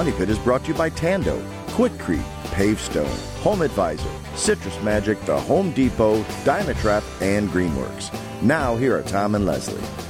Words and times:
Money 0.00 0.12
Pit 0.12 0.30
is 0.30 0.38
brought 0.38 0.62
to 0.62 0.68
you 0.68 0.78
by 0.78 0.88
Tando, 0.88 1.38
Quikrete, 1.76 2.24
Pavestone, 2.54 3.06
Home 3.42 3.60
Advisor, 3.60 4.08
Citrus 4.34 4.82
Magic, 4.82 5.20
The 5.26 5.38
Home 5.38 5.72
Depot, 5.72 6.22
Dynatrap, 6.42 7.04
and 7.20 7.50
Greenworks. 7.50 8.10
Now, 8.40 8.76
here 8.76 8.96
are 8.96 9.02
Tom 9.02 9.34
and 9.34 9.44
Leslie. 9.44 10.09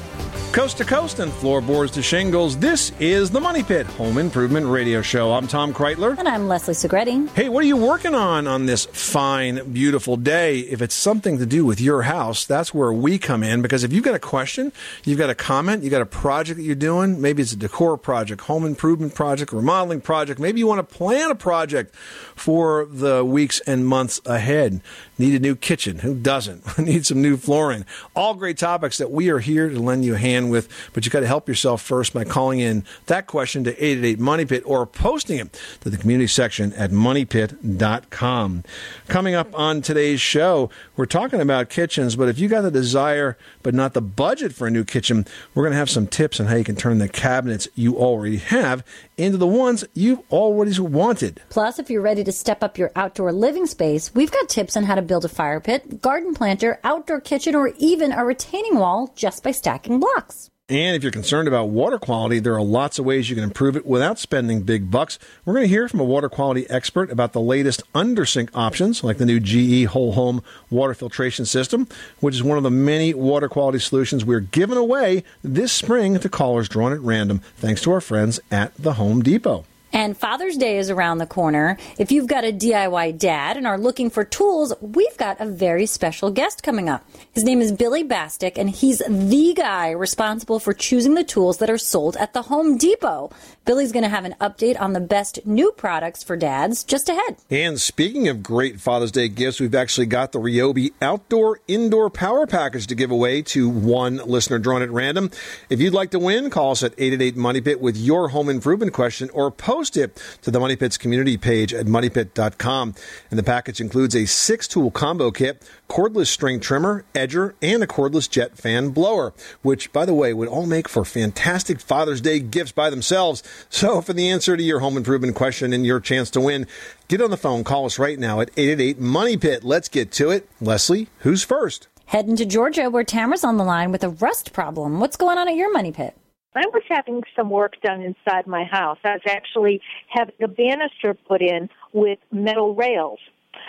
Coast 0.52 0.78
to 0.78 0.84
coast 0.84 1.20
and 1.20 1.32
floorboards 1.32 1.92
to 1.92 2.02
shingles, 2.02 2.58
this 2.58 2.90
is 2.98 3.30
the 3.30 3.38
Money 3.38 3.62
Pit 3.62 3.86
Home 3.86 4.18
Improvement 4.18 4.66
Radio 4.66 5.00
Show. 5.00 5.32
I'm 5.32 5.46
Tom 5.46 5.72
Kraeutler. 5.72 6.18
And 6.18 6.26
I'm 6.26 6.48
Leslie 6.48 6.74
Segrete. 6.74 7.28
Hey, 7.34 7.48
what 7.48 7.62
are 7.62 7.68
you 7.68 7.76
working 7.76 8.16
on 8.16 8.48
on 8.48 8.66
this 8.66 8.84
fine, 8.86 9.72
beautiful 9.72 10.16
day? 10.16 10.58
If 10.58 10.82
it's 10.82 10.96
something 10.96 11.38
to 11.38 11.46
do 11.46 11.64
with 11.64 11.80
your 11.80 12.02
house, 12.02 12.46
that's 12.46 12.74
where 12.74 12.92
we 12.92 13.16
come 13.16 13.44
in 13.44 13.62
because 13.62 13.84
if 13.84 13.92
you've 13.92 14.02
got 14.02 14.16
a 14.16 14.18
question, 14.18 14.72
you've 15.04 15.20
got 15.20 15.30
a 15.30 15.36
comment, 15.36 15.84
you've 15.84 15.92
got 15.92 16.02
a 16.02 16.06
project 16.06 16.56
that 16.56 16.64
you're 16.64 16.74
doing, 16.74 17.20
maybe 17.20 17.42
it's 17.42 17.52
a 17.52 17.56
decor 17.56 17.96
project, 17.96 18.40
home 18.40 18.66
improvement 18.66 19.14
project, 19.14 19.52
remodeling 19.52 20.00
project, 20.00 20.40
maybe 20.40 20.58
you 20.58 20.66
want 20.66 20.80
to 20.80 20.96
plan 20.96 21.30
a 21.30 21.36
project 21.36 21.94
for 21.94 22.86
the 22.86 23.24
weeks 23.24 23.60
and 23.68 23.86
months 23.86 24.20
ahead. 24.26 24.80
Need 25.20 25.34
a 25.34 25.38
new 25.38 25.54
kitchen. 25.54 25.98
Who 25.98 26.14
doesn't? 26.14 26.78
Need 26.78 27.04
some 27.04 27.20
new 27.20 27.36
flooring. 27.36 27.84
All 28.16 28.32
great 28.32 28.56
topics 28.56 28.96
that 28.96 29.10
we 29.10 29.28
are 29.28 29.38
here 29.38 29.68
to 29.68 29.78
lend 29.78 30.02
you 30.02 30.14
a 30.14 30.18
hand 30.18 30.50
with, 30.50 30.66
but 30.94 31.04
you 31.04 31.10
got 31.10 31.20
to 31.20 31.26
help 31.26 31.46
yourself 31.46 31.82
first 31.82 32.14
by 32.14 32.24
calling 32.24 32.58
in 32.58 32.86
that 33.04 33.26
question 33.26 33.62
to 33.64 33.70
888 33.72 34.18
Money 34.18 34.46
Pit 34.46 34.62
or 34.64 34.86
posting 34.86 35.38
it 35.38 35.60
to 35.82 35.90
the 35.90 35.98
community 35.98 36.26
section 36.26 36.72
at 36.72 36.90
moneypit.com. 36.90 38.64
Coming 39.08 39.34
up 39.34 39.48
on 39.52 39.82
today's 39.82 40.22
show, 40.22 40.70
we're 40.96 41.04
talking 41.04 41.42
about 41.42 41.68
kitchens, 41.68 42.16
but 42.16 42.30
if 42.30 42.38
you 42.38 42.48
got 42.48 42.62
the 42.62 42.70
desire 42.70 43.36
but 43.62 43.74
not 43.74 43.92
the 43.92 44.00
budget 44.00 44.54
for 44.54 44.68
a 44.68 44.70
new 44.70 44.84
kitchen, 44.84 45.26
we're 45.54 45.64
going 45.64 45.72
to 45.72 45.78
have 45.78 45.90
some 45.90 46.06
tips 46.06 46.40
on 46.40 46.46
how 46.46 46.56
you 46.56 46.64
can 46.64 46.76
turn 46.76 46.96
the 46.96 47.10
cabinets 47.10 47.68
you 47.74 47.98
already 47.98 48.38
have 48.38 48.82
into 49.22 49.38
the 49.38 49.46
ones 49.46 49.84
you've 49.94 50.20
always 50.28 50.80
wanted. 50.80 51.40
Plus, 51.48 51.78
if 51.78 51.90
you're 51.90 52.02
ready 52.02 52.24
to 52.24 52.32
step 52.32 52.62
up 52.62 52.78
your 52.78 52.90
outdoor 52.96 53.32
living 53.32 53.66
space, 53.66 54.14
we've 54.14 54.32
got 54.32 54.48
tips 54.48 54.76
on 54.76 54.84
how 54.84 54.94
to 54.94 55.02
build 55.02 55.24
a 55.24 55.28
fire 55.28 55.60
pit, 55.60 56.02
garden 56.02 56.34
planter, 56.34 56.80
outdoor 56.84 57.20
kitchen, 57.20 57.54
or 57.54 57.72
even 57.78 58.12
a 58.12 58.24
retaining 58.24 58.76
wall 58.76 59.12
just 59.16 59.42
by 59.42 59.50
stacking 59.50 60.00
blocks. 60.00 60.49
And 60.70 60.94
if 60.94 61.02
you're 61.02 61.10
concerned 61.10 61.48
about 61.48 61.70
water 61.70 61.98
quality, 61.98 62.38
there 62.38 62.54
are 62.54 62.62
lots 62.62 63.00
of 63.00 63.04
ways 63.04 63.28
you 63.28 63.34
can 63.34 63.42
improve 63.42 63.74
it 63.74 63.84
without 63.84 64.20
spending 64.20 64.62
big 64.62 64.88
bucks. 64.88 65.18
We're 65.44 65.54
going 65.54 65.64
to 65.64 65.68
hear 65.68 65.88
from 65.88 65.98
a 65.98 66.04
water 66.04 66.28
quality 66.28 66.70
expert 66.70 67.10
about 67.10 67.32
the 67.32 67.40
latest 67.40 67.82
undersink 67.92 68.50
options, 68.54 69.02
like 69.02 69.18
the 69.18 69.26
new 69.26 69.40
GE 69.40 69.86
Whole 69.86 70.12
Home 70.12 70.44
Water 70.70 70.94
Filtration 70.94 71.44
System, 71.44 71.88
which 72.20 72.36
is 72.36 72.44
one 72.44 72.56
of 72.56 72.62
the 72.62 72.70
many 72.70 73.12
water 73.12 73.48
quality 73.48 73.80
solutions 73.80 74.24
we're 74.24 74.38
giving 74.38 74.78
away 74.78 75.24
this 75.42 75.72
spring 75.72 76.16
to 76.20 76.28
callers 76.28 76.68
drawn 76.68 76.92
at 76.92 77.00
random, 77.00 77.40
thanks 77.56 77.82
to 77.82 77.90
our 77.90 78.00
friends 78.00 78.38
at 78.52 78.72
the 78.76 78.92
Home 78.92 79.22
Depot. 79.24 79.64
And 79.92 80.16
Father's 80.16 80.56
Day 80.56 80.78
is 80.78 80.88
around 80.88 81.18
the 81.18 81.26
corner. 81.26 81.76
If 81.98 82.12
you've 82.12 82.28
got 82.28 82.44
a 82.44 82.52
DIY 82.52 83.18
dad 83.18 83.56
and 83.56 83.66
are 83.66 83.78
looking 83.78 84.08
for 84.08 84.24
tools, 84.24 84.72
we've 84.80 85.16
got 85.16 85.40
a 85.40 85.46
very 85.46 85.86
special 85.86 86.30
guest 86.30 86.62
coming 86.62 86.88
up. 86.88 87.04
His 87.32 87.42
name 87.42 87.60
is 87.60 87.72
Billy 87.72 88.04
Bastek, 88.04 88.56
and 88.56 88.70
he's 88.70 89.02
the 89.08 89.54
guy 89.54 89.90
responsible 89.90 90.60
for 90.60 90.72
choosing 90.72 91.14
the 91.14 91.24
tools 91.24 91.58
that 91.58 91.70
are 91.70 91.78
sold 91.78 92.16
at 92.18 92.34
the 92.34 92.42
Home 92.42 92.76
Depot. 92.76 93.30
Billy's 93.70 93.92
going 93.92 94.02
to 94.02 94.08
have 94.08 94.24
an 94.24 94.34
update 94.40 94.80
on 94.80 94.94
the 94.94 95.00
best 95.00 95.46
new 95.46 95.70
products 95.70 96.24
for 96.24 96.36
dads 96.36 96.82
just 96.82 97.08
ahead. 97.08 97.36
And 97.50 97.80
speaking 97.80 98.26
of 98.26 98.42
great 98.42 98.80
Father's 98.80 99.12
Day 99.12 99.28
gifts, 99.28 99.60
we've 99.60 99.76
actually 99.76 100.06
got 100.06 100.32
the 100.32 100.40
Ryobi 100.40 100.92
Outdoor 101.00 101.60
Indoor 101.68 102.10
Power 102.10 102.48
Package 102.48 102.88
to 102.88 102.96
give 102.96 103.12
away 103.12 103.42
to 103.42 103.68
one 103.68 104.16
listener 104.16 104.58
drawn 104.58 104.82
at 104.82 104.90
random. 104.90 105.30
If 105.68 105.80
you'd 105.80 105.94
like 105.94 106.10
to 106.10 106.18
win, 106.18 106.50
call 106.50 106.72
us 106.72 106.82
at 106.82 106.94
888 106.98 107.36
Money 107.36 107.60
Pit 107.60 107.80
with 107.80 107.96
your 107.96 108.30
home 108.30 108.48
improvement 108.48 108.92
question 108.92 109.30
or 109.30 109.52
post 109.52 109.96
it 109.96 110.20
to 110.42 110.50
the 110.50 110.58
Money 110.58 110.74
Pit's 110.74 110.98
community 110.98 111.36
page 111.36 111.72
at 111.72 111.86
moneypit.com. 111.86 112.96
And 113.30 113.38
the 113.38 113.44
package 113.44 113.80
includes 113.80 114.16
a 114.16 114.26
six 114.26 114.66
tool 114.66 114.90
combo 114.90 115.30
kit, 115.30 115.62
cordless 115.88 116.26
string 116.26 116.58
trimmer, 116.58 117.04
edger, 117.14 117.54
and 117.62 117.84
a 117.84 117.86
cordless 117.86 118.28
jet 118.28 118.58
fan 118.58 118.90
blower, 118.90 119.32
which, 119.62 119.92
by 119.92 120.04
the 120.04 120.14
way, 120.14 120.34
would 120.34 120.48
all 120.48 120.66
make 120.66 120.88
for 120.88 121.04
fantastic 121.04 121.78
Father's 121.80 122.20
Day 122.20 122.40
gifts 122.40 122.72
by 122.72 122.90
themselves. 122.90 123.44
So, 123.68 124.00
for 124.00 124.12
the 124.12 124.28
answer 124.28 124.56
to 124.56 124.62
your 124.62 124.80
home 124.80 124.96
improvement 124.96 125.34
question 125.34 125.72
and 125.72 125.84
your 125.84 126.00
chance 126.00 126.30
to 126.30 126.40
win, 126.40 126.66
get 127.08 127.20
on 127.20 127.30
the 127.30 127.36
phone. 127.36 127.64
Call 127.64 127.86
us 127.86 127.98
right 127.98 128.18
now 128.18 128.40
at 128.40 128.50
888 128.56 128.98
Money 128.98 129.36
Pit. 129.36 129.64
Let's 129.64 129.88
get 129.88 130.10
to 130.12 130.30
it. 130.30 130.48
Leslie, 130.60 131.08
who's 131.18 131.42
first? 131.42 131.88
Heading 132.06 132.36
to 132.36 132.44
Georgia, 132.44 132.90
where 132.90 133.04
Tamara's 133.04 133.44
on 133.44 133.56
the 133.56 133.64
line 133.64 133.92
with 133.92 134.02
a 134.02 134.08
rust 134.08 134.52
problem. 134.52 134.98
What's 134.98 135.16
going 135.16 135.38
on 135.38 135.48
at 135.48 135.54
your 135.54 135.72
money 135.72 135.92
pit? 135.92 136.16
I 136.54 136.66
was 136.72 136.82
having 136.88 137.22
some 137.36 137.50
work 137.50 137.74
done 137.82 138.02
inside 138.02 138.46
my 138.46 138.64
house. 138.64 138.98
I 139.04 139.12
was 139.12 139.22
actually 139.28 139.80
having 140.08 140.34
a 140.42 140.48
banister 140.48 141.14
put 141.14 141.40
in 141.40 141.68
with 141.92 142.18
metal 142.32 142.74
rails. 142.74 143.20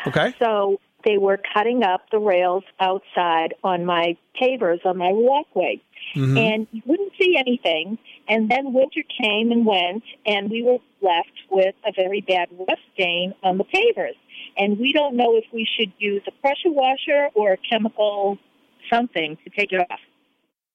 Okay. 0.07 0.33
So 0.39 0.79
they 1.05 1.17
were 1.17 1.39
cutting 1.53 1.83
up 1.83 2.01
the 2.11 2.19
rails 2.19 2.63
outside 2.79 3.53
on 3.63 3.85
my 3.85 4.17
pavers 4.41 4.83
on 4.85 4.97
my 4.97 5.11
walkway. 5.11 5.81
Mm-hmm. 6.15 6.37
And 6.37 6.67
you 6.71 6.81
wouldn't 6.85 7.13
see 7.19 7.35
anything. 7.37 7.97
And 8.27 8.49
then 8.49 8.73
winter 8.73 9.01
came 9.21 9.51
and 9.51 9.65
went, 9.65 10.03
and 10.25 10.49
we 10.49 10.63
were 10.63 10.77
left 11.01 11.31
with 11.49 11.75
a 11.85 11.91
very 11.95 12.21
bad 12.21 12.49
rust 12.51 12.81
stain 12.93 13.33
on 13.43 13.57
the 13.57 13.65
pavers. 13.65 14.15
And 14.57 14.79
we 14.79 14.93
don't 14.93 15.15
know 15.15 15.37
if 15.37 15.45
we 15.53 15.67
should 15.77 15.91
use 15.97 16.21
a 16.27 16.31
pressure 16.41 16.71
washer 16.71 17.29
or 17.33 17.53
a 17.53 17.57
chemical 17.57 18.37
something 18.91 19.37
to 19.43 19.49
take 19.49 19.71
it 19.71 19.79
off. 19.89 19.99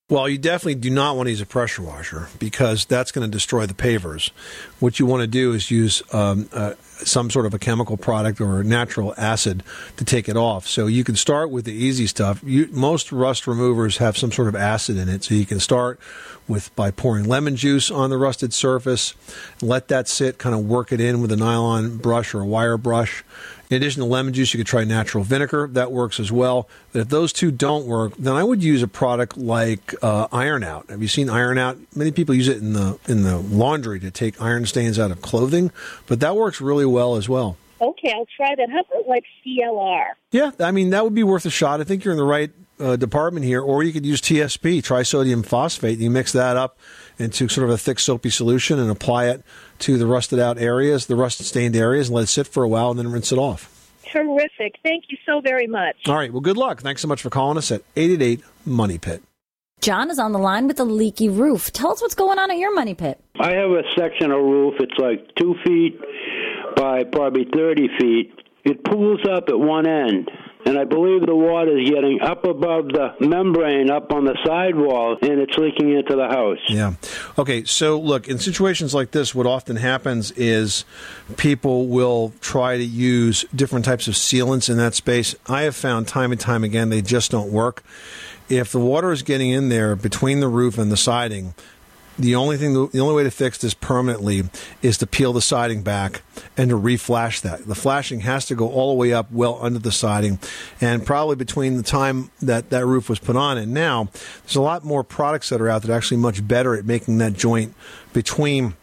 Well, 0.09 0.29
you 0.29 0.39
definitely 0.39 0.77
do 0.77 0.91
not 0.91 1.17
want 1.17 1.27
to 1.27 1.31
use 1.31 1.41
a 1.41 1.47
pressure 1.47 1.83
washer 1.83 2.29
because 2.39 2.85
that's 2.85 3.11
going 3.11 3.29
to 3.29 3.31
destroy 3.31 3.67
the 3.67 3.75
pavers. 3.75 4.31
What 4.79 5.01
you 5.01 5.07
want 5.07 5.23
to 5.23 5.27
do 5.27 5.53
is 5.53 5.69
use 5.69 6.01
um, 6.15 6.49
uh, 6.53 6.75
some 6.99 7.29
sort 7.29 7.45
of 7.45 7.55
a 7.55 7.59
chemical 7.59 7.97
product 7.97 8.41
or 8.41 8.63
natural 8.63 9.15
acid 9.19 9.65
to 9.97 10.05
take 10.05 10.29
it 10.29 10.37
off. 10.37 10.69
So 10.69 10.87
you 10.87 11.03
can 11.03 11.17
start 11.17 11.51
with 11.51 11.65
the 11.65 11.73
easy 11.73 12.07
stuff. 12.07 12.41
You, 12.45 12.69
most 12.71 13.11
rust 13.11 13.49
removers 13.49 13.97
have 13.97 14.17
some 14.17 14.31
sort 14.31 14.47
of 14.47 14.55
acid 14.55 14.97
in 14.97 15.09
it, 15.09 15.25
so 15.25 15.35
you 15.35 15.45
can 15.45 15.59
start 15.59 15.99
with 16.47 16.75
by 16.77 16.93
pouring 16.93 17.25
lemon 17.25 17.57
juice 17.57 17.91
on 17.91 18.09
the 18.09 18.17
rusted 18.17 18.55
surface, 18.55 19.15
let 19.61 19.89
that 19.89 20.07
sit, 20.07 20.39
kind 20.39 20.55
of 20.55 20.65
work 20.65 20.93
it 20.93 21.01
in 21.01 21.21
with 21.21 21.33
a 21.33 21.37
nylon 21.37 21.97
brush 21.97 22.33
or 22.33 22.43
a 22.43 22.47
wire 22.47 22.79
brush. 22.79 23.25
In 23.71 23.77
addition 23.77 24.01
to 24.01 24.07
lemon 24.07 24.33
juice, 24.33 24.55
you 24.55 24.59
could 24.59 24.67
try 24.67 24.85
natural 24.85 25.25
vinegar. 25.25 25.69
That 25.69 25.91
works 25.91 26.21
as 26.21 26.31
well. 26.31 26.69
But 26.93 27.01
if 27.01 27.09
those 27.09 27.33
two 27.33 27.51
don't 27.51 27.87
work, 27.87 28.13
then 28.17 28.35
I 28.35 28.45
would 28.45 28.63
use 28.63 28.83
a 28.83 28.89
product 28.89 29.37
like 29.37 29.95
uh, 30.03 30.29
Iron 30.31 30.63
Out. 30.63 30.89
Have 30.89 31.03
you 31.03 31.09
seen 31.09 31.29
Iron 31.29 31.59
Out? 31.59 31.77
Many 31.95 32.13
people 32.13 32.35
use 32.35 32.49
it 32.49 32.59
in 32.59 32.75
the 32.75 32.99
in 33.09 33.23
the 33.23 33.39
laundry 33.39 33.99
to 34.01 34.11
take 34.11 34.41
iron 34.41 34.67
stains 34.67 34.99
out 34.99 35.11
of 35.11 35.21
clothing, 35.21 35.73
but 36.07 36.21
that 36.21 36.37
works 36.37 36.61
really 36.61 36.87
well 36.87 37.17
as 37.17 37.29
well. 37.29 37.57
Okay, 37.81 38.13
I'll 38.15 38.27
try 38.37 38.55
that. 38.55 38.71
How 38.71 38.81
about 38.81 39.09
like 39.09 39.25
CLR? 39.45 40.07
Yeah, 40.31 40.53
I 40.61 40.71
mean 40.71 40.91
that 40.91 41.05
would 41.05 41.15
be 41.15 41.25
worth 41.25 41.45
a 41.45 41.51
shot. 41.51 41.81
I 41.81 41.85
think 41.85 42.05
you're 42.05 42.13
in 42.13 42.19
the 42.19 42.25
right 42.25 42.51
uh, 42.79 42.97
department 42.97 43.45
here, 43.45 43.61
or 43.61 43.83
you 43.83 43.93
could 43.93 44.07
use 44.07 44.21
TSP, 44.21 44.79
trisodium 44.83 45.45
phosphate. 45.45 45.99
You 45.99 46.11
mix 46.11 46.33
that 46.33 46.57
up 46.57 46.79
into 47.19 47.49
sort 47.49 47.69
of 47.69 47.75
a 47.75 47.79
thick 47.79 47.99
soapy 47.99 48.31
solution 48.31 48.79
and 48.79 48.91
apply 48.91 49.27
it 49.27 49.43
to 49.81 49.97
the 49.99 50.07
rusted 50.07 50.39
out 50.39 50.59
areas, 50.59 51.07
the 51.07 51.17
rust 51.17 51.43
stained 51.45 51.77
areas, 51.77 52.09
and 52.09 52.17
let 52.17 52.25
it 52.25 52.29
sit 52.29 52.47
for 52.47 52.63
a 52.63 52.69
while 52.69 52.91
and 52.91 52.99
then 52.99 53.11
rinse 53.11 53.33
it 53.33 53.39
off. 53.39 53.73
Terrific. 54.11 54.77
Thank 54.83 55.05
you 55.09 55.19
so 55.27 55.41
very 55.41 55.67
much. 55.67 55.97
All 56.07 56.15
right. 56.15 56.33
Well, 56.33 56.41
good 56.41 56.57
luck. 56.57 56.81
Thanks 56.81 57.03
so 57.03 57.09
much 57.09 57.23
for 57.23 57.31
calling 57.31 57.59
us 57.59 57.71
at 57.71 57.83
888 57.97 58.45
Money 58.65 58.99
Pit. 58.99 59.23
John 59.81 60.11
is 60.11 60.19
on 60.19 60.33
the 60.33 60.39
line 60.39 60.67
with 60.67 60.81
a 60.81 60.85
leaky 60.85 61.29
roof. 61.29 61.73
Tell 61.73 61.93
us 61.93 62.01
what's 62.01 62.15
going 62.15 62.39
on 62.39 62.51
at 62.51 62.57
your 62.57 62.75
money 62.75 62.95
pit. 62.95 63.21
I 63.39 63.51
have 63.51 63.71
a 63.71 63.83
section 63.97 64.33
of 64.33 64.43
roof. 64.43 64.75
It's 64.81 64.99
like 64.99 65.35
two 65.37 65.55
feet 65.65 66.01
by 66.77 67.05
probably 67.05 67.47
30 67.55 67.89
feet. 68.01 68.33
It 68.65 68.83
pools 68.85 69.21
up 69.31 69.45
at 69.49 69.59
one 69.59 69.87
end 69.87 70.31
and 70.67 70.77
I 70.77 70.85
believe 70.85 71.25
the 71.25 71.35
water 71.35 71.79
is 71.79 71.89
getting 71.89 72.21
up 72.21 72.45
above 72.45 72.89
the 72.89 73.15
membrane 73.21 73.89
up 73.89 74.13
on 74.13 74.25
the 74.25 74.37
sidewall 74.45 75.17
and 75.23 75.41
it's 75.41 75.57
leaking 75.57 75.93
into 75.93 76.17
the 76.17 76.27
house. 76.27 76.59
Yeah. 76.69 76.95
Okay, 77.39 77.63
so 77.65 78.01
look, 78.01 78.27
in 78.27 78.41
situations 78.41 78.93
like 78.93 79.13
this, 79.13 79.33
what 79.33 79.47
often 79.47 79.77
happens 79.77 80.33
is 80.33 80.85
people 81.37 81.87
will 81.87 82.33
try 82.41 82.77
to 82.77 82.85
use 82.85 83.45
different 83.55 83.85
types 83.85 84.09
of 84.09 84.15
sealants 84.15 84.69
in 84.69 84.77
that 84.79 84.95
space. 84.95 85.37
I 85.47 85.63
have 85.63 85.77
found 85.77 86.09
time 86.09 86.33
and 86.33 86.41
time 86.41 86.65
again 86.65 86.91
they 86.91 87.01
just 87.01 87.31
don't 87.31 87.53
work. 87.53 87.85
If 88.49 88.73
the 88.73 88.81
water 88.81 89.13
is 89.13 89.23
getting 89.23 89.51
in 89.51 89.69
there 89.69 89.95
between 89.95 90.41
the 90.41 90.49
roof 90.49 90.79
and 90.79 90.91
the 90.91 90.97
siding, 90.97 91.55
the 92.19 92.35
only 92.35 92.57
thing, 92.57 92.73
the 92.73 93.01
only 93.01 93.15
way 93.15 93.25
to 93.25 93.31
fix 93.31 93.59
this 93.59 93.75
permanently 93.75 94.45
is 94.83 94.99
to 94.99 95.07
peel 95.07 95.33
the 95.33 95.43
siding 95.43 95.83
back 95.83 96.23
and 96.57 96.71
to 96.71 96.79
reflash 96.79 97.41
that. 97.43 97.67
The 97.67 97.75
flashing 97.75 98.21
has 98.21 98.47
to 98.47 98.55
go 98.55 98.69
all 98.69 98.91
the 98.91 98.99
way 98.99 99.13
up 99.13 99.31
well 99.31 99.59
under 99.61 99.79
the 99.79 99.93
siding, 99.93 100.39
and 100.81 101.05
probably 101.05 101.37
between 101.37 101.77
the 101.77 101.83
time 101.83 102.31
that 102.41 102.71
that 102.71 102.87
roof 102.87 103.09
was 103.09 103.19
put 103.19 103.37
on 103.37 103.59
and 103.59 103.73
now, 103.73 104.09
there's 104.43 104.57
a 104.57 104.63
lot 104.63 104.85
more 104.85 105.05
products 105.05 105.51
that 105.51 105.61
are 105.61 105.69
out 105.69 105.83
that 105.83 105.91
are 105.91 105.97
actually 105.97 106.17
much 106.19 106.47
better 106.47 106.75
at 106.75 106.85
making 106.85 107.19
that 107.19 107.35
joint 107.35 107.75
between 108.13 108.75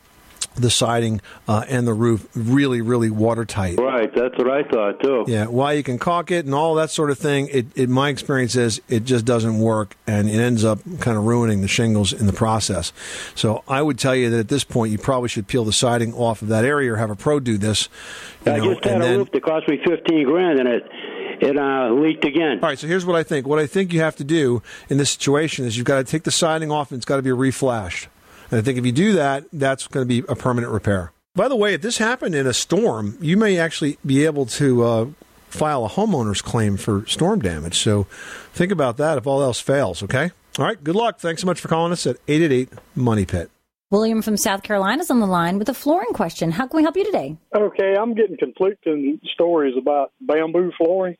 the 0.55 0.69
siding 0.69 1.21
uh, 1.47 1.65
and 1.67 1.87
the 1.87 1.93
roof 1.93 2.27
really, 2.35 2.81
really 2.81 3.09
watertight. 3.09 3.79
Right, 3.79 4.13
that's 4.15 4.37
what 4.37 4.49
I 4.49 4.63
thought 4.63 4.99
too. 5.01 5.25
Yeah, 5.27 5.45
while 5.47 5.73
you 5.73 5.83
can 5.83 5.97
caulk 5.97 6.31
it 6.31 6.45
and 6.45 6.53
all 6.53 6.75
that 6.75 6.89
sort 6.89 7.09
of 7.09 7.17
thing, 7.17 7.47
it, 7.51 7.65
it 7.75 7.89
my 7.89 8.09
experience 8.09 8.55
is 8.55 8.81
it 8.89 9.03
just 9.03 9.25
doesn't 9.25 9.59
work, 9.59 9.95
and 10.07 10.29
it 10.29 10.39
ends 10.39 10.63
up 10.63 10.79
kind 10.99 11.17
of 11.17 11.25
ruining 11.25 11.61
the 11.61 11.67
shingles 11.67 12.13
in 12.13 12.27
the 12.27 12.33
process. 12.33 12.93
So 13.35 13.63
I 13.67 13.81
would 13.81 13.97
tell 13.97 14.15
you 14.15 14.29
that 14.29 14.39
at 14.39 14.47
this 14.49 14.63
point, 14.63 14.91
you 14.91 14.97
probably 14.97 15.29
should 15.29 15.47
peel 15.47 15.65
the 15.65 15.73
siding 15.73 16.13
off 16.13 16.41
of 16.41 16.49
that 16.49 16.65
area 16.65 16.93
or 16.93 16.97
have 16.97 17.09
a 17.09 17.15
pro 17.15 17.39
do 17.39 17.57
this. 17.57 17.89
You 18.45 18.51
I 18.51 18.57
know, 18.57 18.73
just 18.73 18.83
had 18.85 18.97
a 18.97 18.99
then- 18.99 19.17
roof 19.19 19.31
that 19.31 19.43
cost 19.43 19.67
me 19.67 19.79
fifteen 19.85 20.25
grand, 20.25 20.59
and 20.59 20.67
it 20.69 20.83
it 21.41 21.57
uh, 21.57 21.89
leaked 21.91 22.25
again. 22.25 22.59
All 22.61 22.69
right, 22.69 22.79
so 22.79 22.87
here's 22.87 23.05
what 23.05 23.15
I 23.15 23.23
think. 23.23 23.47
What 23.47 23.59
I 23.59 23.65
think 23.67 23.91
you 23.91 23.99
have 24.01 24.15
to 24.17 24.23
do 24.23 24.61
in 24.87 24.97
this 24.97 25.09
situation 25.11 25.65
is 25.65 25.75
you've 25.75 25.85
got 25.85 25.97
to 25.97 26.03
take 26.03 26.23
the 26.23 26.31
siding 26.31 26.71
off 26.71 26.91
and 26.91 26.97
it's 26.97 27.05
got 27.05 27.17
to 27.17 27.21
be 27.21 27.31
reflashed. 27.31 28.07
And 28.53 28.59
I 28.59 28.61
think 28.61 28.77
if 28.77 28.85
you 28.85 28.91
do 28.91 29.13
that, 29.13 29.45
that's 29.51 29.87
going 29.87 30.07
to 30.07 30.07
be 30.07 30.23
a 30.29 30.35
permanent 30.35 30.71
repair. 30.71 31.11
By 31.33 31.47
the 31.47 31.55
way, 31.55 31.73
if 31.73 31.81
this 31.81 31.97
happened 31.97 32.35
in 32.35 32.45
a 32.45 32.53
storm, 32.53 33.17
you 33.19 33.35
may 33.35 33.57
actually 33.57 33.97
be 34.05 34.25
able 34.25 34.45
to 34.45 34.83
uh, 34.83 35.05
file 35.47 35.85
a 35.85 35.89
homeowner's 35.89 36.43
claim 36.43 36.77
for 36.77 37.03
storm 37.07 37.39
damage. 37.39 37.79
So 37.79 38.03
think 38.53 38.71
about 38.71 38.97
that 38.97 39.17
if 39.17 39.25
all 39.25 39.41
else 39.41 39.59
fails, 39.59 40.03
okay? 40.03 40.29
All 40.59 40.65
right, 40.65 40.83
good 40.83 40.95
luck. 40.95 41.17
Thanks 41.17 41.41
so 41.41 41.47
much 41.47 41.59
for 41.59 41.67
calling 41.67 41.91
us 41.91 42.05
at 42.05 42.17
888 42.27 42.69
Money 42.95 43.25
Pit. 43.25 43.49
William 43.89 44.21
from 44.21 44.37
South 44.37 44.61
Carolina 44.61 45.01
is 45.01 45.09
on 45.09 45.19
the 45.19 45.25
line 45.25 45.57
with 45.57 45.69
a 45.69 45.73
flooring 45.73 46.13
question. 46.13 46.51
How 46.51 46.67
can 46.67 46.77
we 46.77 46.83
help 46.83 46.95
you 46.95 47.05
today? 47.05 47.35
Okay, 47.55 47.95
I'm 47.99 48.13
getting 48.13 48.37
conflicting 48.37 49.19
stories 49.33 49.73
about 49.75 50.11
bamboo 50.21 50.71
flooring, 50.77 51.15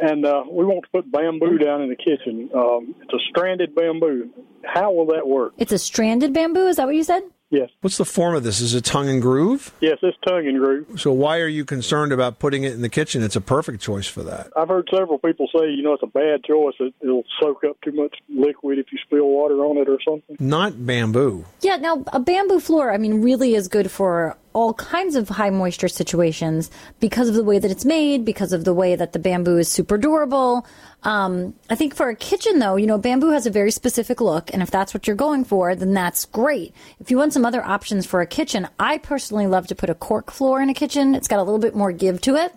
and 0.00 0.24
uh, 0.24 0.44
we 0.50 0.64
want 0.64 0.84
to 0.84 0.90
put 0.90 1.10
bamboo 1.10 1.58
down 1.58 1.82
in 1.82 1.88
the 1.88 1.96
kitchen. 1.96 2.50
Um, 2.54 2.94
it's 3.02 3.12
a 3.12 3.18
stranded 3.30 3.74
bamboo. 3.74 4.30
How 4.64 4.92
will 4.92 5.06
that 5.06 5.26
work? 5.26 5.52
It's 5.58 5.72
a 5.72 5.78
stranded 5.78 6.32
bamboo, 6.32 6.66
is 6.66 6.76
that 6.76 6.86
what 6.86 6.94
you 6.96 7.04
said? 7.04 7.22
Yes, 7.50 7.70
What's 7.80 7.96
the 7.96 8.04
form 8.04 8.34
of 8.34 8.42
this? 8.42 8.60
Is 8.60 8.74
it 8.74 8.84
tongue 8.84 9.08
and 9.08 9.22
groove? 9.22 9.72
yes, 9.80 9.96
it's 10.02 10.18
tongue 10.26 10.46
and 10.46 10.58
groove. 10.58 11.00
So 11.00 11.12
why 11.12 11.38
are 11.40 11.48
you 11.48 11.64
concerned 11.64 12.12
about 12.12 12.38
putting 12.38 12.64
it 12.64 12.72
in 12.74 12.82
the 12.82 12.90
kitchen? 12.90 13.22
It's 13.22 13.36
a 13.36 13.40
perfect 13.40 13.80
choice 13.80 14.06
for 14.06 14.22
that. 14.24 14.50
I've 14.54 14.68
heard 14.68 14.86
several 14.94 15.18
people 15.18 15.48
say, 15.56 15.70
you 15.70 15.82
know, 15.82 15.94
it's 15.94 16.02
a 16.02 16.06
bad 16.08 16.44
choice. 16.44 16.74
It, 16.78 16.92
it'll 17.00 17.24
soak 17.40 17.64
up 17.64 17.80
too 17.82 17.92
much 17.92 18.14
liquid 18.28 18.78
if 18.78 18.92
you 18.92 18.98
spill 19.02 19.28
water 19.28 19.54
on 19.64 19.78
it 19.78 19.88
or 19.88 19.98
something. 20.06 20.36
Not 20.38 20.84
bamboo. 20.84 21.46
Yeah, 21.62 21.76
now 21.76 22.04
a 22.12 22.20
bamboo 22.20 22.60
floor, 22.60 22.92
I 22.92 22.98
mean, 22.98 23.22
really 23.22 23.54
is 23.54 23.66
good 23.66 23.90
for 23.90 24.36
all 24.58 24.74
kinds 24.74 25.14
of 25.14 25.28
high 25.28 25.50
moisture 25.50 25.86
situations 25.86 26.68
because 26.98 27.28
of 27.28 27.36
the 27.36 27.44
way 27.44 27.60
that 27.60 27.70
it's 27.70 27.84
made, 27.84 28.24
because 28.24 28.52
of 28.52 28.64
the 28.64 28.74
way 28.74 28.96
that 28.96 29.12
the 29.12 29.18
bamboo 29.20 29.56
is 29.56 29.68
super 29.68 29.96
durable. 29.96 30.66
Um, 31.04 31.54
I 31.70 31.76
think 31.76 31.94
for 31.94 32.08
a 32.08 32.16
kitchen, 32.16 32.58
though, 32.58 32.74
you 32.74 32.88
know, 32.88 32.98
bamboo 32.98 33.30
has 33.30 33.46
a 33.46 33.52
very 33.52 33.70
specific 33.70 34.20
look, 34.20 34.52
and 34.52 34.60
if 34.60 34.68
that's 34.68 34.92
what 34.92 35.06
you're 35.06 35.14
going 35.14 35.44
for, 35.44 35.76
then 35.76 35.94
that's 35.94 36.24
great. 36.24 36.74
If 36.98 37.08
you 37.08 37.18
want 37.18 37.32
some 37.32 37.44
other 37.44 37.64
options 37.64 38.04
for 38.04 38.20
a 38.20 38.26
kitchen, 38.26 38.66
I 38.80 38.98
personally 38.98 39.46
love 39.46 39.68
to 39.68 39.76
put 39.76 39.90
a 39.90 39.94
cork 39.94 40.32
floor 40.32 40.60
in 40.60 40.68
a 40.68 40.74
kitchen. 40.74 41.14
It's 41.14 41.28
got 41.28 41.38
a 41.38 41.44
little 41.44 41.60
bit 41.60 41.76
more 41.76 41.92
give 41.92 42.20
to 42.22 42.34
it 42.34 42.52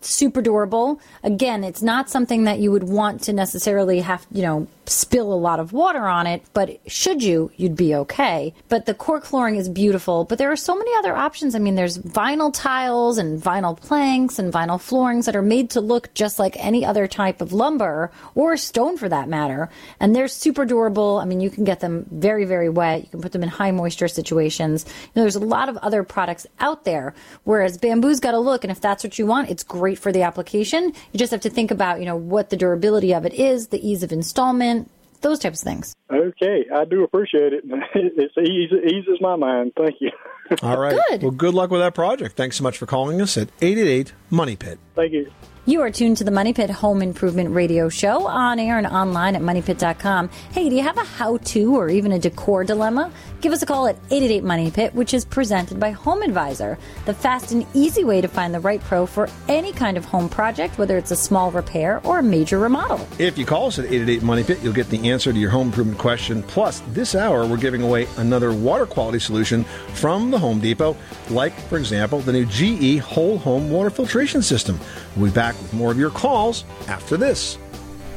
super 0.00 0.42
durable. 0.42 1.00
Again, 1.22 1.64
it's 1.64 1.82
not 1.82 2.10
something 2.10 2.44
that 2.44 2.58
you 2.58 2.70
would 2.70 2.84
want 2.84 3.22
to 3.22 3.32
necessarily 3.32 4.00
have, 4.00 4.26
you 4.30 4.42
know, 4.42 4.68
spill 4.88 5.32
a 5.32 5.34
lot 5.34 5.60
of 5.60 5.72
water 5.72 6.06
on 6.06 6.26
it, 6.26 6.42
but 6.52 6.80
should 6.86 7.22
you, 7.22 7.50
you'd 7.56 7.76
be 7.76 7.94
okay. 7.94 8.54
But 8.68 8.86
the 8.86 8.94
cork 8.94 9.24
flooring 9.24 9.56
is 9.56 9.68
beautiful, 9.68 10.24
but 10.24 10.38
there 10.38 10.50
are 10.52 10.56
so 10.56 10.76
many 10.76 10.90
other 10.96 11.14
options. 11.14 11.54
I 11.54 11.58
mean, 11.58 11.74
there's 11.74 11.98
vinyl 11.98 12.52
tiles 12.52 13.18
and 13.18 13.40
vinyl 13.40 13.78
planks 13.78 14.38
and 14.38 14.52
vinyl 14.52 14.80
floorings 14.80 15.26
that 15.26 15.36
are 15.36 15.42
made 15.42 15.70
to 15.70 15.80
look 15.80 16.12
just 16.14 16.38
like 16.38 16.56
any 16.58 16.84
other 16.84 17.06
type 17.06 17.40
of 17.40 17.52
lumber 17.52 18.10
or 18.34 18.56
stone 18.56 18.96
for 18.96 19.08
that 19.08 19.28
matter. 19.28 19.68
And 20.00 20.14
they're 20.14 20.28
super 20.28 20.64
durable. 20.64 21.18
I 21.18 21.24
mean, 21.24 21.40
you 21.40 21.50
can 21.50 21.64
get 21.64 21.80
them 21.80 22.06
very, 22.10 22.44
very 22.44 22.68
wet. 22.68 23.02
You 23.02 23.08
can 23.08 23.22
put 23.22 23.32
them 23.32 23.42
in 23.42 23.48
high 23.48 23.70
moisture 23.70 24.08
situations. 24.08 24.84
You 24.86 24.92
know, 25.16 25.22
there's 25.22 25.36
a 25.36 25.40
lot 25.40 25.68
of 25.68 25.76
other 25.78 26.02
products 26.02 26.46
out 26.60 26.84
there, 26.84 27.14
whereas 27.44 27.78
bamboo's 27.78 28.20
got 28.20 28.34
a 28.34 28.38
look, 28.38 28.64
and 28.64 28.70
if 28.70 28.80
that's 28.80 29.02
what 29.02 29.18
you 29.18 29.26
want, 29.26 29.50
it's 29.50 29.62
great 29.62 29.98
for 29.98 30.12
the 30.12 30.22
application. 30.22 30.92
You 31.12 31.18
just 31.18 31.32
have 31.32 31.40
to 31.42 31.50
think 31.50 31.70
about, 31.70 32.00
you 32.00 32.06
know, 32.06 32.16
what 32.16 32.50
the 32.50 32.56
durability 32.56 33.14
of 33.14 33.24
it 33.24 33.34
is, 33.34 33.68
the 33.68 33.86
ease 33.86 34.02
of 34.02 34.12
installment, 34.12 34.75
those 35.20 35.38
types 35.38 35.62
of 35.62 35.66
things. 35.66 35.94
Okay, 36.10 36.64
I 36.74 36.84
do 36.84 37.04
appreciate 37.04 37.52
it. 37.52 37.64
It's 37.94 38.36
easy, 38.38 38.96
eases 38.96 39.18
my 39.20 39.36
mind. 39.36 39.72
Thank 39.76 39.96
you. 40.00 40.10
All 40.62 40.78
right. 40.78 40.98
Good. 41.08 41.22
Well, 41.22 41.30
good 41.32 41.54
luck 41.54 41.70
with 41.70 41.80
that 41.80 41.94
project. 41.94 42.36
Thanks 42.36 42.56
so 42.56 42.62
much 42.62 42.78
for 42.78 42.86
calling 42.86 43.20
us 43.20 43.36
at 43.36 43.48
888 43.60 44.12
Money 44.30 44.56
Pit. 44.56 44.78
Thank 44.94 45.12
you. 45.12 45.30
You 45.68 45.80
are 45.80 45.90
tuned 45.90 46.18
to 46.18 46.24
the 46.24 46.30
Money 46.30 46.52
Pit 46.52 46.70
Home 46.70 47.02
Improvement 47.02 47.50
Radio 47.50 47.88
Show 47.88 48.24
on 48.28 48.60
air 48.60 48.78
and 48.78 48.86
online 48.86 49.34
at 49.34 49.42
moneypit.com. 49.42 50.28
Hey, 50.52 50.68
do 50.68 50.76
you 50.76 50.82
have 50.82 50.96
a 50.96 51.02
how 51.02 51.38
to 51.38 51.74
or 51.74 51.88
even 51.88 52.12
a 52.12 52.20
decor 52.20 52.62
dilemma? 52.62 53.10
Give 53.46 53.52
us 53.52 53.62
a 53.62 53.66
call 53.66 53.86
at 53.86 53.94
888 54.10 54.42
Money 54.42 54.72
Pit, 54.72 54.92
which 54.92 55.14
is 55.14 55.24
presented 55.24 55.78
by 55.78 55.92
Home 55.92 56.22
Advisor, 56.22 56.76
the 57.04 57.14
fast 57.14 57.52
and 57.52 57.64
easy 57.74 58.02
way 58.02 58.20
to 58.20 58.26
find 58.26 58.52
the 58.52 58.58
right 58.58 58.80
pro 58.80 59.06
for 59.06 59.28
any 59.46 59.72
kind 59.72 59.96
of 59.96 60.04
home 60.04 60.28
project, 60.28 60.78
whether 60.78 60.98
it's 60.98 61.12
a 61.12 61.16
small 61.16 61.52
repair 61.52 62.00
or 62.04 62.18
a 62.18 62.24
major 62.24 62.58
remodel. 62.58 63.06
If 63.20 63.38
you 63.38 63.46
call 63.46 63.68
us 63.68 63.78
at 63.78 63.84
888 63.84 64.22
Money 64.24 64.42
Pit, 64.42 64.58
you'll 64.64 64.72
get 64.72 64.88
the 64.88 65.10
answer 65.12 65.32
to 65.32 65.38
your 65.38 65.50
home 65.50 65.68
improvement 65.68 65.96
question. 65.96 66.42
Plus, 66.42 66.82
this 66.88 67.14
hour, 67.14 67.46
we're 67.46 67.56
giving 67.56 67.82
away 67.82 68.08
another 68.16 68.52
water 68.52 68.84
quality 68.84 69.20
solution 69.20 69.62
from 69.94 70.32
the 70.32 70.40
Home 70.40 70.58
Depot, 70.58 70.96
like, 71.30 71.52
for 71.68 71.78
example, 71.78 72.18
the 72.18 72.32
new 72.32 72.46
GE 72.46 72.98
Whole 72.98 73.38
Home 73.38 73.70
Water 73.70 73.90
Filtration 73.90 74.42
System. 74.42 74.76
We'll 75.14 75.30
be 75.30 75.34
back 75.36 75.54
with 75.62 75.72
more 75.72 75.92
of 75.92 76.00
your 76.00 76.10
calls 76.10 76.64
after 76.88 77.16
this. 77.16 77.58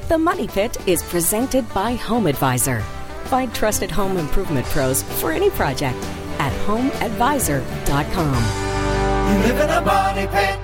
The 0.08 0.18
Money 0.18 0.48
Pit 0.48 0.76
is 0.88 1.04
presented 1.04 1.72
by 1.72 1.94
Home 1.94 2.26
Advisor. 2.26 2.84
Find 3.30 3.54
trusted 3.54 3.92
home 3.92 4.18
improvement 4.18 4.66
pros 4.66 5.04
for 5.22 5.32
any 5.32 5.52
project 5.52 5.98
at 6.40 6.52
homeadvisor.com. 6.66 8.34
You 9.30 9.38
live 9.48 9.62
in 9.62 9.70
a. 9.70 9.82
Money 9.82 10.28
pit. 10.28 10.60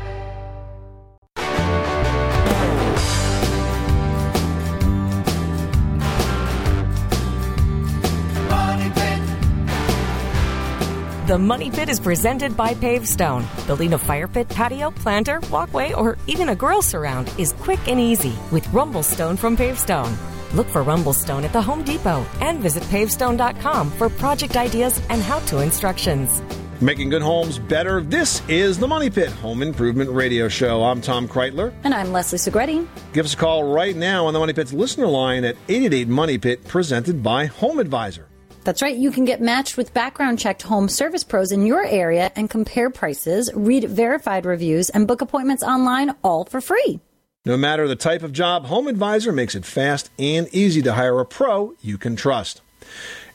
The 11.27 11.37
Money 11.39 11.71
Pit 11.71 11.89
is 11.89 11.99
presented 11.99 12.55
by 12.55 12.75
Pavestone. 12.75 13.45
Building 13.65 13.93
a 13.93 13.97
fire 13.97 14.27
pit, 14.27 14.47
patio, 14.47 14.91
planter, 14.91 15.39
walkway, 15.51 15.91
or 15.93 16.17
even 16.27 16.49
a 16.49 16.55
grill 16.55 16.83
surround 16.83 17.31
is 17.39 17.53
quick 17.53 17.79
and 17.87 17.99
easy 17.99 18.33
with 18.51 18.63
Rumblestone 18.67 19.37
from 19.37 19.57
Pavestone. 19.57 20.34
Look 20.55 20.67
for 20.69 20.85
Rumblestone 20.85 21.43
at 21.43 21.51
the 21.51 21.61
Home 21.61 21.83
Depot 21.83 22.25
and 22.39 22.61
visit 22.61 22.81
pavestone.com 22.83 23.91
for 23.91 24.07
project 24.07 24.55
ideas 24.55 25.01
and 25.09 25.21
how 25.21 25.39
to 25.39 25.59
instructions. 25.59 26.41
Making 26.79 27.09
good 27.09 27.21
homes 27.21 27.59
better. 27.59 28.01
This 28.01 28.41
is 28.47 28.79
the 28.79 28.87
Money 28.87 29.09
Pit 29.09 29.29
Home 29.29 29.61
Improvement 29.61 30.09
Radio 30.09 30.47
Show. 30.47 30.81
I'm 30.83 31.01
Tom 31.01 31.27
Kraeutler. 31.27 31.73
And 31.83 31.93
I'm 31.93 32.13
Leslie 32.13 32.39
Segrete. 32.39 32.87
Give 33.11 33.25
us 33.25 33.33
a 33.33 33.37
call 33.37 33.63
right 33.65 33.95
now 33.97 34.27
on 34.27 34.33
the 34.33 34.39
Money 34.39 34.53
Pit's 34.53 34.71
listener 34.71 35.07
line 35.07 35.43
at 35.43 35.57
888 35.67 36.07
Money 36.07 36.37
Pit, 36.37 36.65
presented 36.65 37.21
by 37.21 37.47
Home 37.47 37.79
Advisor. 37.79 38.29
That's 38.63 38.81
right. 38.81 38.95
You 38.95 39.11
can 39.11 39.25
get 39.25 39.41
matched 39.41 39.75
with 39.75 39.93
background 39.93 40.39
checked 40.39 40.61
home 40.63 40.87
service 40.87 41.23
pros 41.23 41.51
in 41.51 41.65
your 41.65 41.85
area 41.85 42.31
and 42.35 42.49
compare 42.49 42.89
prices, 42.89 43.51
read 43.53 43.89
verified 43.89 44.45
reviews, 44.45 44.89
and 44.89 45.05
book 45.05 45.19
appointments 45.19 45.63
online 45.63 46.15
all 46.23 46.45
for 46.45 46.61
free. 46.61 47.01
No 47.47 47.57
matter 47.57 47.87
the 47.87 47.95
type 47.95 48.23
of 48.23 48.33
job, 48.33 48.65
Home 48.65 48.87
Advisor 48.87 49.31
makes 49.31 49.53
it 49.53 49.65
fast 49.65 50.09
and 50.17 50.47
easy 50.51 50.81
to 50.81 50.93
hire 50.93 51.19
a 51.19 51.25
pro 51.25 51.75
you 51.79 51.95
can 51.95 52.15
trust. 52.15 52.61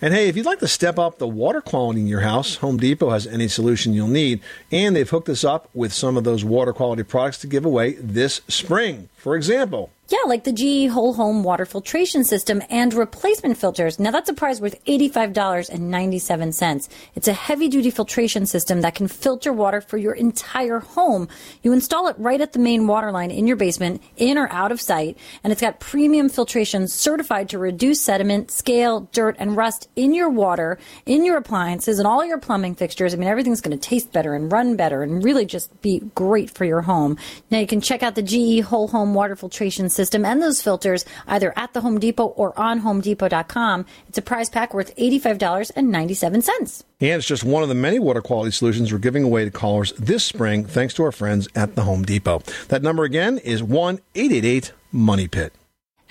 And 0.03 0.13
hey, 0.13 0.29
if 0.29 0.37
you'd 0.37 0.47
like 0.47 0.59
to 0.59 0.67
step 0.67 0.99
up 0.99 1.19
the 1.19 1.29
water 1.29 1.61
quality 1.61 2.01
in 2.01 2.09
your 2.09 2.23
house, 2.23 2.57
Home 2.57 2.77
Depot 2.77 3.11
has 3.11 3.25
any 3.29 3.47
solution 3.47 3.93
you'll 3.93 4.09
need, 4.09 4.41
and 4.73 4.97
they've 4.97 5.09
hooked 5.09 5.29
us 5.29 5.45
up 5.45 5.69
with 5.75 5.93
some 5.93 6.17
of 6.17 6.25
those 6.25 6.45
water 6.45 6.73
quality 6.73 7.05
products 7.05 7.39
to 7.39 7.47
give 7.47 7.65
away 7.65 7.93
this 8.01 8.41
spring. 8.49 9.09
For 9.17 9.37
example, 9.37 9.91
Yeah, 10.11 10.19
like 10.27 10.43
the 10.43 10.53
GE 10.53 10.91
Whole 10.91 11.13
Home 11.13 11.45
Water 11.45 11.65
Filtration 11.65 12.25
System 12.25 12.61
and 12.69 12.93
replacement 12.93 13.57
filters. 13.57 14.01
Now 14.01 14.11
that's 14.11 14.29
a 14.29 14.35
prize 14.35 14.61
worth 14.61 14.85
$85.97. 14.87 16.89
It's 17.15 17.29
a 17.29 17.33
heavy 17.33 17.69
duty 17.69 17.91
filtration 17.91 18.45
system 18.45 18.81
that 18.81 18.97
can 18.97 19.07
filter 19.07 19.53
water 19.53 19.81
for 19.81 19.99
your 19.99 20.15
entire 20.15 20.81
home. 20.81 21.29
You 21.63 21.73
install 21.73 22.09
it 22.09 22.17
right 22.19 22.41
at 22.41 22.55
the 22.55 22.59
main 22.59 22.89
water 22.89 23.13
line 23.13 23.31
in 23.31 23.47
your 23.47 23.55
basement, 23.55 24.03
in 24.17 24.37
or 24.37 24.49
out 24.51 24.73
of 24.73 24.81
sight, 24.81 25.17
and 25.45 25.53
it's 25.53 25.61
got 25.61 25.79
premium 25.79 26.29
filtration 26.29 26.89
certified 26.89 27.49
to 27.51 27.61
reduce 27.61 28.01
sediment, 28.01 28.51
scale, 28.51 29.09
dirt, 29.13 29.37
and 29.39 29.57
rust 29.57 29.89
in 29.95 30.13
your 30.13 30.29
water, 30.29 30.77
in 31.07 31.25
your 31.25 31.37
appliances, 31.37 32.01
and 32.01 32.09
all 32.09 32.25
your 32.25 32.39
plumbing 32.39 32.75
fixtures. 32.75 33.15
I 33.15 33.17
mean, 33.17 33.29
everything's 33.29 33.61
going 33.61 33.79
to 33.79 33.89
taste 33.89 34.13
better 34.13 34.35
and 34.35 34.51
run 34.51 34.75
better 34.75 35.05
and 35.05 35.23
really 35.23 35.47
just 35.47 35.81
be 35.83 36.01
great 36.17 36.51
for 36.51 36.65
your 36.65 36.81
home. 36.81 37.17
Now 37.53 37.61
you 37.61 37.69
can 37.69 37.81
check 37.81 38.03
out 38.03 38.17
the 38.17 38.25
GE 38.25 38.65
Whole 38.65 38.89
Home 38.89 39.15
Water 39.15 39.37
Filtration 39.37 39.89
System 40.01 40.25
and 40.25 40.41
those 40.41 40.63
filters 40.63 41.05
either 41.27 41.53
at 41.57 41.75
the 41.75 41.83
Home 41.83 42.01
Depot 42.01 42.29
or 42.29 42.59
on 42.59 42.81
HomeDepot.com. 42.81 43.85
It's 44.09 44.17
a 44.17 44.23
prize 44.23 44.49
pack 44.49 44.73
worth 44.73 44.97
$85.97. 44.97 46.85
and 47.01 47.19
it's 47.19 47.27
just 47.27 47.45
one 47.45 47.63
of 47.63 47.69
the 47.69 47.75
many 47.75 47.99
water 47.99 48.23
quality 48.23 48.51
solutions 48.51 48.91
we're 48.91 48.99
giving 48.99 49.25
away 49.25 49.45
to 49.45 49.51
callers 49.51 49.93
this 49.99 50.25
spring, 50.25 50.65
thanks 50.65 50.95
to 50.95 51.03
our 51.03 51.13
friends 51.13 51.49
at 51.55 51.75
the 51.75 51.83
Home 51.83 52.03
Depot. 52.03 52.39
That 52.69 52.83
number 52.83 53.05
again 53.05 53.37
is 53.37 53.63
1 53.63 54.01
888 54.15 54.73
Money 54.91 55.29
Pit. 55.29 55.53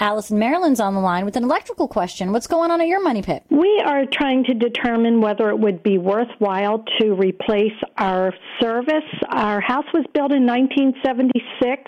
Allison 0.02 0.40
Maryland's 0.40 0.80
on 0.80 0.94
the 0.94 1.02
line 1.02 1.26
with 1.26 1.36
an 1.36 1.44
electrical 1.44 1.88
question. 1.88 2.32
What's 2.32 2.48
going 2.48 2.72
on 2.72 2.80
at 2.80 2.88
your 2.88 3.04
money 3.04 3.22
pit? 3.22 3.44
We 3.50 3.82
are 3.86 4.06
trying 4.06 4.46
to 4.46 4.54
determine 4.54 5.20
whether 5.20 5.50
it 5.50 5.60
would 5.60 5.84
be 5.84 5.98
worthwhile 5.98 6.86
to 7.00 7.16
replace 7.16 7.74
our 7.98 8.34
service. 8.62 9.04
Our 9.30 9.60
house 9.60 9.86
was 9.94 10.06
built 10.14 10.32
in 10.32 10.46
1976. 10.46 11.84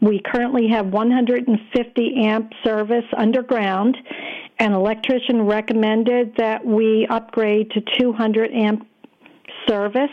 We 0.00 0.22
currently 0.24 0.68
have 0.68 0.86
150 0.86 2.24
amp 2.24 2.52
service 2.62 3.04
underground. 3.16 3.96
An 4.60 4.72
electrician 4.72 5.42
recommended 5.42 6.36
that 6.36 6.64
we 6.64 7.06
upgrade 7.10 7.72
to 7.72 7.80
200 7.98 8.52
amp 8.52 8.86
service, 9.68 10.10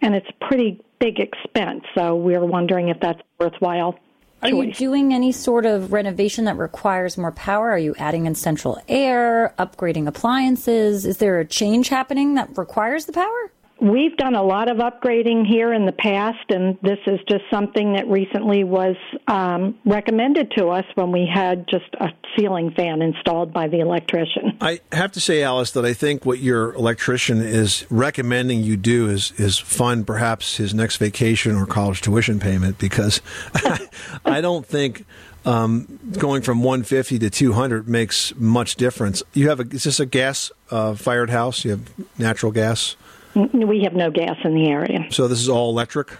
and 0.00 0.14
it's 0.14 0.28
a 0.28 0.44
pretty 0.46 0.80
big 0.98 1.18
expense. 1.18 1.82
So 1.94 2.16
we're 2.16 2.44
wondering 2.44 2.88
if 2.88 2.98
that's 3.00 3.20
worthwhile. 3.38 3.98
Are 4.42 4.48
you 4.48 4.72
doing 4.72 5.12
any 5.12 5.32
sort 5.32 5.66
of 5.66 5.92
renovation 5.92 6.46
that 6.46 6.56
requires 6.56 7.18
more 7.18 7.32
power? 7.32 7.70
Are 7.70 7.78
you 7.78 7.94
adding 7.98 8.24
in 8.24 8.34
central 8.34 8.80
air, 8.88 9.54
upgrading 9.58 10.06
appliances? 10.06 11.04
Is 11.04 11.18
there 11.18 11.40
a 11.40 11.44
change 11.44 11.90
happening 11.90 12.36
that 12.36 12.56
requires 12.56 13.04
the 13.04 13.12
power? 13.12 13.52
We've 13.80 14.14
done 14.16 14.34
a 14.34 14.42
lot 14.42 14.70
of 14.70 14.76
upgrading 14.76 15.46
here 15.46 15.72
in 15.72 15.86
the 15.86 15.92
past, 15.92 16.50
and 16.50 16.78
this 16.82 16.98
is 17.06 17.18
just 17.28 17.44
something 17.50 17.94
that 17.94 18.06
recently 18.08 18.62
was 18.62 18.96
um, 19.26 19.78
recommended 19.86 20.52
to 20.58 20.68
us 20.68 20.84
when 20.96 21.12
we 21.12 21.26
had 21.26 21.66
just 21.66 21.86
a 21.98 22.08
ceiling 22.36 22.72
fan 22.76 23.00
installed 23.00 23.54
by 23.54 23.68
the 23.68 23.80
electrician. 23.80 24.58
I 24.60 24.80
have 24.92 25.12
to 25.12 25.20
say, 25.20 25.42
Alice, 25.42 25.70
that 25.72 25.86
I 25.86 25.94
think 25.94 26.26
what 26.26 26.40
your 26.40 26.74
electrician 26.74 27.40
is 27.40 27.86
recommending 27.90 28.62
you 28.62 28.76
do 28.76 29.08
is 29.08 29.32
is 29.38 29.58
fund 29.58 30.06
perhaps 30.06 30.58
his 30.58 30.74
next 30.74 30.98
vacation 30.98 31.56
or 31.56 31.64
college 31.64 32.02
tuition 32.02 32.38
payment 32.38 32.78
because 32.78 33.22
I 34.24 34.42
don't 34.42 34.66
think 34.66 35.06
um, 35.44 35.98
going 36.18 36.42
from 36.42 36.62
150 36.62 37.18
to 37.18 37.30
200 37.30 37.88
makes 37.88 38.34
much 38.36 38.76
difference. 38.76 39.22
You 39.32 39.48
have 39.48 39.60
a 39.60 39.62
is 39.62 39.84
this 39.84 40.00
a 40.00 40.06
gas 40.06 40.52
uh, 40.70 40.94
fired 40.94 41.30
house? 41.30 41.64
You 41.64 41.72
have 41.72 42.18
natural 42.18 42.52
gas, 42.52 42.96
We 43.34 43.82
have 43.84 43.94
no 43.94 44.10
gas 44.10 44.36
in 44.44 44.54
the 44.54 44.66
area. 44.68 45.06
so 45.10 45.28
this 45.28 45.40
is 45.40 45.48
all 45.48 45.70
electric. 45.70 46.10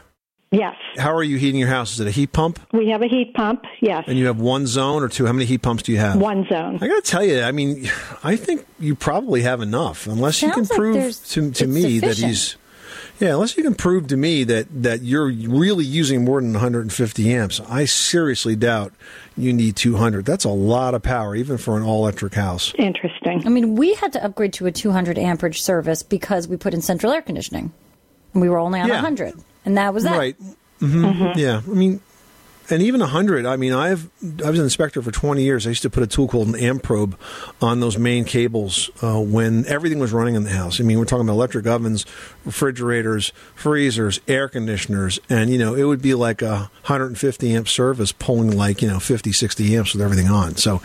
Yes, 0.52 0.74
How 0.98 1.14
are 1.14 1.22
you 1.22 1.36
heating 1.36 1.60
your 1.60 1.68
house? 1.68 1.92
Is 1.92 2.00
it 2.00 2.08
a 2.08 2.10
heat 2.10 2.32
pump? 2.32 2.58
we 2.72 2.88
have 2.88 3.02
a 3.02 3.06
heat 3.06 3.34
pump. 3.34 3.62
Yes, 3.80 4.02
And 4.08 4.18
you 4.18 4.26
have 4.26 4.40
one 4.40 4.66
zone 4.66 5.04
or 5.04 5.08
two? 5.08 5.24
How 5.26 5.32
many 5.32 5.44
heat 5.44 5.62
pumps 5.62 5.84
do 5.84 5.92
you 5.92 5.98
have? 5.98 6.20
one 6.20 6.44
zone. 6.48 6.78
I 6.80 6.88
got 6.88 7.04
to 7.04 7.08
tell 7.08 7.24
you, 7.24 7.40
I 7.42 7.52
mean, 7.52 7.88
I 8.24 8.34
think 8.34 8.66
you 8.80 8.96
probably 8.96 9.42
have 9.42 9.60
enough, 9.60 10.08
unless 10.08 10.42
you 10.42 10.50
can 10.50 10.64
like 10.64 10.70
prove 10.70 10.94
to, 11.26 11.52
to 11.52 11.64
it's 11.64 11.66
me 11.66 12.00
that 12.00 12.16
he's. 12.18 12.56
Yeah, 13.20 13.34
unless 13.34 13.56
you 13.56 13.62
can 13.62 13.74
prove 13.74 14.06
to 14.08 14.16
me 14.16 14.44
that, 14.44 14.66
that 14.82 15.02
you're 15.02 15.26
really 15.30 15.84
using 15.84 16.24
more 16.24 16.40
than 16.40 16.52
150 16.52 17.32
amps, 17.34 17.60
I 17.68 17.84
seriously 17.84 18.56
doubt 18.56 18.94
you 19.36 19.52
need 19.52 19.76
200. 19.76 20.24
That's 20.24 20.44
a 20.44 20.48
lot 20.50 20.94
of 20.94 21.02
power, 21.02 21.36
even 21.36 21.58
for 21.58 21.76
an 21.76 21.82
all 21.82 22.02
electric 22.02 22.32
house. 22.34 22.72
Interesting. 22.78 23.42
I 23.46 23.50
mean, 23.50 23.74
we 23.76 23.92
had 23.94 24.14
to 24.14 24.24
upgrade 24.24 24.54
to 24.54 24.66
a 24.66 24.72
200 24.72 25.18
amperage 25.18 25.60
service 25.60 26.02
because 26.02 26.48
we 26.48 26.56
put 26.56 26.72
in 26.72 26.80
central 26.80 27.12
air 27.12 27.20
conditioning. 27.20 27.72
And 28.32 28.40
we 28.40 28.48
were 28.48 28.58
only 28.58 28.80
on 28.80 28.88
Yeah. 28.88 28.94
100. 28.94 29.34
And 29.66 29.76
that 29.76 29.92
was 29.92 30.04
that. 30.04 30.16
Right. 30.16 30.36
hmm 30.78 31.32
Yeah. 31.36 31.60
I 31.66 31.70
mean, 31.74 32.00
and 32.70 32.82
even 32.82 33.00
100. 33.00 33.46
I 33.46 33.56
mean, 33.56 33.72
I've 33.72 34.08
I 34.44 34.50
was 34.50 34.58
an 34.58 34.64
inspector 34.64 35.02
for 35.02 35.10
20 35.10 35.42
years. 35.42 35.66
I 35.66 35.70
used 35.70 35.82
to 35.82 35.90
put 35.90 36.02
a 36.02 36.06
tool 36.06 36.28
called 36.28 36.48
an 36.48 36.56
amp 36.56 36.82
probe 36.82 37.18
on 37.60 37.80
those 37.80 37.98
main 37.98 38.24
cables 38.24 38.90
uh, 39.02 39.20
when 39.20 39.66
everything 39.66 39.98
was 39.98 40.12
running 40.12 40.34
in 40.34 40.44
the 40.44 40.50
house. 40.50 40.80
I 40.80 40.84
mean, 40.84 40.98
we're 40.98 41.04
talking 41.04 41.26
about 41.26 41.32
electric 41.34 41.66
ovens, 41.66 42.06
refrigerators, 42.44 43.32
freezers, 43.54 44.20
air 44.28 44.48
conditioners, 44.48 45.18
and 45.28 45.50
you 45.50 45.58
know, 45.58 45.74
it 45.74 45.84
would 45.84 46.02
be 46.02 46.14
like 46.14 46.42
a 46.42 46.70
150 46.86 47.54
amp 47.54 47.68
service 47.68 48.12
pulling 48.12 48.56
like 48.56 48.82
you 48.82 48.88
know 48.88 49.00
50, 49.00 49.32
60 49.32 49.76
amps 49.76 49.92
with 49.94 50.02
everything 50.02 50.28
on. 50.28 50.56
So, 50.56 50.82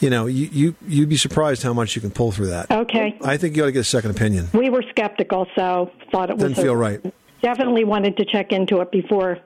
you 0.00 0.10
know, 0.10 0.26
you, 0.26 0.48
you 0.52 0.74
you'd 0.86 1.08
be 1.08 1.16
surprised 1.16 1.62
how 1.62 1.72
much 1.72 1.94
you 1.94 2.00
can 2.00 2.10
pull 2.10 2.32
through 2.32 2.48
that. 2.48 2.70
Okay. 2.70 3.18
I 3.22 3.36
think 3.36 3.56
you 3.56 3.62
ought 3.62 3.66
to 3.66 3.72
get 3.72 3.80
a 3.80 3.84
second 3.84 4.10
opinion. 4.12 4.48
We 4.54 4.70
were 4.70 4.82
skeptical, 4.90 5.46
so 5.54 5.90
thought 6.10 6.30
it 6.30 6.36
was 6.36 6.44
Didn't 6.44 6.58
a- 6.58 6.62
feel 6.62 6.76
right. 6.76 7.00
Definitely 7.42 7.84
wanted 7.84 8.18
to 8.18 8.24
check 8.26 8.52
into 8.52 8.80
it 8.82 8.90
before 8.90 9.38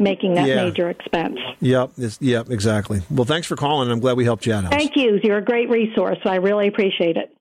making 0.00 0.34
that 0.34 0.48
Yeah. 0.48 0.64
major 0.64 0.90
expense. 0.90 1.38
Yep. 1.60 1.90
Yep. 2.20 2.50
Exactly. 2.50 3.02
Well, 3.10 3.24
thanks 3.26 3.46
for 3.46 3.54
calling. 3.54 3.90
I'm 3.90 4.00
glad 4.00 4.16
we 4.16 4.24
helped 4.24 4.46
you 4.46 4.54
out. 4.54 4.70
Thank 4.70 4.96
you. 4.96 5.20
You're 5.22 5.38
a 5.38 5.44
great 5.44 5.68
resource. 5.70 6.18
I 6.24 6.36
really 6.36 6.66
appreciate 6.66 7.16
it. 7.16 7.32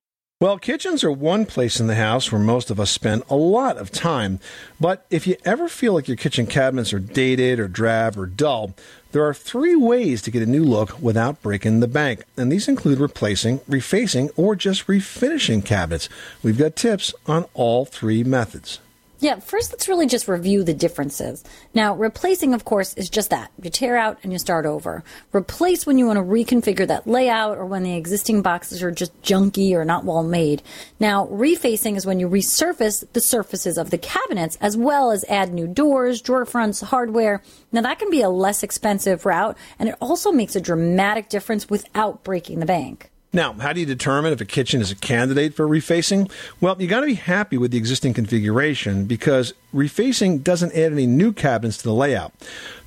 Well, 0.41 0.57
kitchens 0.57 1.03
are 1.03 1.11
one 1.11 1.45
place 1.45 1.81
in 1.81 1.87
the 1.87 1.95
house 1.95 2.31
where 2.31 2.39
most 2.39 2.71
of 2.71 2.79
us 2.79 2.89
spend 2.89 3.23
a 3.29 3.35
lot 3.35 3.75
of 3.75 3.91
time. 3.91 4.39
But 4.79 5.05
if 5.09 5.27
you 5.27 5.35
ever 5.43 5.67
feel 5.67 5.91
like 5.93 6.07
your 6.07 6.15
kitchen 6.15 6.47
cabinets 6.47 6.93
are 6.93 6.99
dated 6.99 7.59
or 7.59 7.67
drab 7.67 8.17
or 8.17 8.25
dull, 8.25 8.73
there 9.11 9.25
are 9.25 9.33
three 9.33 9.75
ways 9.75 10.21
to 10.21 10.31
get 10.31 10.41
a 10.41 10.45
new 10.45 10.63
look 10.63 10.97
without 11.01 11.41
breaking 11.41 11.81
the 11.81 11.89
bank. 11.89 12.23
And 12.37 12.49
these 12.49 12.69
include 12.69 12.99
replacing, 12.99 13.59
refacing, 13.69 14.29
or 14.37 14.55
just 14.55 14.87
refinishing 14.87 15.65
cabinets. 15.65 16.07
We've 16.41 16.57
got 16.57 16.77
tips 16.77 17.13
on 17.25 17.45
all 17.53 17.83
three 17.83 18.23
methods. 18.23 18.79
Yeah, 19.21 19.39
first 19.39 19.73
let's 19.73 19.89
really 19.89 20.07
just 20.07 20.29
review 20.29 20.63
the 20.63 20.73
differences. 20.73 21.43
Now, 21.73 21.93
replacing, 21.93 22.53
of 22.53 22.63
course, 22.63 22.93
is 22.93 23.09
just 23.09 23.31
that. 23.31 23.51
You 23.61 23.69
tear 23.69 23.97
out 23.97 24.17
and 24.23 24.31
you 24.31 24.39
start 24.39 24.65
over. 24.65 25.03
Replace 25.33 25.85
when 25.85 25.97
you 25.97 26.05
want 26.05 26.17
to 26.17 26.23
reconfigure 26.23 26.87
that 26.87 27.05
layout 27.05 27.57
or 27.57 27.65
when 27.65 27.83
the 27.83 27.97
existing 27.97 28.41
boxes 28.41 28.81
are 28.81 28.91
just 28.91 29.21
junky 29.21 29.73
or 29.73 29.83
not 29.83 30.05
well 30.05 30.23
made. 30.23 30.63
Now, 31.01 31.27
refacing 31.27 31.97
is 31.97 32.05
when 32.05 32.21
you 32.21 32.29
resurface 32.29 33.03
the 33.11 33.19
surfaces 33.19 33.77
of 33.77 33.89
the 33.89 33.97
cabinets 33.97 34.57
as 34.61 34.77
well 34.77 35.11
as 35.11 35.25
add 35.27 35.53
new 35.53 35.67
doors, 35.67 36.21
drawer 36.21 36.45
fronts, 36.45 36.79
hardware. 36.79 37.43
Now, 37.73 37.81
that 37.81 37.99
can 37.99 38.09
be 38.09 38.21
a 38.21 38.29
less 38.29 38.63
expensive 38.63 39.25
route 39.25 39.57
and 39.77 39.89
it 39.89 39.95
also 39.99 40.31
makes 40.31 40.55
a 40.55 40.61
dramatic 40.61 41.27
difference 41.27 41.69
without 41.69 42.23
breaking 42.23 42.61
the 42.61 42.65
bank. 42.65 43.11
Now, 43.31 43.53
how 43.53 43.73
do 43.73 43.79
you 43.79 43.85
determine 43.85 44.33
if 44.33 44.41
a 44.41 44.45
kitchen 44.45 44.81
is 44.81 44.89
a 44.89 44.95
candidate 44.95 45.53
for 45.53 45.67
refacing? 45.67 46.31
Well, 46.59 46.81
you 46.81 46.87
got 46.87 47.01
to 47.01 47.05
be 47.05 47.13
happy 47.13 47.57
with 47.57 47.69
the 47.69 47.77
existing 47.77 48.15
configuration 48.15 49.05
because 49.05 49.53
refacing 49.71 50.43
doesn't 50.43 50.71
add 50.71 50.91
any 50.91 51.05
new 51.05 51.31
cabinets 51.31 51.77
to 51.77 51.83
the 51.83 51.93
layout. 51.93 52.33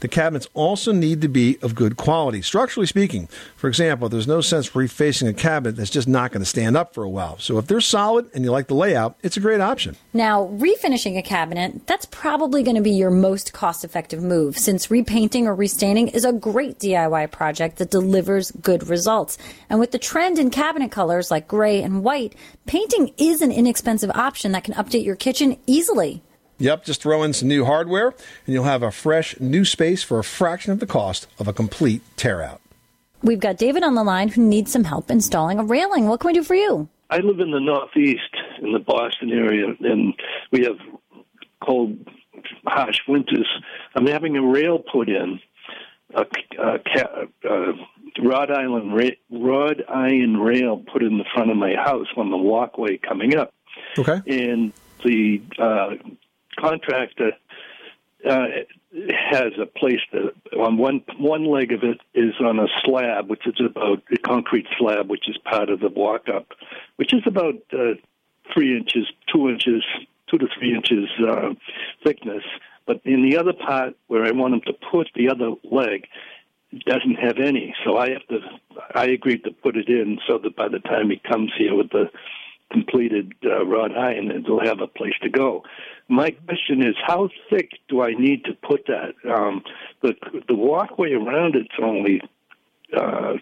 The 0.00 0.08
cabinets 0.08 0.48
also 0.52 0.90
need 0.90 1.20
to 1.20 1.28
be 1.28 1.58
of 1.62 1.76
good 1.76 1.96
quality, 1.96 2.42
structurally 2.42 2.88
speaking. 2.88 3.28
For 3.54 3.68
example, 3.68 4.08
there's 4.08 4.26
no 4.26 4.40
sense 4.40 4.70
refacing 4.70 5.28
a 5.28 5.32
cabinet 5.32 5.76
that's 5.76 5.90
just 5.90 6.08
not 6.08 6.32
going 6.32 6.42
to 6.42 6.48
stand 6.48 6.76
up 6.76 6.92
for 6.92 7.04
a 7.04 7.08
while. 7.08 7.38
So 7.38 7.58
if 7.58 7.68
they're 7.68 7.80
solid 7.80 8.28
and 8.34 8.42
you 8.42 8.50
like 8.50 8.66
the 8.66 8.74
layout, 8.74 9.16
it's 9.22 9.36
a 9.36 9.40
great 9.40 9.60
option. 9.60 9.94
Now, 10.12 10.48
refinishing 10.48 11.16
a 11.16 11.22
cabinet, 11.22 11.86
that's 11.86 12.06
probably 12.06 12.64
going 12.64 12.74
to 12.74 12.82
be 12.82 12.90
your 12.90 13.12
most 13.12 13.52
cost 13.52 13.84
effective 13.84 14.20
move 14.20 14.58
since 14.58 14.90
repainting 14.90 15.46
or 15.46 15.54
restaining 15.54 16.08
is 16.08 16.24
a 16.24 16.32
great 16.32 16.80
DIY 16.80 17.30
project 17.30 17.76
that 17.76 17.92
delivers 17.92 18.50
good 18.50 18.88
results. 18.88 19.38
And 19.70 19.78
with 19.78 19.92
the 19.92 20.00
trend 20.00 20.31
in 20.38 20.50
cabinet 20.50 20.90
colors 20.90 21.30
like 21.30 21.48
gray 21.48 21.82
and 21.82 22.02
white, 22.04 22.34
painting 22.66 23.12
is 23.18 23.42
an 23.42 23.52
inexpensive 23.52 24.10
option 24.10 24.52
that 24.52 24.64
can 24.64 24.74
update 24.74 25.04
your 25.04 25.16
kitchen 25.16 25.56
easily. 25.66 26.22
Yep, 26.58 26.84
just 26.84 27.02
throw 27.02 27.22
in 27.22 27.32
some 27.32 27.48
new 27.48 27.64
hardware 27.64 28.08
and 28.08 28.54
you'll 28.54 28.64
have 28.64 28.82
a 28.82 28.90
fresh 28.92 29.38
new 29.40 29.64
space 29.64 30.02
for 30.02 30.18
a 30.18 30.24
fraction 30.24 30.72
of 30.72 30.80
the 30.80 30.86
cost 30.86 31.26
of 31.38 31.48
a 31.48 31.52
complete 31.52 32.02
tear 32.16 32.42
out. 32.42 32.60
We've 33.22 33.40
got 33.40 33.56
David 33.56 33.82
on 33.82 33.94
the 33.94 34.04
line 34.04 34.28
who 34.28 34.42
needs 34.42 34.72
some 34.72 34.84
help 34.84 35.10
installing 35.10 35.58
a 35.58 35.64
railing. 35.64 36.08
What 36.08 36.20
can 36.20 36.28
we 36.28 36.34
do 36.34 36.42
for 36.42 36.54
you? 36.54 36.88
I 37.10 37.18
live 37.18 37.40
in 37.40 37.50
the 37.50 37.60
Northeast, 37.60 38.34
in 38.60 38.72
the 38.72 38.78
Boston 38.78 39.30
area, 39.30 39.66
and 39.80 40.14
we 40.50 40.64
have 40.64 40.78
cold, 41.64 41.98
harsh 42.66 43.00
winters. 43.06 43.48
I'm 43.94 44.06
having 44.06 44.36
a 44.36 44.42
rail 44.42 44.78
put 44.78 45.08
in, 45.08 45.38
a, 46.14 46.22
a, 46.22 46.78
ca- 46.78 47.26
a 47.44 47.72
Rhode 48.20 48.50
Island 48.50 48.94
ra- 48.96 49.18
Rhode 49.30 49.84
Iron 49.88 50.36
rail 50.36 50.82
put 50.92 51.02
in 51.02 51.18
the 51.18 51.24
front 51.34 51.50
of 51.50 51.56
my 51.56 51.74
house 51.74 52.08
on 52.16 52.30
the 52.30 52.36
walkway 52.36 52.98
coming 52.98 53.36
up, 53.36 53.52
Okay. 53.98 54.20
and 54.26 54.72
the 55.04 55.42
uh, 55.58 55.90
contractor 56.58 57.32
uh, 58.28 58.46
has 59.30 59.52
a 59.60 59.66
place 59.66 60.00
that 60.12 60.32
on 60.58 60.76
one 60.76 61.02
one 61.18 61.44
leg 61.44 61.72
of 61.72 61.82
it 61.82 61.98
is 62.14 62.34
on 62.40 62.58
a 62.60 62.66
slab, 62.84 63.28
which 63.28 63.46
is 63.46 63.54
about 63.64 64.02
a 64.12 64.18
concrete 64.18 64.66
slab, 64.78 65.08
which 65.10 65.28
is 65.28 65.36
part 65.38 65.70
of 65.70 65.80
the 65.80 65.88
walk 65.88 66.28
up, 66.28 66.46
which 66.96 67.12
is 67.12 67.22
about 67.26 67.54
uh, 67.72 67.94
three 68.52 68.76
inches, 68.76 69.10
two 69.32 69.48
inches, 69.48 69.82
two 70.30 70.38
to 70.38 70.46
three 70.58 70.74
inches 70.74 71.08
uh, 71.26 71.50
thickness. 72.04 72.44
But 72.86 73.00
in 73.04 73.28
the 73.28 73.36
other 73.36 73.52
part 73.52 73.94
where 74.08 74.24
I 74.24 74.32
want 74.32 74.54
him 74.54 74.60
to 74.66 74.72
put 74.72 75.08
the 75.14 75.28
other 75.30 75.52
leg, 75.64 76.06
doesn't 76.86 77.16
have 77.16 77.38
any. 77.38 77.74
So 77.84 77.98
I 77.98 78.10
have 78.10 78.26
to. 78.28 78.40
I 78.94 79.06
agreed 79.06 79.44
to 79.44 79.50
put 79.50 79.76
it 79.76 79.88
in 79.88 80.18
so 80.26 80.38
that 80.38 80.56
by 80.56 80.68
the 80.68 80.80
time 80.80 81.10
he 81.10 81.20
comes 81.28 81.52
here 81.56 81.74
with 81.74 81.90
the 81.90 82.10
completed 82.70 83.34
uh, 83.44 83.64
wrought 83.66 83.96
iron, 83.96 84.30
it'll 84.30 84.64
have 84.64 84.80
a 84.80 84.86
place 84.86 85.14
to 85.22 85.28
go. 85.28 85.62
My 86.08 86.30
question 86.30 86.82
is, 86.82 86.94
how 87.06 87.28
thick 87.50 87.70
do 87.88 88.02
I 88.02 88.12
need 88.12 88.44
to 88.44 88.54
put 88.54 88.86
that? 88.86 89.14
Um, 89.30 89.62
the 90.00 90.14
the 90.48 90.54
walkway 90.54 91.12
around 91.12 91.54
it's 91.54 91.68
only 91.80 92.20
uh, 92.96 93.34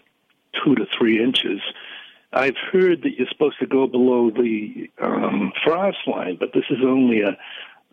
two 0.63 0.75
to 0.75 0.85
three 0.97 1.23
inches. 1.23 1.61
I've 2.33 2.57
heard 2.71 3.01
that 3.03 3.17
you're 3.17 3.27
supposed 3.27 3.59
to 3.59 3.65
go 3.65 3.87
below 3.87 4.29
the 4.29 4.89
um, 5.01 5.51
frost 5.63 5.97
line, 6.07 6.37
but 6.39 6.53
this 6.53 6.63
is 6.69 6.77
only 6.81 7.21
a, 7.21 7.37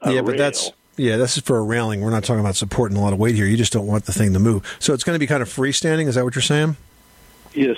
a 0.02 0.12
yeah, 0.12 0.20
but 0.20 0.32
rail. 0.32 0.38
that's 0.38 0.72
yeah, 0.98 1.16
this 1.16 1.36
is 1.38 1.42
for 1.42 1.56
a 1.58 1.62
railing. 1.62 2.00
We're 2.02 2.10
not 2.10 2.24
talking 2.24 2.40
about 2.40 2.56
supporting 2.56 2.96
a 2.98 3.00
lot 3.00 3.12
of 3.12 3.18
weight 3.18 3.34
here. 3.34 3.46
You 3.46 3.56
just 3.56 3.72
don't 3.72 3.86
want 3.86 4.04
the 4.04 4.12
thing 4.12 4.32
to 4.34 4.38
move. 4.38 4.76
So 4.80 4.92
it's 4.92 5.04
going 5.04 5.14
to 5.14 5.20
be 5.20 5.26
kind 5.26 5.42
of 5.42 5.48
freestanding. 5.48 6.06
Is 6.08 6.16
that 6.16 6.24
what 6.24 6.34
you're 6.34 6.42
saying? 6.42 6.76
Yes. 7.54 7.76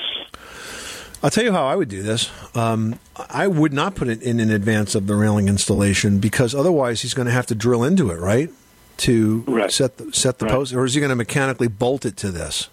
I'll 1.22 1.30
tell 1.30 1.44
you 1.44 1.52
how 1.52 1.66
I 1.66 1.76
would 1.76 1.88
do 1.90 2.02
this. 2.02 2.30
Um, 2.56 2.98
I 3.28 3.46
would 3.46 3.72
not 3.74 3.94
put 3.94 4.08
it 4.08 4.22
in 4.22 4.40
in 4.40 4.50
advance 4.50 4.94
of 4.94 5.06
the 5.06 5.14
railing 5.14 5.48
installation 5.48 6.18
because 6.18 6.54
otherwise 6.54 7.02
he's 7.02 7.12
going 7.14 7.26
to 7.26 7.32
have 7.32 7.46
to 7.46 7.54
drill 7.54 7.84
into 7.84 8.10
it, 8.10 8.18
right? 8.18 8.50
To 8.98 9.66
set 9.70 9.96
the, 9.98 10.12
set 10.12 10.38
the 10.38 10.46
Right. 10.46 10.54
post, 10.54 10.72
or 10.74 10.84
is 10.84 10.94
he 10.94 11.00
going 11.00 11.10
to 11.10 11.16
mechanically 11.16 11.68
bolt 11.68 12.04
it 12.06 12.16
to 12.18 12.30
this? 12.30 12.68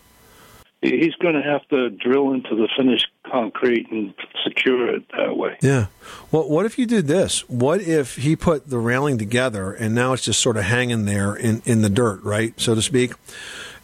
He's 0.82 1.16
going 1.16 1.34
to 1.36 1.42
have 1.42 1.68
to 1.70 1.89
drill 1.89 2.34
into 2.34 2.56
the 2.56 2.68
finished 2.77 3.08
concrete 3.31 3.89
and 3.91 4.13
secure 4.43 4.93
it 4.93 5.03
that 5.17 5.38
way. 5.38 5.57
Yeah. 5.62 5.88
Well, 6.31 6.50
what 6.50 6.65
if 6.65 6.77
you 6.77 6.86
did 6.86 7.07
this? 7.07 7.48
What 7.50 7.81
if 7.81 8.15
he 8.17 8.36
put 8.36 8.69
the 8.69 8.79
railing 8.79 9.17
together 9.17 9.74
and 9.74 9.93
now 9.93 10.13
it's 10.13 10.24
just 10.24 10.41
sort 10.41 10.57
of 10.57 10.63
hanging 10.63 11.05
there 11.05 11.36
in, 11.36 11.62
in 11.65 11.81
the 11.81 11.89
dirt, 11.89 12.24
right, 12.24 12.53
so 12.60 12.75
to 12.75 12.81
speak, 12.81 13.13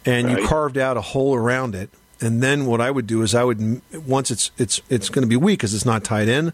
and 0.04 0.30
you 0.30 0.46
carved 0.46 0.76
out 0.76 0.96
a 0.96 1.00
hole 1.00 1.34
around 1.34 1.74
it, 1.74 1.90
and 2.20 2.42
then 2.42 2.66
what 2.66 2.80
I 2.80 2.90
would 2.90 3.06
do 3.06 3.22
is 3.22 3.34
I 3.34 3.44
would 3.44 3.80
once 4.06 4.30
it's 4.30 4.50
it's 4.58 4.80
it's 4.88 5.08
going 5.08 5.22
to 5.22 5.28
be 5.28 5.36
weak 5.36 5.58
because 5.58 5.74
it's 5.74 5.86
not 5.86 6.04
tied 6.04 6.28
in, 6.28 6.52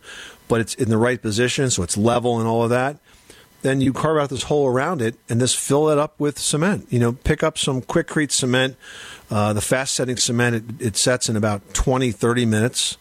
but 0.48 0.60
it's 0.60 0.74
in 0.74 0.88
the 0.88 0.96
right 0.96 1.20
position, 1.20 1.70
so 1.70 1.82
it's 1.82 1.96
level 1.96 2.38
and 2.38 2.48
all 2.48 2.62
of 2.62 2.70
that. 2.70 2.98
Then 3.62 3.80
you 3.80 3.92
carve 3.92 4.18
out 4.18 4.30
this 4.30 4.44
hole 4.44 4.66
around 4.66 5.02
it 5.02 5.16
and 5.28 5.40
just 5.40 5.56
fill 5.56 5.90
it 5.90 5.98
up 5.98 6.18
with 6.18 6.38
cement. 6.38 6.86
You 6.90 6.98
know, 6.98 7.12
pick 7.12 7.42
up 7.42 7.58
some 7.58 7.82
Quikrete 7.82 8.32
cement. 8.32 8.76
Uh, 9.30 9.52
the 9.52 9.60
fast 9.60 9.94
setting 9.94 10.16
cement, 10.16 10.56
it, 10.56 10.86
it 10.86 10.96
sets 10.96 11.28
in 11.28 11.36
about 11.36 11.74
20, 11.74 12.10
30 12.10 12.46
minutes. 12.46 12.96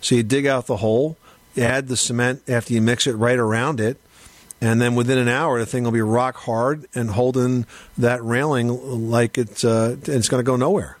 So 0.00 0.14
you 0.14 0.22
dig 0.22 0.46
out 0.46 0.66
the 0.66 0.76
hole, 0.76 1.16
add 1.56 1.88
the 1.88 1.96
cement 1.96 2.42
after 2.48 2.74
you 2.74 2.80
mix 2.80 3.06
it 3.06 3.14
right 3.14 3.38
around 3.38 3.80
it, 3.80 3.98
and 4.60 4.80
then 4.80 4.94
within 4.94 5.18
an 5.18 5.28
hour, 5.28 5.58
the 5.58 5.66
thing 5.66 5.84
will 5.84 5.90
be 5.90 6.00
rock 6.00 6.36
hard 6.36 6.86
and 6.94 7.10
holding 7.10 7.66
that 7.98 8.24
railing 8.24 9.10
like 9.10 9.36
it's 9.36 9.64
uh, 9.64 9.96
it's 10.04 10.28
going 10.28 10.42
to 10.42 10.46
go 10.46 10.56
nowhere. 10.56 10.96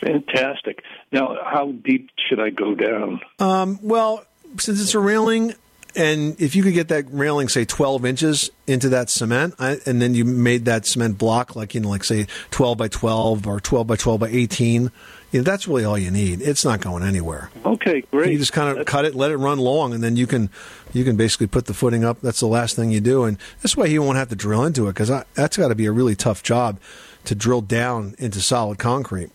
Fantastic. 0.00 0.82
Now, 1.10 1.36
how 1.44 1.72
deep 1.72 2.10
should 2.28 2.40
I 2.40 2.50
go 2.50 2.74
down? 2.74 3.20
Um, 3.38 3.78
well, 3.82 4.24
since 4.58 4.80
it's 4.80 4.94
a 4.94 5.00
railing, 5.00 5.54
and 5.96 6.40
if 6.40 6.54
you 6.54 6.62
could 6.62 6.74
get 6.74 6.88
that 6.88 7.04
railing, 7.10 7.48
say, 7.48 7.64
12 7.64 8.04
inches 8.04 8.50
into 8.66 8.88
that 8.90 9.10
cement, 9.10 9.54
I, 9.58 9.78
and 9.86 10.00
then 10.00 10.14
you 10.14 10.24
made 10.24 10.64
that 10.64 10.86
cement 10.86 11.18
block, 11.18 11.56
like, 11.56 11.74
you 11.74 11.80
know, 11.80 11.88
like, 11.88 12.04
say, 12.04 12.26
12 12.50 12.78
by 12.78 12.88
12 12.88 13.46
or 13.46 13.60
12 13.60 13.86
by 13.86 13.96
12 13.96 14.20
by 14.20 14.28
18, 14.28 14.90
you 15.32 15.38
know, 15.38 15.42
that's 15.42 15.66
really 15.66 15.84
all 15.84 15.96
you 15.96 16.10
need. 16.10 16.42
It's 16.42 16.64
not 16.64 16.80
going 16.80 17.02
anywhere. 17.02 17.50
Okay, 17.64 18.02
great. 18.10 18.32
You 18.32 18.38
just 18.38 18.52
kind 18.52 18.76
of 18.76 18.86
cut 18.86 19.04
it, 19.04 19.14
let 19.14 19.30
it 19.30 19.38
run 19.38 19.58
long, 19.58 19.94
and 19.94 20.04
then 20.04 20.14
you 20.16 20.26
can 20.26 20.50
you 20.92 21.04
can 21.04 21.16
basically 21.16 21.46
put 21.46 21.64
the 21.64 21.74
footing 21.74 22.04
up. 22.04 22.20
That's 22.20 22.40
the 22.40 22.46
last 22.46 22.76
thing 22.76 22.90
you 22.90 23.00
do, 23.00 23.24
and 23.24 23.38
this 23.62 23.74
way 23.74 23.88
he 23.88 23.98
won't 23.98 24.18
have 24.18 24.28
to 24.28 24.36
drill 24.36 24.64
into 24.64 24.88
it 24.88 24.92
because 24.92 25.08
that's 25.08 25.56
got 25.56 25.68
to 25.68 25.74
be 25.74 25.86
a 25.86 25.92
really 25.92 26.14
tough 26.14 26.42
job 26.42 26.78
to 27.24 27.34
drill 27.34 27.62
down 27.62 28.14
into 28.18 28.42
solid 28.42 28.78
concrete. 28.78 29.30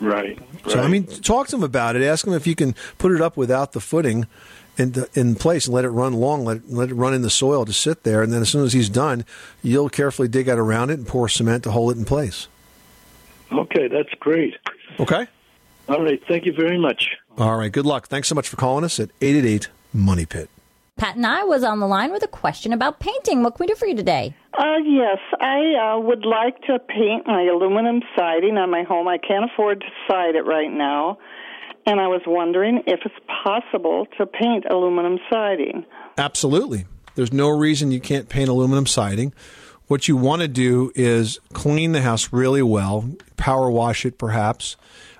Right. 0.00 0.38
So 0.66 0.80
I 0.80 0.88
mean, 0.88 1.06
talk 1.06 1.48
to 1.48 1.56
him 1.56 1.62
about 1.62 1.94
it. 1.94 2.02
Ask 2.02 2.26
him 2.26 2.32
if 2.32 2.46
you 2.46 2.54
can 2.54 2.74
put 2.96 3.12
it 3.12 3.20
up 3.20 3.36
without 3.36 3.72
the 3.72 3.80
footing 3.80 4.26
in 4.76 4.92
the, 4.92 5.08
in 5.14 5.34
place 5.34 5.66
and 5.66 5.74
let 5.74 5.84
it 5.84 5.90
run 5.90 6.14
long. 6.14 6.44
Let 6.44 6.70
let 6.70 6.90
it 6.90 6.94
run 6.94 7.14
in 7.14 7.22
the 7.22 7.30
soil 7.30 7.64
to 7.64 7.72
sit 7.72 8.02
there, 8.02 8.22
and 8.22 8.32
then 8.32 8.42
as 8.42 8.48
soon 8.48 8.64
as 8.64 8.72
he's 8.72 8.88
done, 8.88 9.24
you'll 9.62 9.88
carefully 9.88 10.28
dig 10.28 10.48
out 10.48 10.58
around 10.58 10.90
it 10.90 10.98
and 10.98 11.06
pour 11.06 11.28
cement 11.28 11.64
to 11.64 11.70
hold 11.70 11.92
it 11.92 11.98
in 11.98 12.04
place. 12.04 12.48
Okay, 13.52 13.88
that's 13.88 14.12
great. 14.20 14.54
Okay. 14.98 15.26
All 15.88 16.02
right. 16.02 16.20
Thank 16.26 16.46
you 16.46 16.52
very 16.52 16.78
much. 16.78 17.10
All 17.36 17.56
right. 17.58 17.70
Good 17.70 17.86
luck. 17.86 18.08
Thanks 18.08 18.28
so 18.28 18.34
much 18.34 18.48
for 18.48 18.56
calling 18.56 18.84
us 18.84 18.98
at 18.98 19.10
eight 19.20 19.36
eight 19.36 19.44
eight 19.44 19.68
Money 19.92 20.26
Pit. 20.26 20.48
Pat 20.96 21.16
and 21.16 21.26
I 21.26 21.42
was 21.42 21.64
on 21.64 21.80
the 21.80 21.88
line 21.88 22.12
with 22.12 22.22
a 22.22 22.28
question 22.28 22.72
about 22.72 23.00
painting. 23.00 23.42
What 23.42 23.56
can 23.56 23.64
we 23.64 23.66
do 23.66 23.74
for 23.74 23.86
you 23.86 23.96
today? 23.96 24.34
Uh, 24.56 24.76
yes, 24.84 25.18
I 25.40 25.74
uh, 25.74 25.98
would 25.98 26.24
like 26.24 26.60
to 26.62 26.78
paint 26.78 27.26
my 27.26 27.42
aluminum 27.42 28.00
siding 28.16 28.56
on 28.56 28.70
my 28.70 28.84
home. 28.84 29.08
I 29.08 29.18
can't 29.18 29.50
afford 29.50 29.80
to 29.80 29.86
side 30.08 30.36
it 30.36 30.46
right 30.46 30.70
now, 30.70 31.18
and 31.86 32.00
I 32.00 32.08
was 32.08 32.22
wondering 32.26 32.82
if 32.86 33.00
it's 33.04 33.14
possible 33.42 34.06
to 34.18 34.26
paint 34.26 34.64
aluminum 34.70 35.18
siding. 35.30 35.84
Absolutely. 36.16 36.86
There's 37.14 37.32
no 37.32 37.48
reason 37.48 37.92
you 37.92 38.00
can't 38.00 38.28
paint 38.28 38.48
aluminum 38.48 38.86
siding. 38.86 39.32
What 39.86 40.08
you 40.08 40.16
want 40.16 40.42
to 40.42 40.48
do 40.48 40.92
is 40.94 41.38
clean 41.52 41.92
the 41.92 42.00
house 42.00 42.32
really 42.32 42.62
well, 42.62 43.10
power 43.36 43.70
wash 43.70 44.06
it 44.06 44.18
perhaps, 44.18 44.76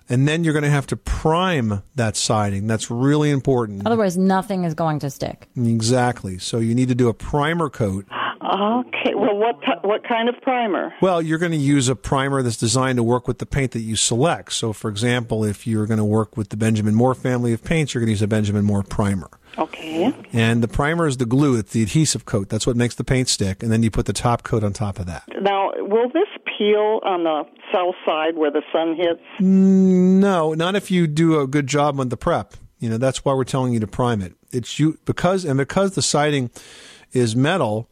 and 0.09 0.27
then 0.27 0.43
you're 0.43 0.53
going 0.53 0.65
to 0.65 0.71
have 0.71 0.87
to 0.89 0.97
prime 0.97 1.83
that 1.95 2.17
siding. 2.17 2.67
That's 2.67 2.91
really 2.91 3.31
important. 3.31 3.87
Otherwise, 3.87 4.17
nothing 4.17 4.65
is 4.65 4.75
going 4.75 4.99
to 5.01 5.11
stick. 5.11 5.49
Exactly. 5.57 6.39
So 6.39 6.59
you 6.59 6.75
need 6.75 6.89
to 6.89 6.95
do 6.95 7.09
a 7.09 7.15
primer 7.15 7.71
coat. 7.71 8.07
Okay. 8.45 9.15
Well, 9.15 9.37
what 9.37 9.61
t- 9.63 9.81
what 9.83 10.07
kind 10.07 10.29
of 10.29 10.41
primer? 10.43 10.93
Well, 11.01 11.23
you're 11.23 11.39
going 11.39 11.53
to 11.53 11.59
use 11.59 11.89
a 11.89 11.97
primer 11.97 12.43
that's 12.43 12.57
designed 12.57 12.97
to 12.97 13.03
work 13.03 13.27
with 13.27 13.39
the 13.39 13.47
paint 13.47 13.73
that 13.73 13.81
you 13.81 13.97
select. 13.97 14.53
So, 14.53 14.73
for 14.73 14.91
example, 14.91 15.45
if 15.45 15.67
you're 15.67 15.87
going 15.87 15.99
to 15.99 16.05
work 16.05 16.37
with 16.37 16.51
the 16.51 16.57
Benjamin 16.57 16.95
Moore 16.95 17.15
family 17.15 17.53
of 17.53 17.65
paints, 17.65 17.95
you're 17.95 18.01
going 18.01 18.09
to 18.09 18.13
use 18.13 18.23
a 18.23 18.29
Benjamin 18.29 18.65
Moore 18.65 18.83
primer. 18.83 19.31
Okay. 19.57 20.13
And 20.33 20.63
the 20.63 20.69
primer 20.69 21.07
is 21.07 21.17
the 21.17 21.27
glue, 21.27 21.57
it's 21.57 21.73
the 21.73 21.83
adhesive 21.83 22.25
coat. 22.25 22.49
That's 22.49 22.67
what 22.67 22.77
makes 22.77 22.97
the 22.97 23.05
paint 23.05 23.29
stick. 23.29 23.63
And 23.63 23.71
then 23.71 23.83
you 23.83 23.91
put 23.91 24.07
the 24.07 24.13
top 24.13 24.43
coat 24.43 24.65
on 24.65 24.73
top 24.73 24.99
of 24.99 25.07
that. 25.07 25.25
Now, 25.41 25.71
will 25.77 26.09
this 26.09 26.29
peel 26.59 27.01
on 27.05 27.25
the 27.25 27.45
south 27.73 27.95
side 28.05 28.37
where 28.37 28.51
the 28.51 28.63
sun 28.73 28.97
hits? 28.97 29.23
Mm, 29.39 30.19
no, 30.21 30.55
not 30.55 30.75
if 30.75 30.91
you 30.91 31.07
do 31.07 31.41
a 31.41 31.47
good 31.47 31.67
job 31.67 32.01
on 32.01 32.09
the 32.09 32.17
prep. 32.17 32.55
You 32.79 32.91
know, 32.91 32.99
that's 32.99 33.25
why 33.25 33.33
we're 33.33 33.45
telling 33.45 33.73
you 33.73 33.81
to 33.81 33.87
prime 33.87 34.21
it. 34.21 34.35
It's 34.53 34.79
you 34.79 34.99
because 35.05 35.45
and 35.45 35.57
because 35.57 35.95
the 35.95 36.03
siding 36.03 36.51
is 37.13 37.35
metal, 37.35 37.89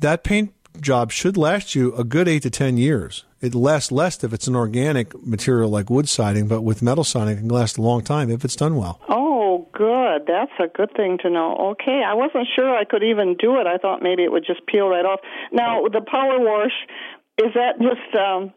that 0.00 0.24
paint 0.24 0.52
job 0.80 1.10
should 1.10 1.36
last 1.36 1.74
you 1.74 1.94
a 1.94 2.04
good 2.04 2.28
8 2.28 2.42
to 2.42 2.50
10 2.50 2.76
years. 2.76 3.24
It 3.40 3.54
lasts 3.54 3.92
less 3.92 4.22
if 4.24 4.32
it's 4.32 4.46
an 4.46 4.56
organic 4.56 5.14
material 5.26 5.70
like 5.70 5.90
wood 5.90 6.08
siding, 6.08 6.48
but 6.48 6.62
with 6.62 6.82
metal 6.82 7.04
siding 7.04 7.34
it 7.34 7.40
can 7.40 7.48
last 7.48 7.78
a 7.78 7.82
long 7.82 8.02
time 8.02 8.30
if 8.30 8.44
it's 8.44 8.56
done 8.56 8.76
well. 8.76 9.00
Oh, 9.08 9.68
good. 9.72 10.22
That's 10.26 10.52
a 10.58 10.68
good 10.68 10.92
thing 10.96 11.18
to 11.22 11.30
know. 11.30 11.56
Okay, 11.72 12.02
I 12.06 12.14
wasn't 12.14 12.48
sure 12.54 12.76
I 12.76 12.84
could 12.84 13.02
even 13.02 13.36
do 13.38 13.58
it. 13.60 13.66
I 13.66 13.78
thought 13.78 14.02
maybe 14.02 14.24
it 14.24 14.32
would 14.32 14.44
just 14.46 14.66
peel 14.66 14.88
right 14.88 15.04
off. 15.04 15.20
Now, 15.52 15.82
the 15.88 16.00
power 16.00 16.38
wash 16.40 16.72
is 17.38 17.52
that 17.54 17.78
just? 17.78 18.16
Um, 18.16 18.52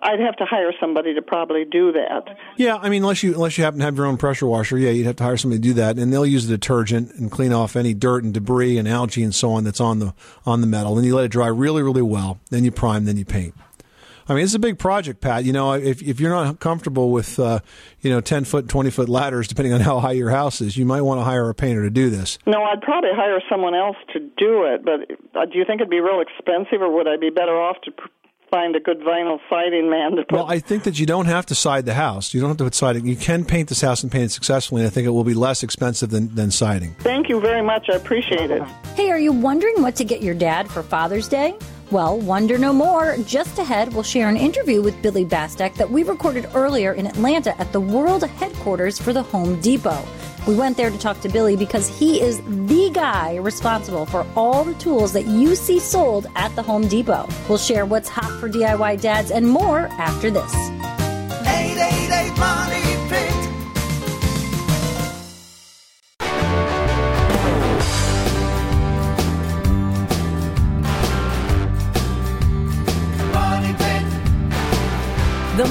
I'd 0.00 0.20
have 0.20 0.36
to 0.36 0.44
hire 0.44 0.72
somebody 0.80 1.14
to 1.14 1.22
probably 1.22 1.64
do 1.64 1.92
that. 1.92 2.36
Yeah, 2.56 2.76
I 2.76 2.88
mean, 2.88 3.02
unless 3.02 3.22
you 3.22 3.34
unless 3.34 3.58
you 3.58 3.64
happen 3.64 3.78
to 3.80 3.84
have 3.84 3.96
your 3.96 4.06
own 4.06 4.16
pressure 4.16 4.46
washer, 4.46 4.78
yeah, 4.78 4.90
you'd 4.90 5.06
have 5.06 5.16
to 5.16 5.24
hire 5.24 5.36
somebody 5.36 5.60
to 5.60 5.68
do 5.68 5.74
that, 5.74 5.98
and 5.98 6.12
they'll 6.12 6.26
use 6.26 6.46
the 6.46 6.56
detergent 6.56 7.14
and 7.14 7.30
clean 7.30 7.52
off 7.52 7.76
any 7.76 7.94
dirt 7.94 8.24
and 8.24 8.32
debris 8.32 8.78
and 8.78 8.88
algae 8.88 9.22
and 9.22 9.34
so 9.34 9.52
on 9.52 9.64
that's 9.64 9.80
on 9.80 9.98
the 9.98 10.14
on 10.46 10.60
the 10.60 10.66
metal. 10.66 10.94
Then 10.94 11.04
you 11.04 11.14
let 11.14 11.26
it 11.26 11.28
dry 11.30 11.46
really, 11.46 11.82
really 11.82 12.02
well. 12.02 12.40
Then 12.50 12.64
you 12.64 12.70
prime, 12.70 13.04
then 13.04 13.16
you 13.16 13.24
paint. 13.24 13.54
I 14.28 14.34
mean, 14.34 14.44
it's 14.44 14.54
a 14.54 14.58
big 14.58 14.78
project, 14.78 15.20
Pat. 15.20 15.44
You 15.44 15.52
know, 15.52 15.72
if 15.72 16.02
if 16.02 16.20
you're 16.20 16.30
not 16.30 16.60
comfortable 16.60 17.10
with 17.10 17.38
uh, 17.38 17.60
you 18.00 18.10
know 18.10 18.20
ten 18.20 18.44
foot, 18.44 18.68
twenty 18.68 18.90
foot 18.90 19.08
ladders, 19.08 19.46
depending 19.48 19.72
on 19.72 19.80
how 19.80 20.00
high 20.00 20.12
your 20.12 20.30
house 20.30 20.60
is, 20.60 20.76
you 20.76 20.86
might 20.86 21.02
want 21.02 21.20
to 21.20 21.24
hire 21.24 21.48
a 21.48 21.54
painter 21.54 21.82
to 21.82 21.90
do 21.90 22.08
this. 22.08 22.38
No, 22.46 22.62
I'd 22.62 22.80
probably 22.80 23.10
hire 23.14 23.42
someone 23.50 23.74
else 23.74 23.96
to 24.14 24.20
do 24.20 24.64
it. 24.64 24.84
But 24.84 25.38
uh, 25.38 25.46
do 25.46 25.58
you 25.58 25.64
think 25.64 25.80
it'd 25.80 25.90
be 25.90 26.00
real 26.00 26.20
expensive, 26.20 26.80
or 26.80 26.92
would 26.94 27.08
I 27.08 27.16
be 27.16 27.30
better 27.30 27.60
off 27.60 27.76
to 27.82 27.92
find 28.52 28.76
a 28.76 28.80
good 28.80 29.00
vinyl 29.00 29.40
siding 29.48 29.90
man 29.90 30.12
to 30.12 30.24
put? 30.24 30.32
Well, 30.32 30.46
I 30.46 30.58
think 30.58 30.84
that 30.84 31.00
you 31.00 31.06
don't 31.06 31.24
have 31.24 31.46
to 31.46 31.54
side 31.54 31.86
the 31.86 31.94
house. 31.94 32.34
You 32.34 32.40
don't 32.40 32.50
have 32.50 32.58
to 32.58 32.64
put 32.64 32.74
siding. 32.74 33.06
You 33.06 33.16
can 33.16 33.44
paint 33.44 33.70
this 33.70 33.80
house 33.80 34.02
and 34.02 34.12
paint 34.12 34.24
it 34.24 34.30
successfully. 34.30 34.82
And 34.82 34.86
I 34.86 34.90
think 34.90 35.06
it 35.06 35.10
will 35.10 35.24
be 35.24 35.34
less 35.34 35.62
expensive 35.62 36.10
than, 36.10 36.32
than 36.34 36.50
siding. 36.50 36.94
Thank 37.00 37.30
you 37.30 37.40
very 37.40 37.62
much. 37.62 37.88
I 37.90 37.94
appreciate 37.94 38.50
it. 38.50 38.62
Hey, 38.94 39.10
are 39.10 39.18
you 39.18 39.32
wondering 39.32 39.80
what 39.80 39.96
to 39.96 40.04
get 40.04 40.22
your 40.22 40.34
dad 40.34 40.70
for 40.70 40.82
Father's 40.82 41.28
Day? 41.28 41.56
Well, 41.90 42.18
wonder 42.18 42.58
no 42.58 42.72
more. 42.72 43.16
Just 43.26 43.58
ahead, 43.58 43.92
we'll 43.92 44.02
share 44.02 44.28
an 44.28 44.36
interview 44.36 44.82
with 44.82 45.00
Billy 45.02 45.24
Bastek 45.24 45.74
that 45.76 45.90
we 45.90 46.02
recorded 46.04 46.48
earlier 46.54 46.92
in 46.92 47.06
Atlanta 47.06 47.58
at 47.60 47.72
the 47.72 47.80
world 47.80 48.22
headquarters 48.22 48.98
for 48.98 49.12
the 49.12 49.22
Home 49.22 49.60
Depot. 49.60 50.02
We 50.46 50.56
went 50.56 50.76
there 50.76 50.90
to 50.90 50.98
talk 50.98 51.20
to 51.20 51.28
Billy 51.28 51.54
because 51.54 51.86
he 51.86 52.20
is 52.20 52.42
the 52.46 52.90
guy 52.92 53.36
responsible 53.36 54.06
for 54.06 54.26
all 54.34 54.64
the 54.64 54.74
tools 54.74 55.12
that 55.12 55.26
you 55.26 55.54
see 55.54 55.78
sold 55.78 56.26
at 56.34 56.54
the 56.56 56.62
Home 56.62 56.88
Depot. 56.88 57.28
We'll 57.48 57.58
share 57.58 57.86
what's 57.86 58.08
hot 58.08 58.40
for 58.40 58.48
DIY 58.48 59.00
dads 59.00 59.30
and 59.30 59.48
more 59.48 59.86
after 59.98 60.32
this. 60.32 60.52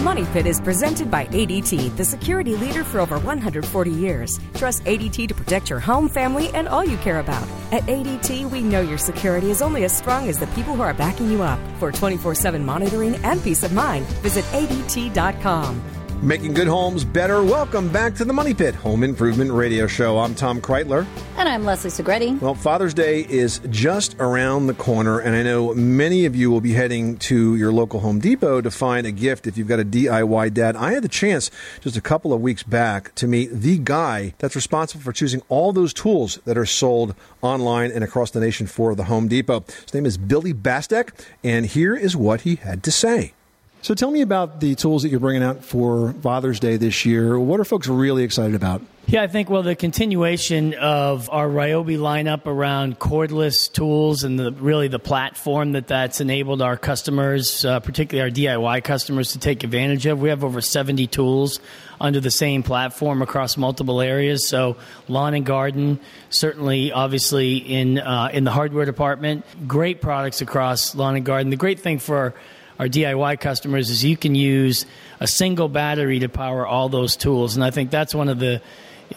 Money 0.01 0.25
Pit 0.33 0.47
is 0.47 0.59
presented 0.59 1.11
by 1.11 1.27
ADT, 1.27 1.95
the 1.95 2.03
security 2.03 2.55
leader 2.55 2.83
for 2.83 2.99
over 2.99 3.19
140 3.19 3.91
years. 3.91 4.39
Trust 4.55 4.83
ADT 4.85 5.27
to 5.27 5.35
protect 5.35 5.69
your 5.69 5.79
home, 5.79 6.09
family, 6.09 6.49
and 6.55 6.67
all 6.67 6.83
you 6.83 6.97
care 6.97 7.19
about. 7.19 7.47
At 7.71 7.83
ADT, 7.83 8.49
we 8.49 8.61
know 8.61 8.81
your 8.81 8.97
security 8.97 9.51
is 9.51 9.61
only 9.61 9.83
as 9.83 9.95
strong 9.95 10.27
as 10.27 10.39
the 10.39 10.47
people 10.47 10.73
who 10.73 10.81
are 10.81 10.95
backing 10.95 11.29
you 11.29 11.43
up. 11.43 11.59
For 11.77 11.91
24 11.91 12.33
7 12.33 12.65
monitoring 12.65 13.15
and 13.23 13.43
peace 13.43 13.61
of 13.61 13.73
mind, 13.73 14.07
visit 14.23 14.43
ADT.com. 14.45 16.00
Making 16.23 16.53
good 16.53 16.67
homes 16.67 17.03
better. 17.03 17.41
Welcome 17.41 17.89
back 17.89 18.13
to 18.15 18.25
the 18.25 18.31
Money 18.31 18.53
Pit 18.53 18.75
Home 18.75 19.03
Improvement 19.03 19.51
Radio 19.51 19.87
Show. 19.87 20.19
I'm 20.19 20.35
Tom 20.35 20.61
Kraeutler. 20.61 21.07
And 21.35 21.49
I'm 21.49 21.65
Leslie 21.65 21.89
Segrete. 21.89 22.39
Well, 22.39 22.53
Father's 22.53 22.93
Day 22.93 23.25
is 23.27 23.59
just 23.71 24.15
around 24.19 24.67
the 24.67 24.75
corner, 24.75 25.17
and 25.17 25.35
I 25.35 25.41
know 25.41 25.73
many 25.73 26.25
of 26.25 26.35
you 26.35 26.51
will 26.51 26.61
be 26.61 26.73
heading 26.73 27.17
to 27.17 27.55
your 27.55 27.71
local 27.71 28.01
Home 28.01 28.19
Depot 28.19 28.61
to 28.61 28.69
find 28.69 29.07
a 29.07 29.11
gift 29.11 29.47
if 29.47 29.57
you've 29.57 29.67
got 29.67 29.79
a 29.79 29.83
DIY 29.83 30.53
dad. 30.53 30.75
I 30.75 30.93
had 30.93 31.03
the 31.03 31.09
chance 31.09 31.49
just 31.79 31.97
a 31.97 32.01
couple 32.01 32.33
of 32.33 32.39
weeks 32.39 32.61
back 32.61 33.15
to 33.15 33.25
meet 33.25 33.47
the 33.51 33.79
guy 33.79 34.35
that's 34.37 34.55
responsible 34.55 35.01
for 35.03 35.13
choosing 35.13 35.41
all 35.49 35.73
those 35.73 35.91
tools 35.91 36.37
that 36.45 36.55
are 36.55 36.67
sold 36.67 37.15
online 37.41 37.89
and 37.89 38.03
across 38.03 38.29
the 38.29 38.39
nation 38.39 38.67
for 38.67 38.93
the 38.93 39.05
Home 39.05 39.27
Depot. 39.27 39.65
His 39.85 39.93
name 39.95 40.05
is 40.05 40.19
Billy 40.19 40.53
Bastek, 40.53 41.19
and 41.43 41.65
here 41.65 41.95
is 41.95 42.15
what 42.15 42.41
he 42.41 42.57
had 42.57 42.83
to 42.83 42.91
say. 42.91 43.33
So 43.83 43.95
tell 43.95 44.11
me 44.11 44.21
about 44.21 44.59
the 44.59 44.75
tools 44.75 45.01
that 45.01 45.09
you're 45.09 45.19
bringing 45.19 45.41
out 45.41 45.63
for 45.63 46.13
Father's 46.21 46.59
Day 46.59 46.77
this 46.77 47.03
year. 47.03 47.39
What 47.39 47.59
are 47.59 47.63
folks 47.63 47.87
really 47.87 48.23
excited 48.23 48.53
about? 48.53 48.83
Yeah, 49.07 49.23
I 49.23 49.27
think, 49.27 49.49
well, 49.49 49.63
the 49.63 49.75
continuation 49.75 50.75
of 50.75 51.31
our 51.31 51.47
Ryobi 51.47 51.97
lineup 51.97 52.45
around 52.45 52.99
cordless 52.99 53.73
tools 53.73 54.23
and 54.23 54.39
the, 54.39 54.51
really 54.51 54.87
the 54.87 54.99
platform 54.99 55.71
that 55.71 55.87
that's 55.87 56.21
enabled 56.21 56.61
our 56.61 56.77
customers, 56.77 57.65
uh, 57.65 57.79
particularly 57.79 58.29
our 58.29 58.55
DIY 58.55 58.83
customers, 58.83 59.31
to 59.31 59.39
take 59.39 59.63
advantage 59.63 60.05
of. 60.05 60.21
We 60.21 60.29
have 60.29 60.43
over 60.43 60.61
70 60.61 61.07
tools 61.07 61.59
under 61.99 62.19
the 62.19 62.31
same 62.31 62.61
platform 62.61 63.23
across 63.23 63.57
multiple 63.57 63.99
areas. 63.99 64.47
So, 64.47 64.77
lawn 65.07 65.33
and 65.33 65.45
garden, 65.45 65.99
certainly, 66.29 66.91
obviously, 66.91 67.57
in, 67.57 67.97
uh, 67.97 68.29
in 68.31 68.43
the 68.43 68.51
hardware 68.51 68.85
department, 68.85 69.43
great 69.67 70.01
products 70.01 70.41
across 70.41 70.93
lawn 70.93 71.15
and 71.15 71.25
garden. 71.25 71.49
The 71.49 71.57
great 71.57 71.79
thing 71.79 71.97
for 71.97 72.35
our 72.79 72.87
DIY 72.87 73.39
customers 73.39 73.89
is 73.89 74.03
you 74.03 74.17
can 74.17 74.35
use 74.35 74.85
a 75.19 75.27
single 75.27 75.69
battery 75.69 76.19
to 76.19 76.29
power 76.29 76.65
all 76.65 76.89
those 76.89 77.15
tools, 77.15 77.55
and 77.55 77.63
I 77.63 77.71
think 77.71 77.91
that's 77.91 78.15
one 78.15 78.29
of 78.29 78.39
the 78.39 78.61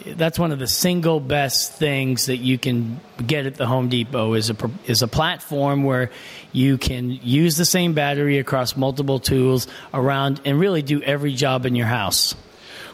that's 0.05 0.37
one 0.37 0.51
of 0.51 0.59
the 0.59 0.67
single 0.67 1.19
best 1.19 1.73
things 1.73 2.25
that 2.25 2.37
you 2.37 2.57
can 2.57 2.99
get 3.25 3.45
at 3.45 3.55
the 3.55 3.65
Home 3.65 3.89
Depot 3.89 4.33
is 4.33 4.49
a 4.49 4.55
is 4.85 5.01
a 5.01 5.07
platform 5.07 5.83
where 5.83 6.11
you 6.51 6.77
can 6.77 7.11
use 7.11 7.57
the 7.57 7.65
same 7.65 7.93
battery 7.93 8.39
across 8.39 8.75
multiple 8.75 9.19
tools 9.19 9.67
around 9.93 10.41
and 10.45 10.59
really 10.59 10.81
do 10.81 11.01
every 11.01 11.33
job 11.33 11.65
in 11.65 11.75
your 11.75 11.87
house. 11.87 12.35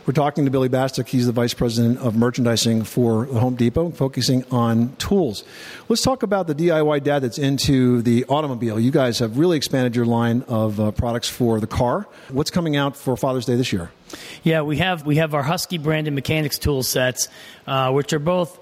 We're 0.03 0.13
talking 0.13 0.45
to 0.45 0.51
Billy 0.51 0.67
Bastek. 0.67 1.07
He's 1.07 1.27
the 1.27 1.31
Vice 1.31 1.53
President 1.53 1.99
of 1.99 2.15
Merchandising 2.15 2.85
for 2.85 3.25
Home 3.25 3.53
Depot, 3.53 3.91
focusing 3.91 4.43
on 4.49 4.95
tools. 4.95 5.43
Let's 5.89 6.01
talk 6.01 6.23
about 6.23 6.47
the 6.47 6.55
DIY 6.55 7.03
dad 7.03 7.19
that's 7.19 7.37
into 7.37 8.01
the 8.01 8.25
automobile. 8.25 8.79
You 8.79 8.89
guys 8.89 9.19
have 9.19 9.37
really 9.37 9.57
expanded 9.57 9.95
your 9.95 10.05
line 10.05 10.43
of 10.47 10.79
uh, 10.79 10.89
products 10.89 11.29
for 11.29 11.59
the 11.59 11.67
car. 11.67 12.07
What's 12.29 12.49
coming 12.49 12.75
out 12.75 12.97
for 12.97 13.15
Father's 13.15 13.45
Day 13.45 13.55
this 13.55 13.71
year? 13.71 13.91
Yeah, 14.41 14.63
we 14.63 14.77
have 14.77 15.05
we 15.05 15.17
have 15.17 15.35
our 15.35 15.43
Husky 15.43 15.77
branded 15.77 16.15
mechanics 16.15 16.57
tool 16.57 16.81
sets, 16.81 17.27
uh, 17.67 17.91
which 17.91 18.11
are 18.11 18.19
both 18.19 18.59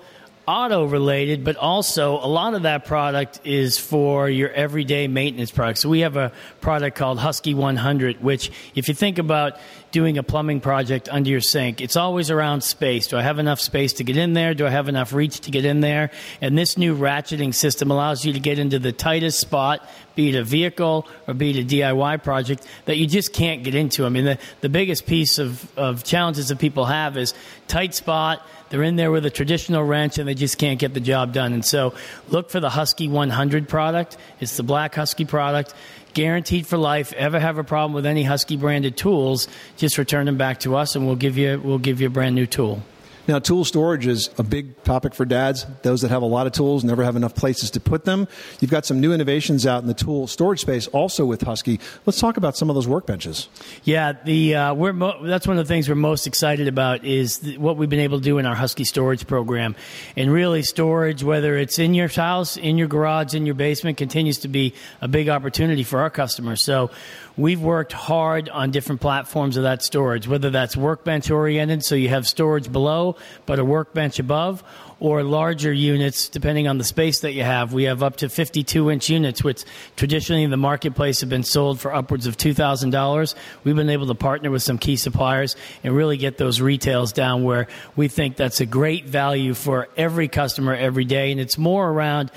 auto 0.49 0.83
related, 0.85 1.43
but 1.43 1.55
also 1.57 2.15
a 2.15 2.25
lot 2.25 2.55
of 2.55 2.63
that 2.63 2.83
product 2.83 3.39
is 3.43 3.77
for 3.77 4.27
your 4.27 4.49
everyday 4.49 5.07
maintenance 5.07 5.51
products. 5.51 5.79
So 5.79 5.89
we 5.89 5.99
have 5.99 6.17
a 6.17 6.31
product 6.59 6.97
called 6.97 7.19
Husky 7.19 7.53
100, 7.53 8.23
which 8.23 8.51
if 8.73 8.87
you 8.87 8.95
think 8.95 9.19
about 9.19 9.59
doing 9.91 10.17
a 10.17 10.23
plumbing 10.23 10.61
project 10.61 11.09
under 11.11 11.29
your 11.29 11.41
sink, 11.41 11.81
it's 11.81 11.95
always 11.95 12.29
around 12.31 12.61
space. 12.61 13.07
Do 13.07 13.17
I 13.17 13.21
have 13.21 13.39
enough 13.39 13.59
space 13.59 13.93
to 13.93 14.03
get 14.03 14.17
in 14.17 14.33
there? 14.33 14.53
Do 14.53 14.65
I 14.65 14.69
have 14.69 14.87
enough 14.87 15.13
reach 15.13 15.41
to 15.41 15.51
get 15.51 15.65
in 15.65 15.81
there? 15.81 16.11
And 16.41 16.57
this 16.57 16.77
new 16.77 16.95
ratcheting 16.95 17.53
system 17.53 17.91
allows 17.91 18.25
you 18.25 18.33
to 18.33 18.39
get 18.39 18.59
into 18.59 18.79
the 18.79 18.91
tightest 18.91 19.39
spot, 19.39 19.87
be 20.19 20.27
it 20.27 20.35
a 20.35 20.43
vehicle 20.43 21.07
or 21.29 21.33
be 21.33 21.51
it 21.51 21.63
a 21.63 21.65
DIY 21.65 22.21
project 22.23 22.67
that 22.83 22.97
you 22.97 23.07
just 23.07 23.31
can't 23.31 23.63
get 23.63 23.73
into. 23.73 24.05
I 24.05 24.09
mean, 24.09 24.25
the, 24.25 24.37
the 24.59 24.67
biggest 24.67 25.05
piece 25.05 25.39
of, 25.39 25.65
of 25.77 26.03
challenges 26.03 26.49
that 26.49 26.59
people 26.59 26.83
have 26.83 27.15
is 27.15 27.33
tight 27.69 27.95
spot, 27.95 28.45
they're 28.69 28.83
in 28.83 28.97
there 28.97 29.11
with 29.11 29.25
a 29.25 29.29
traditional 29.29 29.81
wrench 29.81 30.17
and 30.17 30.27
they 30.27 30.33
just 30.33 30.57
can't 30.57 30.77
get 30.77 30.93
the 30.93 30.99
job 30.99 31.31
done. 31.31 31.53
And 31.53 31.63
so 31.63 31.93
look 32.27 32.49
for 32.49 32.59
the 32.59 32.69
Husky 32.69 33.07
100 33.07 33.69
product. 33.69 34.17
It's 34.41 34.57
the 34.57 34.63
black 34.63 34.93
Husky 34.93 35.23
product. 35.23 35.73
Guaranteed 36.13 36.67
for 36.67 36.77
life. 36.77 37.13
Ever 37.13 37.39
have 37.39 37.57
a 37.57 37.63
problem 37.63 37.93
with 37.93 38.05
any 38.05 38.23
Husky 38.23 38.57
branded 38.57 38.97
tools, 38.97 39.47
just 39.77 39.97
return 39.97 40.25
them 40.25 40.35
back 40.35 40.59
to 40.61 40.75
us 40.75 40.97
and 40.97 41.07
we'll 41.07 41.15
give 41.15 41.37
you, 41.37 41.61
we'll 41.63 41.77
give 41.77 42.01
you 42.01 42.07
a 42.07 42.09
brand 42.09 42.35
new 42.35 42.45
tool. 42.45 42.83
Now, 43.29 43.37
tool 43.37 43.63
storage 43.63 44.07
is 44.07 44.31
a 44.39 44.43
big 44.43 44.83
topic 44.83 45.13
for 45.13 45.23
dads. 45.23 45.63
Those 45.83 46.01
that 46.01 46.09
have 46.09 46.23
a 46.23 46.25
lot 46.25 46.47
of 46.47 46.51
tools 46.51 46.83
never 46.83 47.03
have 47.03 47.15
enough 47.15 47.35
places 47.35 47.69
to 47.69 47.79
put 47.79 48.03
them. 48.03 48.27
You've 48.59 48.71
got 48.71 48.87
some 48.87 48.99
new 48.99 49.13
innovations 49.13 49.67
out 49.67 49.83
in 49.83 49.87
the 49.87 49.93
tool 49.93 50.25
storage 50.25 50.61
space, 50.61 50.87
also 50.87 51.25
with 51.25 51.43
Husky. 51.43 51.79
Let's 52.07 52.19
talk 52.19 52.37
about 52.37 52.57
some 52.57 52.71
of 52.71 52.73
those 52.73 52.87
workbenches. 52.87 53.47
Yeah, 53.83 54.13
the 54.25 54.55
uh, 54.55 54.73
we're 54.73 54.93
mo- 54.93 55.23
that's 55.23 55.45
one 55.45 55.59
of 55.59 55.67
the 55.67 55.71
things 55.71 55.87
we're 55.87 55.93
most 55.93 56.25
excited 56.25 56.67
about 56.67 57.05
is 57.05 57.37
th- 57.37 57.59
what 57.59 57.77
we've 57.77 57.87
been 57.87 57.99
able 57.99 58.17
to 58.17 58.23
do 58.23 58.39
in 58.39 58.47
our 58.47 58.55
Husky 58.55 58.83
storage 58.83 59.27
program, 59.27 59.75
and 60.17 60.33
really 60.33 60.63
storage, 60.63 61.21
whether 61.21 61.55
it's 61.55 61.77
in 61.77 61.93
your 61.93 62.07
house, 62.07 62.57
in 62.57 62.79
your 62.79 62.87
garage, 62.87 63.35
in 63.35 63.45
your 63.45 63.53
basement, 63.53 63.97
continues 63.97 64.39
to 64.39 64.47
be 64.47 64.73
a 65.01 65.07
big 65.07 65.29
opportunity 65.29 65.83
for 65.83 65.99
our 65.99 66.09
customers. 66.09 66.63
So 66.63 66.89
we've 67.39 67.61
worked 67.61 67.93
hard 67.93 68.49
on 68.49 68.69
different 68.69 68.99
platforms 68.99 69.55
of 69.55 69.63
that 69.63 69.81
storage, 69.81 70.27
whether 70.27 70.49
that's 70.49 70.75
workbench 70.75 71.31
oriented, 71.31 71.83
so 71.83 71.95
you 71.95 72.09
have 72.09 72.27
storage 72.27 72.71
below 72.71 73.15
but 73.45 73.59
a 73.59 73.65
workbench 73.65 74.19
above, 74.19 74.63
or 74.99 75.23
larger 75.23 75.71
units, 75.71 76.27
depending 76.27 76.67
on 76.67 76.77
the 76.77 76.83
space 76.83 77.21
that 77.21 77.31
you 77.31 77.43
have. 77.43 77.71
We 77.71 77.83
have 77.85 78.03
up 78.03 78.17
to 78.17 78.27
52 78.27 78.91
inch 78.91 79.09
units, 79.09 79.41
which 79.43 79.63
traditionally 79.95 80.43
in 80.43 80.51
the 80.51 80.57
marketplace 80.57 81.21
have 81.21 81.29
been 81.29 81.43
sold 81.43 81.79
for 81.79 81.93
upwards 81.93 82.27
of 82.27 82.35
$2,000. 82.35 83.35
We've 83.63 83.75
been 83.75 83.89
able 83.89 84.07
to 84.07 84.15
partner 84.15 84.51
with 84.51 84.61
some 84.61 84.77
key 84.77 84.97
suppliers 84.97 85.55
and 85.83 85.95
really 85.95 86.17
get 86.17 86.37
those 86.37 86.59
retails 86.59 87.13
down 87.13 87.43
where 87.43 87.67
we 87.95 88.09
think 88.09 88.35
that's 88.35 88.59
a 88.59 88.65
great 88.65 89.05
value 89.05 89.53
for 89.53 89.87
every 89.95 90.27
customer 90.27 90.75
every 90.75 91.05
day. 91.05 91.31
And 91.31 91.39
it's 91.39 91.57
more 91.57 91.89
around 91.89 92.29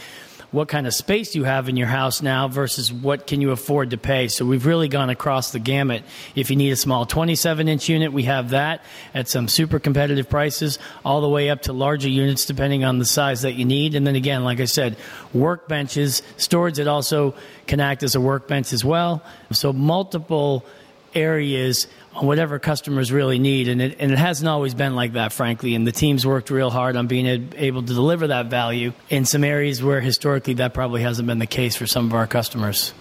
what 0.53 0.69
kind 0.69 0.87
of 0.87 0.95
space 0.95 1.35
you 1.35 1.45
have 1.45 1.69
in 1.69 1.77
your 1.77 1.89
house 1.89 2.23
now 2.23 2.47
versus 2.47 2.93
what 2.93 3.27
can 3.27 3.41
you 3.41 3.51
afford 3.51 3.91
to 3.91 3.97
pay. 3.97 4.29
So 4.29 4.45
we've 4.45 4.67
really 4.67 4.87
gone 4.87 5.09
across 5.09 5.51
the 5.51 5.59
gamut. 5.59 6.05
If 6.35 6.51
you 6.51 6.57
need 6.57 6.71
a 6.71 6.77
small 6.77 7.07
27 7.07 7.69
inch 7.69 7.89
unit, 7.89 8.13
we 8.13 8.25
have 8.25 8.51
that 8.51 8.85
at 9.15 9.29
some 9.29 9.49
super 9.49 9.79
competitive 9.79 10.29
prices, 10.29 10.79
all 11.05 11.23
the 11.23 11.29
way 11.29 11.49
up 11.49 11.63
to 11.63 11.73
larger 11.73 12.09
units 12.09 12.45
depending 12.45 12.85
on 12.85 12.99
the 12.99 13.07
size 13.07 13.43
that 13.43 13.55
you 13.55 13.65
need. 13.65 13.95
And 13.95 14.07
then 14.07 14.15
again, 14.15 14.45
like 14.45 14.61
I 14.61 14.67
said, 14.67 14.97
workbenches, 15.35 16.23
storage 16.37 16.77
that 16.77 16.87
also 16.87 17.35
can 17.67 17.81
act 17.81 18.03
as 18.03 18.15
a 18.15 18.21
workbench 18.21 18.75
as 18.75 18.85
well. 18.85 19.23
So 19.53 19.73
multiple 19.73 20.67
areas 21.15 21.87
on 22.15 22.27
whatever 22.27 22.59
customers 22.59 23.13
really 23.13 23.39
need. 23.39 23.69
And 23.69 23.81
it, 23.81 23.97
and 23.99 24.13
it 24.13 24.19
hasn't 24.19 24.49
always 24.49 24.75
been 24.75 24.95
like 24.95 25.15
that, 25.15 25.33
frankly. 25.33 25.75
And 25.75 25.87
the 25.87 25.93
team's 25.93 26.27
worked 26.27 26.51
real 26.51 26.71
hard 26.71 26.97
on 26.97 27.07
being 27.07 27.53
able 27.57 27.83
to 27.83 27.95
deliver 27.95 28.29
that 28.29 28.47
value 28.47 28.93
in 29.09 29.25
some 29.25 29.45
areas 29.45 29.83
where 29.83 30.01
historically 30.01 30.55
that 30.55 30.75
probably 30.75 31.03
hasn't 31.03 31.27
been 31.27 31.39
the 31.39 31.47
case 31.47 31.77
for 31.77 31.87
some 31.87 32.07
of 32.07 32.15
our 32.15 32.27
customers. 32.27 32.93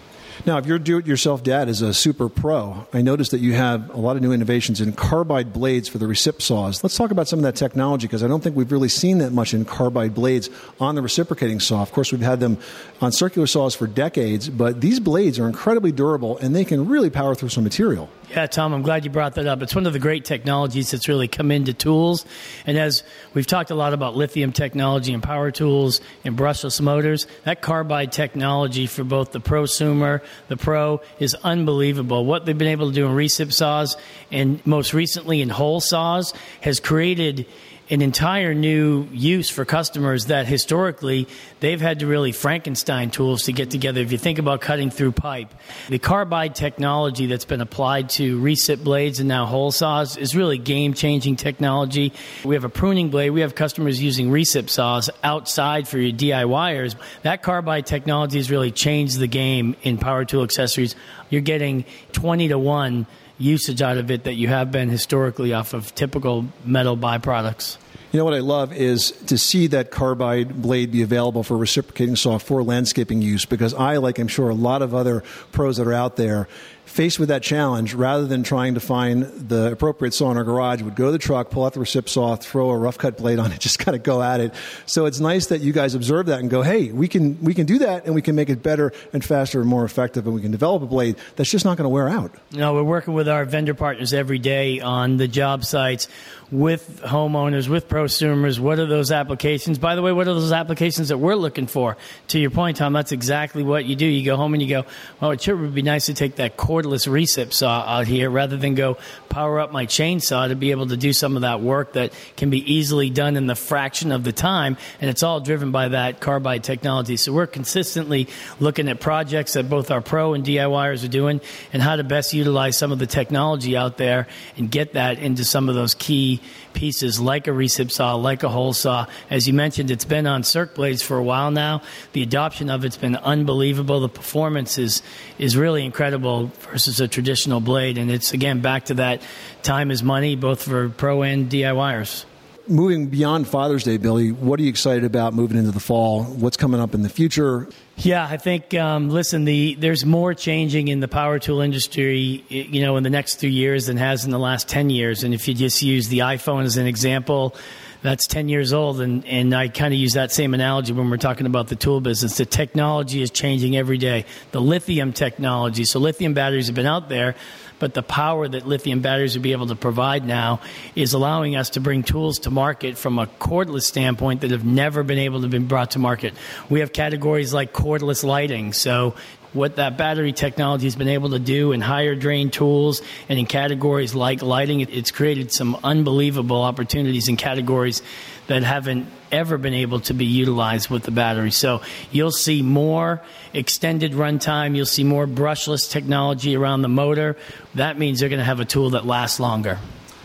Now, 0.43 0.57
if 0.57 0.65
your 0.65 0.79
do-it-yourself 0.79 1.43
dad 1.43 1.69
is 1.69 1.83
a 1.83 1.93
super 1.93 2.27
pro, 2.27 2.87
I 2.91 3.03
noticed 3.03 3.29
that 3.29 3.41
you 3.41 3.53
have 3.53 3.93
a 3.93 3.97
lot 3.97 4.15
of 4.15 4.23
new 4.23 4.31
innovations 4.31 4.81
in 4.81 4.93
carbide 4.93 5.53
blades 5.53 5.87
for 5.87 5.99
the 5.99 6.07
recip 6.07 6.41
saws. 6.41 6.83
Let's 6.83 6.97
talk 6.97 7.11
about 7.11 7.27
some 7.27 7.37
of 7.37 7.43
that 7.43 7.55
technology 7.55 8.07
because 8.07 8.23
I 8.23 8.27
don't 8.27 8.41
think 8.41 8.55
we've 8.55 8.71
really 8.71 8.89
seen 8.89 9.19
that 9.19 9.33
much 9.33 9.53
in 9.53 9.65
carbide 9.65 10.15
blades 10.15 10.49
on 10.79 10.95
the 10.95 11.03
reciprocating 11.03 11.59
saw. 11.59 11.83
Of 11.83 11.91
course, 11.91 12.11
we've 12.11 12.21
had 12.21 12.39
them 12.39 12.57
on 13.01 13.11
circular 13.11 13.45
saws 13.45 13.75
for 13.75 13.85
decades, 13.85 14.49
but 14.49 14.81
these 14.81 14.99
blades 14.99 15.37
are 15.37 15.45
incredibly 15.47 15.91
durable 15.91 16.39
and 16.39 16.55
they 16.55 16.65
can 16.65 16.87
really 16.87 17.11
power 17.11 17.35
through 17.35 17.49
some 17.49 17.63
material. 17.63 18.09
Yeah, 18.31 18.45
Tom, 18.47 18.71
I'm 18.71 18.81
glad 18.81 19.03
you 19.03 19.11
brought 19.11 19.35
that 19.35 19.45
up. 19.45 19.61
It's 19.61 19.75
one 19.75 19.85
of 19.85 19.91
the 19.91 19.99
great 19.99 20.23
technologies 20.23 20.91
that's 20.91 21.09
really 21.09 21.27
come 21.27 21.51
into 21.51 21.73
tools. 21.73 22.25
And 22.65 22.77
as 22.77 23.03
we've 23.33 23.45
talked 23.45 23.71
a 23.71 23.75
lot 23.75 23.91
about 23.91 24.15
lithium 24.15 24.53
technology 24.53 25.13
and 25.13 25.21
power 25.21 25.51
tools 25.51 25.99
and 26.23 26.37
brushless 26.37 26.79
motors, 26.79 27.27
that 27.43 27.61
carbide 27.61 28.13
technology 28.13 28.87
for 28.87 29.03
both 29.03 29.33
the 29.33 29.41
prosumer, 29.41 30.21
the 30.47 30.55
pro, 30.55 31.01
is 31.19 31.35
unbelievable. 31.43 32.23
What 32.23 32.45
they've 32.45 32.57
been 32.57 32.69
able 32.69 32.87
to 32.87 32.95
do 32.95 33.05
in 33.05 33.11
recip 33.11 33.51
saws 33.51 33.97
and 34.31 34.65
most 34.65 34.93
recently 34.93 35.41
in 35.41 35.49
hole 35.49 35.81
saws 35.81 36.33
has 36.61 36.79
created 36.79 37.45
an 37.91 38.01
entire 38.01 38.53
new 38.53 39.05
use 39.11 39.49
for 39.49 39.65
customers 39.65 40.27
that 40.27 40.47
historically 40.47 41.27
they've 41.59 41.81
had 41.81 41.99
to 41.99 42.07
really 42.07 42.31
Frankenstein 42.31 43.11
tools 43.11 43.43
to 43.43 43.51
get 43.51 43.69
together. 43.69 43.99
If 43.99 44.13
you 44.13 44.17
think 44.17 44.39
about 44.39 44.61
cutting 44.61 44.89
through 44.89 45.11
pipe, 45.11 45.53
the 45.89 45.99
carbide 45.99 46.55
technology 46.55 47.25
that's 47.25 47.43
been 47.43 47.59
applied 47.59 48.09
to 48.11 48.39
recip 48.39 48.81
blades 48.81 49.19
and 49.19 49.27
now 49.27 49.45
hole 49.45 49.71
saws 49.71 50.15
is 50.15 50.33
really 50.37 50.57
game 50.57 50.93
changing 50.93 51.35
technology. 51.35 52.13
We 52.45 52.55
have 52.55 52.63
a 52.63 52.69
pruning 52.69 53.09
blade. 53.09 53.31
We 53.31 53.41
have 53.41 53.55
customers 53.55 54.01
using 54.01 54.29
recip 54.29 54.69
saws 54.69 55.09
outside 55.21 55.85
for 55.85 55.99
your 55.99 56.17
DIYers. 56.17 56.95
That 57.23 57.43
carbide 57.43 57.85
technology 57.85 58.37
has 58.37 58.49
really 58.49 58.71
changed 58.71 59.19
the 59.19 59.27
game 59.27 59.75
in 59.83 59.97
power 59.97 60.23
tool 60.23 60.43
accessories. 60.43 60.95
You're 61.29 61.41
getting 61.41 61.83
20 62.13 62.47
to 62.47 62.57
1 62.57 63.05
usage 63.37 63.81
out 63.81 63.97
of 63.97 64.11
it 64.11 64.25
that 64.25 64.35
you 64.35 64.47
have 64.47 64.71
been 64.71 64.87
historically 64.87 65.51
off 65.51 65.73
of 65.73 65.93
typical 65.95 66.45
metal 66.63 66.95
byproducts. 66.95 67.77
You 68.11 68.17
know 68.17 68.25
what 68.25 68.33
I 68.33 68.39
love 68.39 68.73
is 68.73 69.11
to 69.27 69.37
see 69.37 69.67
that 69.67 69.89
carbide 69.89 70.61
blade 70.61 70.91
be 70.91 71.01
available 71.01 71.43
for 71.43 71.55
reciprocating 71.55 72.17
saw 72.17 72.39
for 72.39 72.61
landscaping 72.61 73.21
use 73.21 73.45
because 73.45 73.73
I, 73.73 73.97
like 73.97 74.19
I'm 74.19 74.27
sure 74.27 74.49
a 74.49 74.53
lot 74.53 74.81
of 74.81 74.93
other 74.93 75.23
pros 75.53 75.77
that 75.77 75.87
are 75.87 75.93
out 75.93 76.17
there, 76.17 76.49
faced 76.85 77.19
with 77.19 77.29
that 77.29 77.41
challenge, 77.43 77.93
rather 77.93 78.25
than 78.25 78.43
trying 78.43 78.73
to 78.73 78.79
find 78.79 79.23
the 79.23 79.71
appropriate 79.71 80.13
saw 80.13 80.31
in 80.31 80.37
our 80.37 80.43
garage, 80.43 80.81
would 80.81 80.95
go 80.95 81.05
to 81.05 81.11
the 81.11 81.17
truck, 81.17 81.49
pull 81.49 81.65
out 81.65 81.73
the 81.73 81.79
recip 81.79 82.09
saw, 82.09 82.35
throw 82.35 82.69
a 82.69 82.77
rough 82.77 82.97
cut 82.97 83.17
blade 83.17 83.39
on 83.39 83.51
it, 83.51 83.59
just 83.61 83.79
kind 83.79 83.95
of 83.95 84.03
go 84.03 84.21
at 84.21 84.39
it. 84.39 84.53
So 84.85 85.05
it's 85.05 85.19
nice 85.19 85.47
that 85.47 85.61
you 85.61 85.73
guys 85.73 85.95
observe 85.95 86.27
that 86.27 86.39
and 86.39 86.49
go, 86.49 86.61
hey, 86.61 86.91
we 86.91 87.07
can 87.07 87.41
we 87.41 87.53
can 87.53 87.65
do 87.65 87.79
that, 87.79 88.05
and 88.05 88.15
we 88.15 88.21
can 88.21 88.35
make 88.35 88.49
it 88.49 88.61
better 88.61 88.91
and 89.13 89.23
faster 89.23 89.59
and 89.59 89.69
more 89.69 89.85
effective, 89.85 90.25
and 90.25 90.35
we 90.35 90.41
can 90.41 90.51
develop 90.51 90.83
a 90.83 90.87
blade 90.87 91.15
that's 91.35 91.49
just 91.49 91.65
not 91.65 91.77
going 91.77 91.85
to 91.85 91.89
wear 91.89 92.09
out. 92.09 92.31
No, 92.51 92.73
we're 92.73 92.83
working 92.83 93.13
with 93.13 93.29
our 93.29 93.45
vendor 93.45 93.73
partners 93.73 94.13
every 94.13 94.39
day 94.39 94.79
on 94.79 95.17
the 95.17 95.27
job 95.27 95.63
sites 95.65 96.07
with 96.51 97.01
homeowners, 97.01 97.69
with 97.69 97.87
prosumers. 97.87 98.59
What 98.59 98.77
are 98.77 98.85
those 98.85 99.11
applications? 99.11 99.79
By 99.79 99.95
the 99.95 100.01
way, 100.01 100.11
what 100.11 100.27
are 100.27 100.33
those 100.33 100.51
applications 100.51 101.07
that 101.07 101.17
we're 101.17 101.35
looking 101.35 101.67
for? 101.67 101.97
To 102.29 102.39
your 102.39 102.51
point, 102.51 102.77
Tom, 102.77 102.91
that's 102.93 103.13
exactly 103.13 103.63
what 103.63 103.85
you 103.85 103.95
do. 103.95 104.05
You 104.05 104.25
go 104.25 104.35
home 104.35 104.53
and 104.53 104.61
you 104.61 104.67
go, 104.67 104.85
well, 105.21 105.31
it 105.31 105.41
sure 105.41 105.55
would 105.55 105.73
be 105.73 105.81
nice 105.81 106.07
to 106.07 106.13
take 106.13 106.35
that 106.35 106.57
cordless 106.71 107.05
recip 107.05 107.51
saw 107.51 107.81
out 107.81 108.07
here 108.07 108.29
rather 108.29 108.55
than 108.55 108.75
go 108.75 108.97
power 109.27 109.59
up 109.59 109.73
my 109.73 109.85
chainsaw 109.85 110.47
to 110.47 110.55
be 110.55 110.71
able 110.71 110.87
to 110.87 110.95
do 110.95 111.11
some 111.11 111.35
of 111.35 111.41
that 111.41 111.59
work 111.59 111.93
that 111.93 112.13
can 112.37 112.49
be 112.49 112.73
easily 112.73 113.09
done 113.09 113.35
in 113.35 113.45
the 113.45 113.55
fraction 113.55 114.13
of 114.13 114.23
the 114.23 114.31
time. 114.31 114.77
And 115.01 115.09
it's 115.09 115.21
all 115.21 115.41
driven 115.41 115.71
by 115.71 115.89
that 115.89 116.21
carbide 116.21 116.63
technology. 116.63 117.17
So 117.17 117.33
we're 117.33 117.47
consistently 117.47 118.29
looking 118.61 118.87
at 118.87 119.01
projects 119.01 119.53
that 119.53 119.69
both 119.69 119.91
our 119.91 119.99
pro 119.99 120.33
and 120.33 120.45
DIYers 120.45 121.03
are 121.03 121.09
doing 121.09 121.41
and 121.73 121.81
how 121.81 121.97
to 121.97 122.05
best 122.05 122.33
utilize 122.33 122.77
some 122.77 122.93
of 122.93 122.99
the 122.99 123.07
technology 123.07 123.75
out 123.75 123.97
there 123.97 124.27
and 124.55 124.71
get 124.71 124.93
that 124.93 125.19
into 125.19 125.43
some 125.43 125.67
of 125.67 125.75
those 125.75 125.93
key 125.93 126.41
pieces 126.73 127.19
like 127.19 127.47
a 127.47 127.51
recip 127.51 127.91
saw, 127.91 128.15
like 128.15 128.43
a 128.43 128.49
hole 128.49 128.71
saw. 128.71 129.07
As 129.29 129.45
you 129.45 129.53
mentioned, 129.53 129.91
it's 129.91 130.05
been 130.05 130.25
on 130.25 130.43
circ 130.43 130.75
blades 130.75 131.01
for 131.01 131.17
a 131.17 131.23
while 131.23 131.51
now. 131.51 131.81
The 132.13 132.23
adoption 132.23 132.69
of 132.69 132.85
it's 132.85 132.95
been 132.95 133.17
unbelievable. 133.17 133.99
The 133.99 134.09
performance 134.09 134.77
is 134.77 135.03
is 135.37 135.57
really 135.57 135.83
incredible 135.83 136.51
versus 136.61 136.99
a 136.99 137.07
traditional 137.07 137.59
blade, 137.59 137.97
and 137.97 138.11
it's 138.11 138.33
again 138.33 138.61
back 138.61 138.85
to 138.85 138.95
that 138.95 139.21
time 139.63 139.91
is 139.91 140.03
money, 140.03 140.35
both 140.35 140.63
for 140.63 140.89
pro 140.89 141.23
and 141.23 141.49
DIYers. 141.49 142.25
Moving 142.67 143.07
beyond 143.07 143.47
Father's 143.47 143.83
Day, 143.83 143.97
Billy, 143.97 144.31
what 144.31 144.59
are 144.59 144.63
you 144.63 144.69
excited 144.69 145.03
about 145.03 145.33
moving 145.33 145.57
into 145.57 145.71
the 145.71 145.79
fall? 145.79 146.23
What's 146.23 146.57
coming 146.57 146.79
up 146.79 146.93
in 146.93 147.01
the 147.01 147.09
future? 147.09 147.67
Yeah, 147.97 148.25
I 148.29 148.37
think. 148.37 148.73
Um, 148.73 149.09
listen, 149.09 149.45
the 149.45 149.75
there's 149.75 150.05
more 150.05 150.33
changing 150.33 150.87
in 150.87 150.99
the 150.99 151.07
power 151.07 151.39
tool 151.39 151.61
industry, 151.61 152.45
you 152.49 152.81
know, 152.81 152.97
in 152.97 153.03
the 153.03 153.09
next 153.09 153.35
three 153.35 153.49
years 153.49 153.87
than 153.87 153.97
has 153.97 154.25
in 154.25 154.31
the 154.31 154.39
last 154.39 154.69
ten 154.69 154.89
years. 154.89 155.23
And 155.23 155.33
if 155.33 155.47
you 155.47 155.53
just 155.53 155.81
use 155.81 156.07
the 156.07 156.19
iPhone 156.19 156.63
as 156.63 156.77
an 156.77 156.87
example, 156.87 157.55
that's 158.01 158.27
10 158.27 158.49
years 158.49 158.73
old 158.73 159.01
and, 159.01 159.25
and 159.25 159.53
i 159.53 159.67
kind 159.67 159.93
of 159.93 159.99
use 159.99 160.13
that 160.13 160.31
same 160.31 160.53
analogy 160.53 160.93
when 160.93 161.09
we're 161.09 161.17
talking 161.17 161.45
about 161.45 161.67
the 161.67 161.75
tool 161.75 162.01
business 162.01 162.37
the 162.37 162.45
technology 162.45 163.21
is 163.21 163.31
changing 163.31 163.75
every 163.75 163.97
day 163.97 164.25
the 164.51 164.61
lithium 164.61 165.13
technology 165.13 165.85
so 165.85 165.99
lithium 165.99 166.33
batteries 166.33 166.67
have 166.67 166.75
been 166.75 166.85
out 166.85 167.09
there 167.09 167.35
but 167.81 167.95
the 167.95 168.03
power 168.03 168.47
that 168.47 168.67
lithium 168.67 169.01
batteries 169.01 169.35
will 169.35 169.41
be 169.41 169.53
able 169.53 169.65
to 169.65 169.75
provide 169.75 170.23
now 170.23 170.61
is 170.95 171.13
allowing 171.13 171.55
us 171.55 171.71
to 171.71 171.79
bring 171.79 172.03
tools 172.03 172.37
to 172.37 172.51
market 172.51 172.95
from 172.95 173.17
a 173.17 173.25
cordless 173.25 173.85
standpoint 173.85 174.41
that 174.41 174.51
have 174.51 174.63
never 174.63 175.01
been 175.01 175.17
able 175.17 175.41
to 175.41 175.47
be 175.47 175.57
brought 175.57 175.89
to 175.91 175.99
market. 175.99 176.35
We 176.69 176.81
have 176.81 176.93
categories 176.93 177.55
like 177.55 177.73
cordless 177.73 178.23
lighting. 178.23 178.73
So 178.73 179.15
what 179.53 179.75
that 179.75 179.97
battery 179.97 180.31
technology 180.31 180.85
has 180.85 180.95
been 180.95 181.09
able 181.09 181.31
to 181.31 181.39
do 181.39 181.71
in 181.71 181.81
higher 181.81 182.15
drain 182.15 182.49
tools 182.49 183.01
and 183.27 183.37
in 183.37 183.45
categories 183.45 184.15
like 184.15 184.41
lighting, 184.41 184.81
it's 184.81 185.11
created 185.11 185.51
some 185.51 185.77
unbelievable 185.83 186.61
opportunities 186.61 187.27
in 187.27 187.37
categories 187.37 188.01
that 188.47 188.63
haven't 188.63 189.07
ever 189.31 189.57
been 189.57 189.73
able 189.73 189.99
to 190.01 190.13
be 190.13 190.25
utilized 190.25 190.89
with 190.89 191.03
the 191.03 191.11
battery. 191.11 191.51
So 191.51 191.81
you'll 192.11 192.31
see 192.31 192.61
more 192.61 193.21
extended 193.53 194.13
runtime. 194.13 194.75
You'll 194.75 194.85
see 194.85 195.03
more 195.03 195.27
brushless 195.27 195.89
technology 195.89 196.55
around 196.55 196.81
the 196.81 196.89
motor. 196.89 197.37
That 197.75 197.97
means 197.97 198.19
they're 198.19 198.29
going 198.29 198.39
to 198.39 198.45
have 198.45 198.59
a 198.59 198.65
tool 198.65 198.91
that 198.91 199.05
lasts 199.05 199.39
longer. 199.39 199.79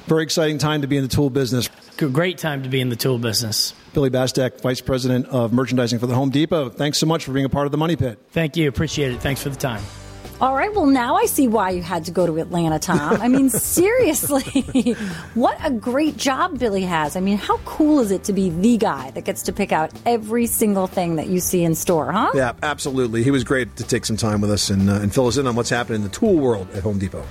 Very 0.06 0.22
exciting 0.22 0.58
time 0.58 0.82
to 0.82 0.86
be 0.86 0.96
in 0.96 1.02
the 1.02 1.08
tool 1.08 1.30
business. 1.30 1.68
Great 1.96 2.37
time 2.37 2.62
to 2.62 2.68
be 2.68 2.80
in 2.80 2.90
the 2.90 2.96
tool 2.96 3.18
business. 3.18 3.72
Billy 3.94 4.11
Bastek, 4.11 4.61
Vice 4.61 4.82
President 4.82 5.26
of 5.28 5.52
Merchandising 5.52 5.98
for 5.98 6.06
the 6.06 6.14
Home 6.14 6.28
Depot. 6.28 6.68
Thanks 6.68 6.98
so 6.98 7.06
much 7.06 7.24
for 7.24 7.32
being 7.32 7.46
a 7.46 7.48
part 7.48 7.66
of 7.66 7.72
the 7.72 7.78
Money 7.78 7.96
Pit. 7.96 8.18
Thank 8.32 8.56
you. 8.56 8.68
Appreciate 8.68 9.12
it. 9.12 9.20
Thanks 9.20 9.42
for 9.42 9.48
the 9.48 9.56
time. 9.56 9.82
All 10.38 10.54
right, 10.54 10.70
well, 10.74 10.85
now 10.85 11.16
I 11.16 11.24
see 11.24 11.48
why 11.48 11.70
you 11.70 11.80
had 11.80 12.04
to 12.04 12.11
go 12.11 12.26
to 12.26 12.38
Atlanta, 12.38 12.78
Tom. 12.78 13.22
I 13.22 13.28
mean, 13.28 13.48
seriously, 13.50 14.92
what 15.35 15.56
a 15.64 15.70
great 15.70 16.18
job 16.18 16.59
Billy 16.59 16.82
has. 16.82 17.16
I 17.16 17.20
mean, 17.20 17.38
how 17.38 17.56
cool 17.59 18.00
is 18.00 18.11
it 18.11 18.24
to 18.24 18.35
be 18.35 18.50
the 18.50 18.76
guy 18.76 19.12
that 19.12 19.24
gets 19.24 19.40
to 19.44 19.54
pick 19.54 19.72
out 19.72 19.92
every 20.04 20.46
single 20.46 20.88
thing 20.88 21.16
that 21.16 21.28
you 21.28 21.40
see 21.40 21.64
in 21.64 21.74
store, 21.74 22.12
huh? 22.12 22.32
Yeah, 22.35 22.52
absolutely. 22.62 23.22
He 23.22 23.30
was 23.30 23.44
great 23.44 23.76
to 23.76 23.85
take 23.85 24.04
some 24.04 24.18
time 24.18 24.42
with 24.42 24.50
us 24.50 24.68
and, 24.68 24.90
uh, 24.90 24.96
and 24.96 25.14
fill 25.14 25.26
us 25.26 25.38
in 25.38 25.46
on 25.46 25.56
what's 25.56 25.70
happening 25.70 26.02
in 26.02 26.02
the 26.02 26.14
tool 26.14 26.37
world 26.37 26.68
at 26.74 26.82
Home 26.82 26.98
Depot. 26.98 27.24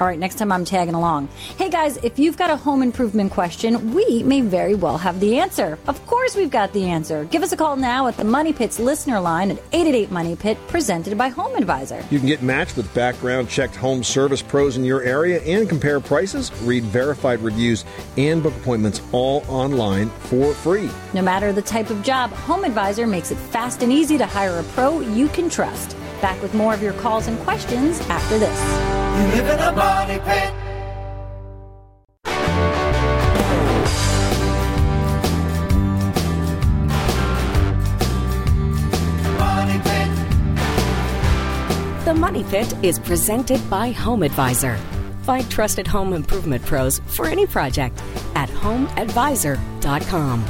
All 0.00 0.06
right, 0.06 0.18
next 0.18 0.36
time 0.36 0.50
I'm 0.50 0.64
tagging 0.64 0.94
along. 0.94 1.28
Hey 1.58 1.68
guys, 1.68 1.98
if 1.98 2.18
you've 2.18 2.38
got 2.38 2.48
a 2.48 2.56
home 2.56 2.82
improvement 2.82 3.32
question, 3.32 3.92
we 3.92 4.22
may 4.22 4.40
very 4.40 4.74
well 4.74 4.96
have 4.96 5.20
the 5.20 5.38
answer. 5.38 5.78
Of 5.86 6.04
course, 6.06 6.34
we've 6.34 6.50
got 6.50 6.72
the 6.72 6.84
answer. 6.84 7.24
Give 7.24 7.42
us 7.42 7.52
a 7.52 7.56
call 7.56 7.76
now 7.76 8.06
at 8.06 8.16
the 8.16 8.24
Money 8.24 8.54
Pit's 8.54 8.80
listener 8.80 9.20
line 9.20 9.50
at 9.50 9.58
888 9.72 10.10
Money 10.10 10.36
Pit, 10.36 10.56
presented 10.68 11.18
by 11.18 11.28
Home 11.28 11.54
Advisor. 11.54 12.02
You 12.10 12.18
can 12.18 12.28
get 12.28 12.42
matched 12.42 12.78
with 12.78 12.92
background 12.94 13.50
checked 13.50 13.76
home 13.76 14.02
service 14.02 14.40
pros 14.40 14.78
in 14.78 14.86
your 14.86 15.02
area 15.02 15.42
and 15.42 15.68
compare 15.68 16.00
prices, 16.00 16.50
read 16.62 16.84
verified 16.84 17.40
reviews, 17.40 17.84
and 18.16 18.42
book 18.42 18.56
appointments 18.56 19.02
all 19.12 19.44
online 19.48 20.08
for 20.08 20.54
free. 20.54 20.88
No 21.12 21.20
matter 21.20 21.52
the 21.52 21.60
type 21.60 21.90
of 21.90 22.02
job, 22.02 22.30
Home 22.30 22.64
Advisor 22.64 23.06
makes 23.06 23.32
it 23.32 23.36
fast 23.36 23.82
and 23.82 23.92
easy 23.92 24.16
to 24.16 24.24
hire 24.24 24.60
a 24.60 24.62
pro 24.62 25.00
you 25.00 25.28
can 25.28 25.50
trust. 25.50 25.94
Back 26.22 26.40
with 26.40 26.54
more 26.54 26.72
of 26.72 26.82
your 26.82 26.94
calls 26.94 27.26
and 27.26 27.38
questions 27.40 28.00
after 28.08 28.38
this. 28.38 28.99
You 29.16 29.24
live 29.26 29.48
in 29.48 29.58
a 29.58 29.72
pit. 30.24 30.24
Pit. 30.24 30.52
The 42.04 42.14
Money 42.14 42.44
Pit 42.44 42.74
is 42.82 42.98
presented 42.98 43.60
by 43.70 43.90
Home 43.92 44.22
Advisor. 44.22 44.76
Find 45.22 45.48
trusted 45.50 45.86
home 45.86 46.12
improvement 46.12 46.64
pros 46.64 47.00
for 47.06 47.26
any 47.26 47.46
project 47.46 48.02
at 48.34 48.48
homeadvisor.com. 48.48 50.44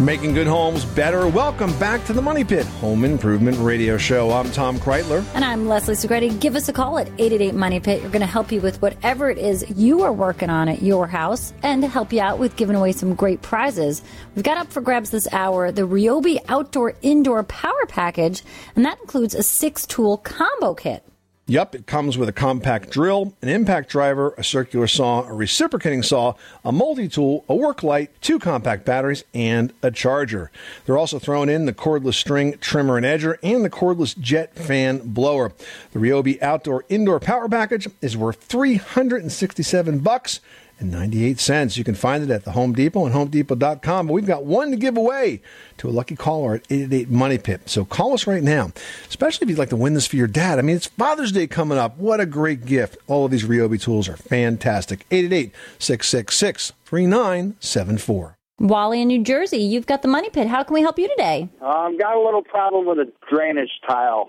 Making 0.00 0.32
good 0.32 0.46
homes 0.46 0.86
better. 0.86 1.28
Welcome 1.28 1.78
back 1.78 2.02
to 2.06 2.14
the 2.14 2.22
Money 2.22 2.42
Pit 2.42 2.64
Home 2.64 3.04
Improvement 3.04 3.58
Radio 3.58 3.98
Show. 3.98 4.30
I'm 4.30 4.50
Tom 4.50 4.78
Kraeutler. 4.78 5.22
And 5.34 5.44
I'm 5.44 5.68
Leslie 5.68 5.94
Segrete. 5.94 6.40
Give 6.40 6.56
us 6.56 6.70
a 6.70 6.72
call 6.72 6.98
at 6.98 7.08
888 7.08 7.54
Money 7.54 7.80
Pit. 7.80 8.02
We're 8.02 8.08
going 8.08 8.20
to 8.20 8.26
help 8.26 8.50
you 8.50 8.62
with 8.62 8.80
whatever 8.80 9.28
it 9.28 9.36
is 9.36 9.62
you 9.76 10.00
are 10.00 10.12
working 10.12 10.48
on 10.48 10.70
at 10.70 10.80
your 10.80 11.06
house 11.06 11.52
and 11.62 11.84
help 11.84 12.14
you 12.14 12.22
out 12.22 12.38
with 12.38 12.56
giving 12.56 12.76
away 12.76 12.92
some 12.92 13.14
great 13.14 13.42
prizes. 13.42 14.00
We've 14.34 14.42
got 14.42 14.56
up 14.56 14.72
for 14.72 14.80
grabs 14.80 15.10
this 15.10 15.28
hour 15.32 15.70
the 15.70 15.82
Ryobi 15.82 16.38
Outdoor 16.48 16.94
Indoor 17.02 17.42
Power 17.42 17.84
Package, 17.86 18.42
and 18.76 18.86
that 18.86 18.98
includes 19.00 19.34
a 19.34 19.42
six 19.42 19.84
tool 19.84 20.16
combo 20.16 20.72
kit. 20.72 21.04
Yep, 21.50 21.74
it 21.74 21.86
comes 21.88 22.16
with 22.16 22.28
a 22.28 22.32
compact 22.32 22.90
drill, 22.90 23.34
an 23.42 23.48
impact 23.48 23.90
driver, 23.90 24.36
a 24.38 24.44
circular 24.44 24.86
saw, 24.86 25.26
a 25.26 25.32
reciprocating 25.32 26.04
saw, 26.04 26.34
a 26.64 26.70
multi 26.70 27.08
tool, 27.08 27.44
a 27.48 27.56
work 27.56 27.82
light, 27.82 28.12
two 28.20 28.38
compact 28.38 28.84
batteries, 28.84 29.24
and 29.34 29.72
a 29.82 29.90
charger. 29.90 30.52
They're 30.86 30.96
also 30.96 31.18
thrown 31.18 31.48
in 31.48 31.66
the 31.66 31.72
cordless 31.72 32.14
string 32.14 32.56
trimmer 32.60 32.96
and 32.96 33.04
edger 33.04 33.36
and 33.42 33.64
the 33.64 33.68
cordless 33.68 34.16
jet 34.16 34.54
fan 34.54 34.98
blower. 34.98 35.50
The 35.90 35.98
Ryobi 35.98 36.40
Outdoor 36.40 36.84
Indoor 36.88 37.18
Power 37.18 37.48
Package 37.48 37.88
is 38.00 38.16
worth 38.16 38.44
367 38.44 39.98
bucks 39.98 40.38
and 40.80 40.90
98 40.90 41.38
cents. 41.38 41.76
You 41.76 41.84
can 41.84 41.94
find 41.94 42.22
it 42.22 42.30
at 42.30 42.44
the 42.44 42.52
Home 42.52 42.72
Depot 42.72 43.06
and 43.06 43.14
homedepot.com. 43.14 44.06
But 44.06 44.12
we've 44.12 44.26
got 44.26 44.44
one 44.44 44.70
to 44.70 44.76
give 44.76 44.96
away 44.96 45.42
to 45.78 45.88
a 45.88 45.90
lucky 45.90 46.16
caller 46.16 46.54
at 46.54 46.62
888 46.70 47.10
Money 47.10 47.38
Pit. 47.38 47.62
So 47.66 47.84
call 47.84 48.14
us 48.14 48.26
right 48.26 48.42
now, 48.42 48.72
especially 49.08 49.46
if 49.46 49.50
you'd 49.50 49.58
like 49.58 49.70
to 49.70 49.76
win 49.76 49.94
this 49.94 50.06
for 50.06 50.16
your 50.16 50.26
dad. 50.26 50.58
I 50.58 50.62
mean, 50.62 50.76
it's 50.76 50.86
Father's 50.86 51.32
Day 51.32 51.46
coming 51.46 51.78
up. 51.78 51.96
What 51.98 52.20
a 52.20 52.26
great 52.26 52.64
gift. 52.66 52.98
All 53.06 53.24
of 53.24 53.30
these 53.30 53.44
Ryobi 53.44 53.80
tools 53.80 54.08
are 54.08 54.16
fantastic. 54.16 55.06
888 55.10 55.54
666 55.78 56.72
3974. 56.84 58.36
Wally 58.60 59.00
in 59.00 59.08
New 59.08 59.24
Jersey, 59.24 59.58
you've 59.58 59.86
got 59.86 60.02
the 60.02 60.08
Money 60.08 60.28
Pit. 60.28 60.46
How 60.46 60.62
can 60.62 60.74
we 60.74 60.82
help 60.82 60.98
you 60.98 61.08
today? 61.08 61.48
I've 61.62 61.86
um, 61.86 61.98
got 61.98 62.14
a 62.14 62.20
little 62.20 62.42
problem 62.42 62.86
with 62.86 62.98
a 62.98 63.10
drainage 63.30 63.70
tile. 63.88 64.28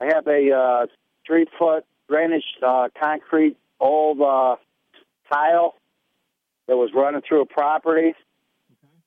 I 0.00 0.06
have 0.06 0.26
a 0.26 0.50
uh, 0.52 0.86
three 1.24 1.46
foot 1.56 1.84
drainage 2.08 2.42
uh, 2.66 2.88
concrete 3.00 3.56
old 3.78 4.20
uh, 4.20 4.56
tile 5.32 5.74
that 6.66 6.76
was 6.76 6.90
running 6.94 7.22
through 7.26 7.42
a 7.42 7.46
property, 7.46 8.14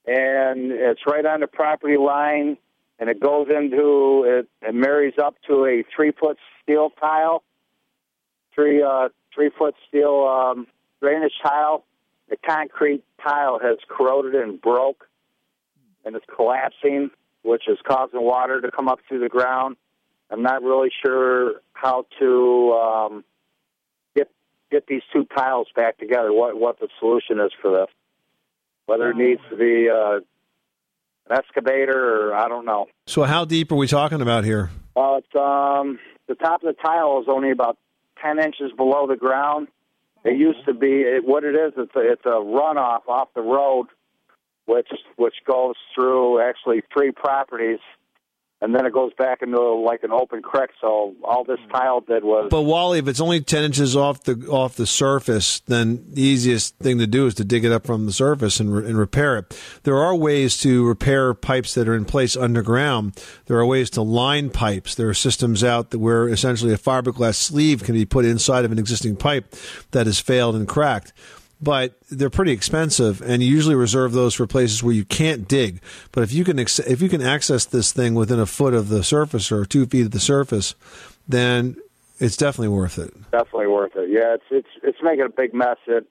and 0.06 0.72
it's 0.72 1.02
right 1.08 1.26
on 1.26 1.40
the 1.40 1.48
property 1.48 1.98
line, 1.98 2.58
and 3.00 3.10
it 3.10 3.20
goes 3.20 3.48
into 3.50 4.24
it, 4.26 4.48
it 4.62 4.76
marries 4.76 5.14
up 5.22 5.36
to 5.48 5.66
a 5.66 5.84
three 5.96 6.12
foot 6.12 6.38
steel 6.62 6.90
tile, 7.00 7.44
three 8.54 8.84
uh, 8.84 9.10
three 9.34 9.50
foot 9.58 9.76
steel 9.88 10.26
um, 10.28 10.68
drainage 11.02 11.34
tile. 11.44 11.86
The 12.30 12.38
concrete 12.38 13.04
tile 13.24 13.60
has 13.60 13.78
corroded 13.88 14.36
and 14.36 14.60
broke, 14.62 15.08
and 16.06 16.16
it's 16.16 16.26
collapsing, 16.36 17.12
which 17.44 17.68
is 17.68 17.78
causing 17.88 18.22
water 18.22 18.62
to 18.62 18.72
come 18.72 18.88
up 18.88 19.00
through 19.08 19.20
the 19.20 19.30
ground. 19.30 19.78
I'm 20.30 20.42
not 20.42 20.64
really 20.64 20.90
sure 21.06 21.62
how 21.74 22.06
to 22.20 22.72
um, 22.74 23.24
get 24.74 24.88
these 24.88 25.04
two 25.14 25.26
tiles 25.36 25.68
back 25.76 25.98
together. 25.98 26.34
What 26.34 26.60
what 26.60 26.80
the 26.80 26.88
solution 27.00 27.40
is 27.40 27.52
for 27.62 27.72
this? 27.72 27.90
Whether 28.86 29.12
it 29.12 29.16
needs 29.16 29.42
to 29.50 29.56
be 29.56 29.90
uh, 29.90 30.20
an 31.30 31.38
excavator 31.38 32.30
or 32.30 32.36
I 32.36 32.50
don't 32.50 32.66
know. 32.66 32.88
So, 33.08 33.24
how 33.24 33.46
deep 33.46 33.72
are 33.72 33.76
we 33.76 33.88
talking 33.88 34.22
about 34.22 34.44
here? 34.44 34.72
Well, 34.96 35.18
it's 35.18 35.36
um, 35.36 36.00
the 36.28 36.36
top 36.36 36.64
of 36.64 36.76
the 36.76 36.82
tile 36.82 37.22
is 37.22 37.28
only 37.30 37.52
about 37.52 37.78
ten 38.22 38.40
inches 38.40 38.72
below 38.76 39.08
the 39.08 39.16
ground. 39.16 39.68
It 40.26 40.38
used 40.38 40.66
to 40.66 40.74
be 40.74 41.02
it, 41.02 41.26
what 41.26 41.44
it 41.44 41.56
is. 41.56 41.74
It's 41.78 41.96
a, 41.96 42.00
it's 42.00 42.26
a 42.26 42.40
runoff 42.40 43.08
off 43.08 43.30
the 43.36 43.42
road, 43.42 43.88
which 44.66 44.90
which 45.16 45.36
goes 45.46 45.76
through 45.94 46.42
actually 46.42 46.82
three 46.94 47.12
properties, 47.12 47.80
and 48.64 48.74
then 48.74 48.86
it 48.86 48.94
goes 48.94 49.12
back 49.18 49.42
into 49.42 49.60
like 49.60 50.04
an 50.04 50.14
open 50.14 50.42
creek. 50.42 50.70
So 50.80 51.14
all 51.22 51.44
this 51.44 51.60
tile 51.70 52.00
did 52.00 52.24
was 52.24 52.48
But 52.50 52.62
Wally, 52.62 52.98
if 52.98 53.10
it's 53.10 53.20
only 53.20 53.42
ten 53.42 53.66
inches 53.66 53.94
off 53.94 54.24
the 54.24 54.48
off 54.48 54.76
the 54.76 54.88
surface, 54.88 55.60
then 55.68 56.06
the 56.14 56.22
easiest 56.22 56.78
thing 56.78 56.98
to 57.00 57.06
do 57.06 57.28
is 57.28 57.34
to 57.36 57.44
dig 57.44 57.66
it 57.66 57.74
up 57.74 57.86
from 57.86 58.06
the 58.06 58.14
surface 58.14 58.62
and, 58.62 58.74
re- 58.74 58.86
and 58.86 58.98
repair 58.98 59.38
it. 59.38 59.60
There 59.84 59.98
are 59.98 60.16
ways 60.16 60.58
to 60.60 60.88
repair 60.88 61.34
pipes 61.34 61.74
that 61.74 61.90
are 61.90 61.96
in 61.96 62.06
place 62.06 62.38
underground. 62.38 63.22
There 63.48 63.58
are 63.58 63.66
ways 63.66 63.90
to 63.92 64.02
line 64.02 64.50
pipes. 64.50 64.96
There 64.96 65.10
are 65.10 65.14
systems 65.14 65.62
out 65.62 65.90
that 65.90 66.00
where 66.00 66.30
essentially 66.30 66.74
a 66.74 66.78
fiberglass 66.78 67.36
sleeve 67.36 67.84
can 67.84 67.96
be 67.96 68.06
put 68.06 68.24
inside 68.24 68.64
of 68.64 68.72
an 68.72 68.80
existing 68.80 69.18
pipe 69.18 69.54
that 69.92 70.06
has 70.06 70.22
failed 70.22 70.56
and 70.56 70.70
cracked. 70.70 71.12
But 71.64 71.96
they're 72.12 72.30
pretty 72.30 72.52
expensive, 72.52 73.22
and 73.22 73.42
you 73.42 73.50
usually 73.50 73.76
reserve 73.76 74.12
those 74.12 74.34
for 74.34 74.46
places 74.46 74.84
where 74.84 74.94
you 74.94 75.06
can't 75.06 75.48
dig. 75.48 75.82
But 76.12 76.24
if 76.24 76.34
you 76.34 76.44
can 76.44 76.60
ex- 76.60 76.80
if 76.80 77.02
you 77.02 77.08
can 77.10 77.22
access 77.22 77.64
this 77.66 77.94
thing 77.94 78.16
within 78.16 78.40
a 78.40 78.46
foot 78.46 78.74
of 78.74 78.90
the 78.90 79.04
surface 79.04 79.52
or 79.52 79.66
two 79.66 79.86
feet 79.86 80.06
of 80.06 80.12
the 80.12 80.20
surface, 80.20 80.76
then 81.28 81.78
it's 82.20 82.38
definitely 82.38 82.76
worth 82.76 82.98
it. 82.98 83.14
definitely 83.32 83.68
worth 83.68 83.96
it. 83.96 84.10
Yeah, 84.10 84.34
it's 84.36 84.44
it's 84.52 84.68
it's 84.84 84.98
making 85.02 85.26
a 85.26 85.30
big 85.30 85.54
mess. 85.54 85.78
It 85.88 86.06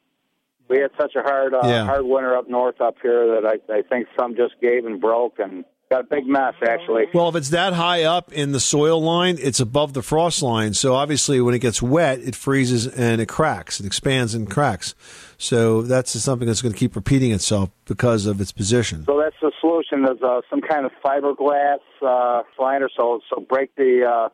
we 0.68 0.78
had 0.78 0.90
such 0.98 1.14
a 1.16 1.22
hard 1.22 1.52
uh, 1.52 1.60
Yeah. 1.64 1.84
hard 1.84 2.04
winter 2.06 2.36
up 2.36 2.48
north 2.48 2.80
up 2.80 2.96
here 3.02 3.40
that 3.40 3.46
I 3.46 3.72
I 3.72 3.82
think 3.82 4.08
some 4.18 4.34
just 4.36 4.54
gave 4.60 4.86
and 4.86 5.00
broke 5.00 5.38
and 5.38 5.64
got 5.90 6.00
a 6.00 6.04
big 6.04 6.26
mess 6.26 6.54
actually. 6.66 7.04
Well, 7.12 7.28
if 7.28 7.34
it's 7.36 7.50
that 7.50 7.74
high 7.74 8.04
up 8.04 8.32
in 8.32 8.52
the 8.52 8.60
soil 8.60 9.02
line, 9.02 9.36
it's 9.38 9.60
above 9.60 9.92
the 9.92 10.00
frost 10.02 10.42
line. 10.42 10.72
So 10.72 10.94
obviously, 10.94 11.38
when 11.42 11.54
it 11.54 11.58
gets 11.58 11.82
wet, 11.82 12.20
it 12.20 12.34
freezes 12.34 12.86
and 12.86 13.20
it 13.20 13.26
cracks. 13.28 13.78
It 13.80 13.84
expands 13.84 14.34
and 14.34 14.50
cracks. 14.50 14.94
So 15.42 15.82
that's 15.82 16.12
something 16.12 16.46
that's 16.46 16.62
going 16.62 16.72
to 16.72 16.78
keep 16.78 16.94
repeating 16.94 17.32
itself 17.32 17.70
because 17.86 18.26
of 18.26 18.40
its 18.40 18.52
position. 18.52 19.04
So 19.06 19.18
that's 19.18 19.34
the 19.42 19.50
solution. 19.60 20.04
Is 20.04 20.22
uh, 20.22 20.42
some 20.48 20.60
kind 20.60 20.86
of 20.86 20.92
fiberglass 21.04 21.80
uh, 22.00 22.44
liner. 22.60 22.88
So 22.96 23.18
so 23.28 23.40
break 23.40 23.74
the 23.74 24.08
uh, 24.08 24.28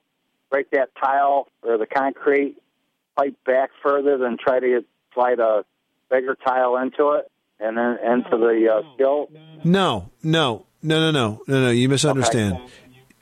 break 0.51 0.71
that 0.73 0.91
tile 1.03 1.49
or 1.63 1.79
the 1.79 1.87
concrete 1.87 2.57
pipe 3.17 3.35
back 3.47 3.71
further, 3.83 4.19
then 4.19 4.37
try 4.39 4.61
to 4.61 4.85
slide 5.15 5.41
a 5.41 5.65
bigger 6.11 6.37
tile 6.47 6.77
into 6.77 7.13
it 7.13 7.31
and 7.59 7.79
then 7.79 7.97
into 8.05 8.37
the 8.37 8.69
uh, 8.71 8.95
skill. 8.95 9.29
No, 9.65 10.11
no, 10.23 10.67
no, 10.83 11.01
no, 11.01 11.11
no, 11.11 11.41
no, 11.47 11.61
no. 11.63 11.71
You 11.71 11.89
misunderstand. 11.89 12.59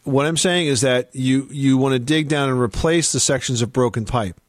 What 0.07 0.25
I'm 0.25 0.37
saying 0.37 0.69
is 0.69 0.83
that 0.83 1.11
you 1.14 1.49
you 1.51 1.77
want 1.79 1.95
to 1.95 1.99
dig 1.99 2.29
down 2.29 2.49
and 2.49 2.61
replace 2.61 3.11
the 3.11 3.19
sections 3.19 3.61
of 3.61 3.73
broken 3.73 4.05
pipe. 4.05 4.40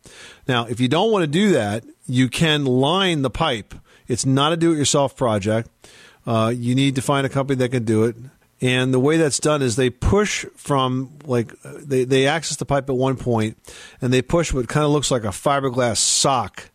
Now, 0.47 0.67
if 0.67 0.79
you 0.79 0.87
don't 0.87 1.11
want 1.11 1.23
to 1.23 1.27
do 1.27 1.53
that, 1.53 1.83
you 2.05 2.29
can 2.29 2.63
line 2.65 3.23
the 3.23 3.31
pipe. 3.31 3.73
It's 4.07 4.23
not 4.23 4.53
a 4.53 4.57
do-it-yourself 4.57 5.15
project. 5.15 5.69
Uh, 6.27 6.53
you 6.55 6.75
need 6.75 6.93
to 6.95 7.01
find 7.01 7.25
a 7.25 7.29
company 7.29 7.57
that 7.57 7.69
can 7.69 7.85
do 7.85 8.03
it. 8.03 8.15
And 8.61 8.93
the 8.93 8.99
way 8.99 9.17
that's 9.17 9.39
done 9.39 9.63
is 9.63 9.75
they 9.75 9.89
push 9.89 10.45
from 10.55 11.09
like 11.25 11.51
uh, 11.63 11.73
they 11.79 12.05
they 12.05 12.27
access 12.27 12.57
the 12.57 12.65
pipe 12.65 12.87
at 12.87 12.95
one 12.95 13.17
point, 13.17 13.57
and 13.99 14.13
they 14.13 14.21
push 14.21 14.53
what 14.53 14.67
kind 14.67 14.85
of 14.85 14.91
looks 14.91 15.09
like 15.09 15.23
a 15.23 15.29
fiberglass 15.29 15.97
sock 15.97 16.69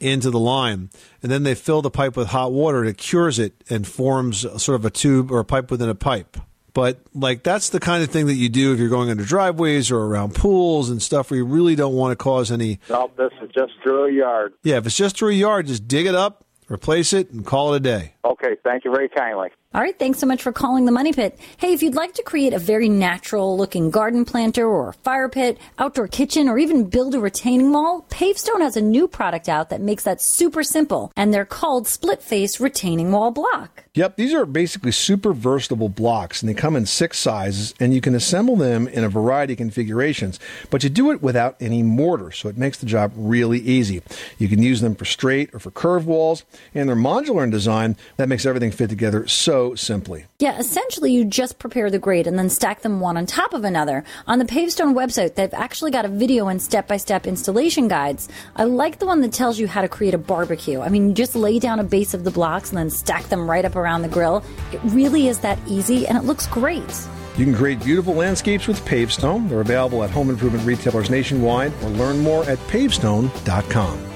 into 0.00 0.30
the 0.30 0.38
line, 0.38 0.90
and 1.22 1.32
then 1.32 1.44
they 1.44 1.54
fill 1.54 1.80
the 1.80 1.90
pipe 1.90 2.14
with 2.14 2.28
hot 2.28 2.52
water 2.52 2.80
and 2.80 2.88
it 2.88 2.98
cures 2.98 3.38
it 3.38 3.54
and 3.70 3.86
forms 3.86 4.40
sort 4.62 4.76
of 4.76 4.84
a 4.84 4.90
tube 4.90 5.32
or 5.32 5.40
a 5.40 5.44
pipe 5.44 5.70
within 5.70 5.88
a 5.88 5.94
pipe. 5.94 6.36
But 6.78 7.00
like 7.12 7.42
that's 7.42 7.70
the 7.70 7.80
kind 7.80 8.04
of 8.04 8.10
thing 8.10 8.26
that 8.26 8.34
you 8.34 8.48
do 8.48 8.72
if 8.72 8.78
you're 8.78 8.88
going 8.88 9.10
under 9.10 9.24
driveways 9.24 9.90
or 9.90 9.98
around 9.98 10.36
pools 10.36 10.90
and 10.90 11.02
stuff 11.02 11.28
where 11.28 11.38
you 11.38 11.44
really 11.44 11.74
don't 11.74 11.94
want 11.94 12.12
to 12.12 12.16
cause 12.16 12.52
any. 12.52 12.78
No, 12.88 13.10
this 13.16 13.32
is 13.42 13.50
just 13.52 13.72
through 13.82 14.04
a 14.04 14.12
yard. 14.12 14.52
Yeah, 14.62 14.76
if 14.76 14.86
it's 14.86 14.96
just 14.96 15.18
through 15.18 15.30
a 15.30 15.32
yard, 15.32 15.66
just 15.66 15.88
dig 15.88 16.06
it 16.06 16.14
up, 16.14 16.44
replace 16.70 17.12
it, 17.12 17.32
and 17.32 17.44
call 17.44 17.74
it 17.74 17.78
a 17.78 17.80
day. 17.80 18.14
Okay, 18.24 18.54
thank 18.62 18.84
you 18.84 18.92
very 18.92 19.08
kindly. 19.08 19.48
All 19.78 19.84
right, 19.84 19.96
thanks 19.96 20.18
so 20.18 20.26
much 20.26 20.42
for 20.42 20.50
calling 20.50 20.86
the 20.86 20.90
Money 20.90 21.12
Pit. 21.12 21.38
Hey, 21.56 21.72
if 21.72 21.84
you'd 21.84 21.94
like 21.94 22.14
to 22.14 22.24
create 22.24 22.52
a 22.52 22.58
very 22.58 22.88
natural 22.88 23.56
looking 23.56 23.90
garden 23.90 24.24
planter 24.24 24.66
or 24.66 24.92
fire 24.92 25.28
pit, 25.28 25.56
outdoor 25.78 26.08
kitchen, 26.08 26.48
or 26.48 26.58
even 26.58 26.90
build 26.90 27.14
a 27.14 27.20
retaining 27.20 27.70
wall, 27.72 28.04
Pavestone 28.10 28.60
has 28.60 28.76
a 28.76 28.80
new 28.80 29.06
product 29.06 29.48
out 29.48 29.70
that 29.70 29.80
makes 29.80 30.02
that 30.02 30.20
super 30.20 30.64
simple, 30.64 31.12
and 31.14 31.32
they're 31.32 31.44
called 31.44 31.86
split 31.86 32.20
face 32.20 32.58
retaining 32.58 33.12
wall 33.12 33.30
block. 33.30 33.84
Yep, 33.94 34.16
these 34.16 34.34
are 34.34 34.46
basically 34.46 34.90
super 34.90 35.32
versatile 35.32 35.88
blocks, 35.88 36.42
and 36.42 36.48
they 36.48 36.54
come 36.54 36.74
in 36.74 36.84
six 36.84 37.18
sizes, 37.18 37.72
and 37.78 37.94
you 37.94 38.00
can 38.00 38.16
assemble 38.16 38.56
them 38.56 38.88
in 38.88 39.04
a 39.04 39.08
variety 39.08 39.52
of 39.52 39.58
configurations. 39.58 40.40
But 40.70 40.82
you 40.82 40.88
do 40.88 41.12
it 41.12 41.22
without 41.22 41.56
any 41.60 41.84
mortar, 41.84 42.32
so 42.32 42.48
it 42.48 42.58
makes 42.58 42.78
the 42.78 42.86
job 42.86 43.12
really 43.14 43.60
easy. 43.60 44.02
You 44.38 44.48
can 44.48 44.60
use 44.60 44.80
them 44.80 44.96
for 44.96 45.04
straight 45.04 45.54
or 45.54 45.60
for 45.60 45.70
curved 45.70 46.06
walls, 46.06 46.42
and 46.74 46.88
they're 46.88 46.96
modular 46.96 47.44
in 47.44 47.50
design. 47.50 47.96
That 48.16 48.28
makes 48.28 48.44
everything 48.44 48.72
fit 48.72 48.90
together 48.90 49.28
so 49.28 49.67
simply. 49.74 50.26
Yeah, 50.38 50.58
essentially, 50.58 51.12
you 51.12 51.24
just 51.24 51.58
prepare 51.58 51.90
the 51.90 51.98
grate 51.98 52.26
and 52.26 52.38
then 52.38 52.50
stack 52.50 52.82
them 52.82 53.00
one 53.00 53.16
on 53.16 53.26
top 53.26 53.54
of 53.54 53.64
another. 53.64 54.04
On 54.26 54.38
the 54.38 54.44
Pavestone 54.44 54.94
website, 54.94 55.34
they've 55.34 55.52
actually 55.54 55.90
got 55.90 56.04
a 56.04 56.08
video 56.08 56.48
and 56.48 56.60
step 56.60 56.88
by 56.88 56.96
step 56.96 57.26
installation 57.26 57.88
guides. 57.88 58.28
I 58.56 58.64
like 58.64 58.98
the 58.98 59.06
one 59.06 59.20
that 59.22 59.32
tells 59.32 59.58
you 59.58 59.66
how 59.66 59.82
to 59.82 59.88
create 59.88 60.14
a 60.14 60.18
barbecue. 60.18 60.80
I 60.80 60.88
mean, 60.88 61.14
just 61.14 61.34
lay 61.34 61.58
down 61.58 61.80
a 61.80 61.84
base 61.84 62.14
of 62.14 62.24
the 62.24 62.30
blocks 62.30 62.70
and 62.70 62.78
then 62.78 62.90
stack 62.90 63.24
them 63.28 63.48
right 63.48 63.64
up 63.64 63.76
around 63.76 64.02
the 64.02 64.08
grill. 64.08 64.44
It 64.72 64.80
really 64.84 65.28
is 65.28 65.38
that 65.40 65.58
easy 65.66 66.06
and 66.06 66.16
it 66.16 66.24
looks 66.24 66.46
great. 66.46 67.06
You 67.36 67.44
can 67.44 67.54
create 67.54 67.82
beautiful 67.84 68.14
landscapes 68.14 68.66
with 68.66 68.84
Pavestone. 68.84 69.48
They're 69.48 69.60
available 69.60 70.02
at 70.02 70.10
home 70.10 70.28
improvement 70.28 70.66
retailers 70.66 71.08
nationwide, 71.08 71.72
or 71.84 71.90
learn 71.90 72.18
more 72.18 72.42
at 72.44 72.58
pavestone.com. 72.66 74.07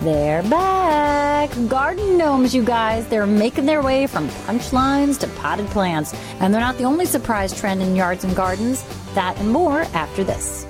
They're 0.00 0.42
back. 0.44 1.50
Garden 1.68 2.16
gnomes, 2.16 2.54
you 2.54 2.62
guys. 2.62 3.06
They're 3.08 3.26
making 3.26 3.66
their 3.66 3.82
way 3.82 4.06
from 4.06 4.28
punchlines 4.46 5.18
to 5.18 5.26
potted 5.40 5.66
plants. 5.66 6.14
And 6.38 6.54
they're 6.54 6.60
not 6.60 6.78
the 6.78 6.84
only 6.84 7.04
surprise 7.04 7.58
trend 7.58 7.82
in 7.82 7.96
yards 7.96 8.22
and 8.22 8.36
gardens. 8.36 8.84
That 9.14 9.36
and 9.38 9.50
more 9.50 9.80
after 9.94 10.22
this. 10.22 10.66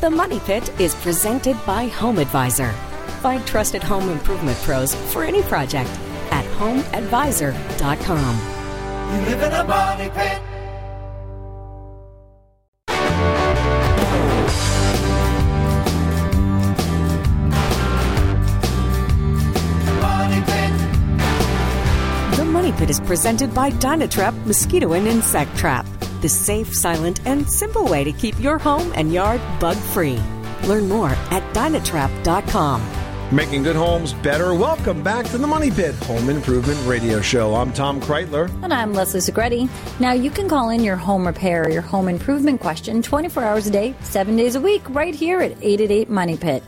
The 0.00 0.10
Money 0.10 0.38
Pit 0.40 0.72
is 0.80 0.94
presented 0.96 1.56
by 1.66 1.86
Home 1.86 2.18
Advisor. 2.18 2.70
Find 3.20 3.44
trusted 3.46 3.82
home 3.82 4.08
improvement 4.08 4.58
pros 4.58 4.94
for 5.12 5.24
any 5.24 5.42
project 5.42 5.90
at 6.30 6.44
homeadvisor.com. 6.58 8.36
You 9.12 9.26
live 9.26 9.42
in 9.42 9.52
a 9.52 9.64
money 9.64 10.10
pit. 10.10 10.51
The 22.82 22.86
Money 22.86 22.94
Pit 22.94 23.00
is 23.00 23.06
presented 23.06 23.54
by 23.54 23.70
Dynatrap 23.70 24.44
Mosquito 24.44 24.94
and 24.94 25.06
Insect 25.06 25.56
Trap, 25.56 25.86
the 26.20 26.28
safe, 26.28 26.74
silent, 26.74 27.24
and 27.24 27.48
simple 27.48 27.84
way 27.84 28.02
to 28.02 28.10
keep 28.10 28.36
your 28.40 28.58
home 28.58 28.92
and 28.96 29.12
yard 29.12 29.40
bug 29.60 29.76
free. 29.76 30.18
Learn 30.66 30.88
more 30.88 31.10
at 31.30 31.44
Dynatrap.com. 31.54 32.82
Making 33.30 33.62
good 33.62 33.76
homes 33.76 34.14
better. 34.14 34.52
Welcome 34.52 35.00
back 35.00 35.26
to 35.26 35.38
the 35.38 35.46
Money 35.46 35.70
Pit 35.70 35.94
Home 36.06 36.28
Improvement 36.28 36.84
Radio 36.84 37.20
Show. 37.20 37.54
I'm 37.54 37.72
Tom 37.72 38.00
Kraeutler. 38.00 38.50
And 38.64 38.74
I'm 38.74 38.92
Leslie 38.92 39.20
Segrete. 39.20 39.70
Now, 40.00 40.10
you 40.10 40.32
can 40.32 40.48
call 40.48 40.70
in 40.70 40.82
your 40.82 40.96
home 40.96 41.24
repair 41.24 41.62
or 41.62 41.70
your 41.70 41.82
home 41.82 42.08
improvement 42.08 42.60
question 42.60 43.00
24 43.00 43.44
hours 43.44 43.68
a 43.68 43.70
day, 43.70 43.94
7 44.00 44.34
days 44.34 44.56
a 44.56 44.60
week, 44.60 44.82
right 44.90 45.14
here 45.14 45.40
at 45.40 45.52
888 45.62 46.10
Money 46.10 46.36
Pit. 46.36 46.64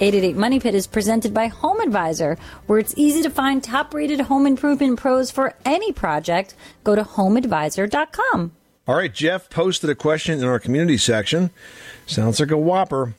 888 0.00 0.36
Money 0.36 0.58
Pit 0.58 0.74
is 0.74 0.88
presented 0.88 1.32
by 1.32 1.46
Home 1.46 1.78
Advisor, 1.80 2.36
where 2.66 2.80
it's 2.80 2.94
easy 2.96 3.22
to 3.22 3.30
find 3.30 3.62
top 3.62 3.94
rated 3.94 4.22
home 4.22 4.44
improvement 4.44 4.98
pros 4.98 5.30
for 5.30 5.54
any 5.64 5.92
project. 5.92 6.56
Go 6.82 6.96
to 6.96 7.04
homeadvisor.com. 7.04 8.52
All 8.88 8.96
right, 8.96 9.14
Jeff 9.14 9.48
posted 9.48 9.88
a 9.88 9.94
question 9.94 10.40
in 10.40 10.44
our 10.44 10.58
community 10.58 10.98
section. 10.98 11.50
Sounds 12.06 12.40
like 12.40 12.50
a 12.50 12.58
whopper. 12.58 13.14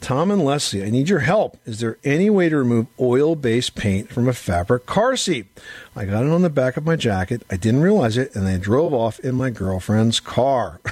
Tom 0.00 0.30
and 0.30 0.44
Leslie, 0.44 0.82
I 0.82 0.90
need 0.90 1.08
your 1.08 1.18
help. 1.20 1.58
Is 1.66 1.80
there 1.80 1.98
any 2.04 2.30
way 2.30 2.48
to 2.48 2.56
remove 2.56 2.86
oil 2.98 3.36
based 3.36 3.74
paint 3.74 4.10
from 4.10 4.28
a 4.28 4.32
fabric 4.32 4.86
car 4.86 5.16
seat? 5.16 5.46
I 5.94 6.06
got 6.06 6.24
it 6.24 6.30
on 6.30 6.40
the 6.42 6.48
back 6.50 6.76
of 6.76 6.84
my 6.84 6.96
jacket. 6.96 7.42
I 7.50 7.56
didn't 7.56 7.82
realize 7.82 8.16
it, 8.16 8.34
and 8.34 8.46
I 8.48 8.56
drove 8.56 8.94
off 8.94 9.18
in 9.20 9.34
my 9.34 9.50
girlfriend's 9.50 10.20
car. 10.20 10.80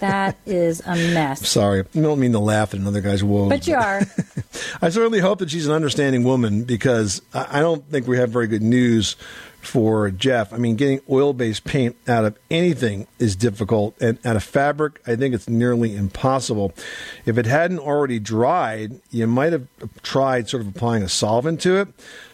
That 0.00 0.36
is 0.46 0.80
a 0.86 0.94
mess. 0.94 1.46
Sorry, 1.46 1.80
I 1.80 2.00
don't 2.00 2.20
mean 2.20 2.32
to 2.32 2.38
laugh 2.38 2.72
at 2.72 2.80
another 2.80 3.00
guy's 3.02 3.22
woes. 3.22 3.50
But 3.50 3.66
you 3.66 3.74
are. 3.76 4.00
I 4.82 4.88
certainly 4.88 5.18
hope 5.18 5.40
that 5.40 5.50
she's 5.50 5.66
an 5.66 5.72
understanding 5.72 6.24
woman 6.24 6.64
because 6.64 7.20
I 7.34 7.60
don't 7.60 7.84
think 7.90 8.06
we 8.06 8.16
have 8.16 8.30
very 8.30 8.46
good 8.46 8.62
news 8.62 9.16
for 9.60 10.10
Jeff. 10.10 10.52
I 10.52 10.56
mean, 10.56 10.76
getting 10.76 11.00
oil 11.08 11.32
based 11.32 11.64
paint 11.64 11.96
out 12.08 12.24
of 12.24 12.38
anything 12.50 13.06
is 13.18 13.36
difficult, 13.36 13.94
and 14.00 14.18
out 14.24 14.36
of 14.36 14.42
fabric, 14.42 15.00
I 15.06 15.16
think 15.16 15.34
it's 15.34 15.48
nearly 15.48 15.94
impossible. 15.96 16.72
If 17.26 17.38
it 17.38 17.46
hadn't 17.46 17.78
already 17.78 18.18
dried, 18.18 19.00
you 19.10 19.26
might 19.26 19.52
have 19.52 19.66
tried 20.02 20.48
sort 20.48 20.62
of 20.62 20.68
applying 20.68 21.02
a 21.02 21.08
solvent 21.08 21.60
to 21.62 21.76
it, 21.76 21.88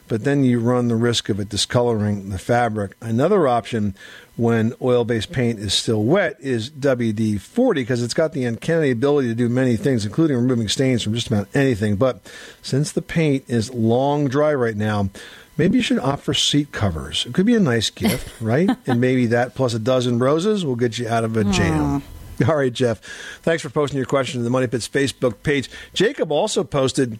but 0.08 0.24
then 0.24 0.44
you 0.44 0.60
run 0.60 0.88
the 0.88 0.96
risk 0.96 1.28
of 1.28 1.40
it 1.40 1.48
discoloring 1.48 2.30
the 2.30 2.38
fabric. 2.38 2.96
Another 3.00 3.48
option 3.48 3.94
when 4.36 4.74
oil 4.80 5.04
based 5.04 5.32
paint 5.32 5.58
is 5.58 5.74
still 5.74 6.04
wet 6.04 6.36
is 6.40 6.70
WD 6.70 7.40
40 7.40 7.80
because 7.80 8.02
it's 8.02 8.14
got 8.14 8.32
the 8.32 8.44
uncanny 8.44 8.90
ability 8.90 9.28
to 9.28 9.34
do 9.34 9.48
many 9.48 9.76
things, 9.76 10.04
including 10.04 10.36
removing 10.36 10.68
stains 10.68 11.02
from 11.02 11.14
just 11.14 11.26
about 11.26 11.48
anything. 11.54 11.96
But 11.96 12.20
since 12.62 12.92
the 12.92 13.02
paint 13.02 13.44
is 13.48 13.72
long 13.72 14.28
dry 14.28 14.54
right 14.54 14.76
now, 14.76 15.10
maybe 15.56 15.76
you 15.76 15.82
should 15.82 15.98
opt 15.98 16.22
for 16.22 16.34
seat 16.34 16.72
covers. 16.72 17.26
It 17.26 17.34
could 17.34 17.46
be 17.46 17.54
a 17.54 17.60
nice 17.60 17.90
gift, 17.90 18.32
right? 18.40 18.70
and 18.86 19.00
maybe 19.00 19.26
that 19.26 19.54
plus 19.54 19.74
a 19.74 19.78
dozen 19.78 20.18
roses 20.18 20.64
will 20.64 20.76
get 20.76 20.98
you 20.98 21.08
out 21.08 21.24
of 21.24 21.36
a 21.36 21.44
jam. 21.44 22.02
All 22.48 22.56
right, 22.56 22.72
Jeff. 22.72 23.00
Thanks 23.42 23.62
for 23.62 23.70
posting 23.70 23.96
your 23.96 24.06
question 24.06 24.40
to 24.40 24.44
the 24.44 24.50
Money 24.50 24.66
Pits 24.66 24.88
Facebook 24.88 25.42
page. 25.42 25.70
Jacob 25.94 26.30
also 26.30 26.64
posted. 26.64 27.18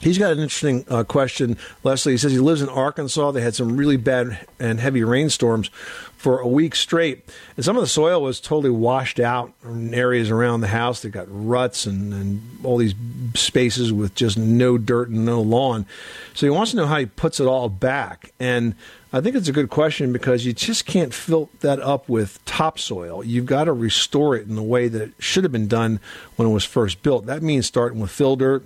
He's 0.00 0.18
got 0.18 0.32
an 0.32 0.38
interesting 0.38 0.84
uh, 0.88 1.04
question, 1.04 1.56
Leslie. 1.82 2.12
He 2.12 2.18
says 2.18 2.32
he 2.32 2.38
lives 2.38 2.62
in 2.62 2.68
Arkansas. 2.68 3.32
They 3.32 3.40
had 3.40 3.54
some 3.54 3.76
really 3.76 3.96
bad 3.96 4.46
and 4.60 4.78
heavy 4.80 5.02
rainstorms 5.02 5.70
for 6.18 6.40
a 6.40 6.48
week 6.48 6.74
straight. 6.74 7.24
And 7.56 7.64
some 7.64 7.76
of 7.76 7.80
the 7.80 7.86
soil 7.86 8.20
was 8.20 8.40
totally 8.40 8.70
washed 8.70 9.20
out 9.20 9.52
in 9.64 9.94
areas 9.94 10.30
around 10.30 10.60
the 10.60 10.66
house. 10.68 11.00
They 11.00 11.10
got 11.10 11.26
ruts 11.30 11.86
and, 11.86 12.12
and 12.12 12.42
all 12.64 12.76
these 12.76 12.94
spaces 13.34 13.92
with 13.92 14.16
just 14.16 14.36
no 14.36 14.78
dirt 14.78 15.10
and 15.10 15.24
no 15.24 15.40
lawn. 15.40 15.86
So 16.34 16.44
he 16.44 16.50
wants 16.50 16.72
to 16.72 16.76
know 16.76 16.86
how 16.86 16.98
he 16.98 17.06
puts 17.06 17.38
it 17.38 17.46
all 17.46 17.68
back. 17.68 18.32
And 18.40 18.74
I 19.12 19.20
think 19.20 19.36
it's 19.36 19.48
a 19.48 19.52
good 19.52 19.70
question 19.70 20.12
because 20.12 20.44
you 20.44 20.52
just 20.52 20.86
can't 20.86 21.14
fill 21.14 21.50
that 21.60 21.80
up 21.80 22.08
with 22.08 22.44
topsoil. 22.44 23.24
You've 23.24 23.46
got 23.46 23.64
to 23.64 23.72
restore 23.72 24.34
it 24.34 24.48
in 24.48 24.56
the 24.56 24.62
way 24.62 24.88
that 24.88 25.00
it 25.00 25.12
should 25.20 25.44
have 25.44 25.52
been 25.52 25.68
done 25.68 26.00
when 26.34 26.48
it 26.48 26.52
was 26.52 26.64
first 26.64 27.02
built. 27.04 27.26
That 27.26 27.42
means 27.42 27.64
starting 27.64 28.00
with 28.00 28.10
fill 28.10 28.34
dirt, 28.34 28.64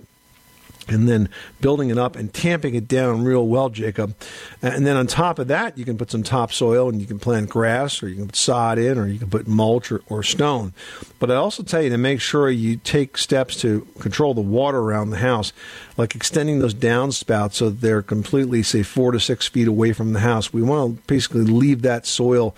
and 0.87 1.07
then 1.07 1.29
building 1.61 1.89
it 1.89 1.97
up 1.97 2.15
and 2.15 2.33
tamping 2.33 2.75
it 2.75 2.87
down 2.87 3.23
real 3.23 3.47
well, 3.47 3.69
Jacob. 3.69 4.15
Uh, 4.61 4.67
and 4.67 4.85
then 4.85 4.97
on 4.97 5.07
top 5.07 5.39
of 5.39 5.47
that, 5.47 5.77
you 5.77 5.85
can 5.85 5.97
put 5.97 6.11
some 6.11 6.23
topsoil 6.23 6.89
and 6.89 6.99
you 6.99 7.07
can 7.07 7.19
plant 7.19 7.49
grass 7.49 8.01
or 8.03 8.09
you 8.09 8.15
can 8.15 8.27
put 8.27 8.35
sod 8.35 8.77
in 8.77 8.97
or 8.97 9.07
you 9.07 9.19
can 9.19 9.29
put 9.29 9.47
mulch 9.47 9.91
or, 9.91 10.01
or 10.09 10.23
stone. 10.23 10.73
But 11.19 11.31
I 11.31 11.35
also 11.35 11.63
tell 11.63 11.81
you 11.81 11.89
to 11.89 11.97
make 11.97 12.21
sure 12.21 12.49
you 12.49 12.77
take 12.77 13.17
steps 13.17 13.59
to 13.61 13.87
control 13.99 14.33
the 14.33 14.41
water 14.41 14.79
around 14.79 15.11
the 15.11 15.17
house, 15.17 15.53
like 15.97 16.15
extending 16.15 16.59
those 16.59 16.73
downspouts 16.73 17.53
so 17.53 17.69
they're 17.69 18.01
completely, 18.01 18.63
say, 18.63 18.83
four 18.83 19.11
to 19.11 19.19
six 19.19 19.47
feet 19.47 19.67
away 19.67 19.93
from 19.93 20.13
the 20.13 20.19
house. 20.19 20.51
We 20.51 20.61
want 20.61 20.97
to 20.97 21.03
basically 21.07 21.45
leave 21.45 21.81
that 21.83 22.05
soil 22.05 22.55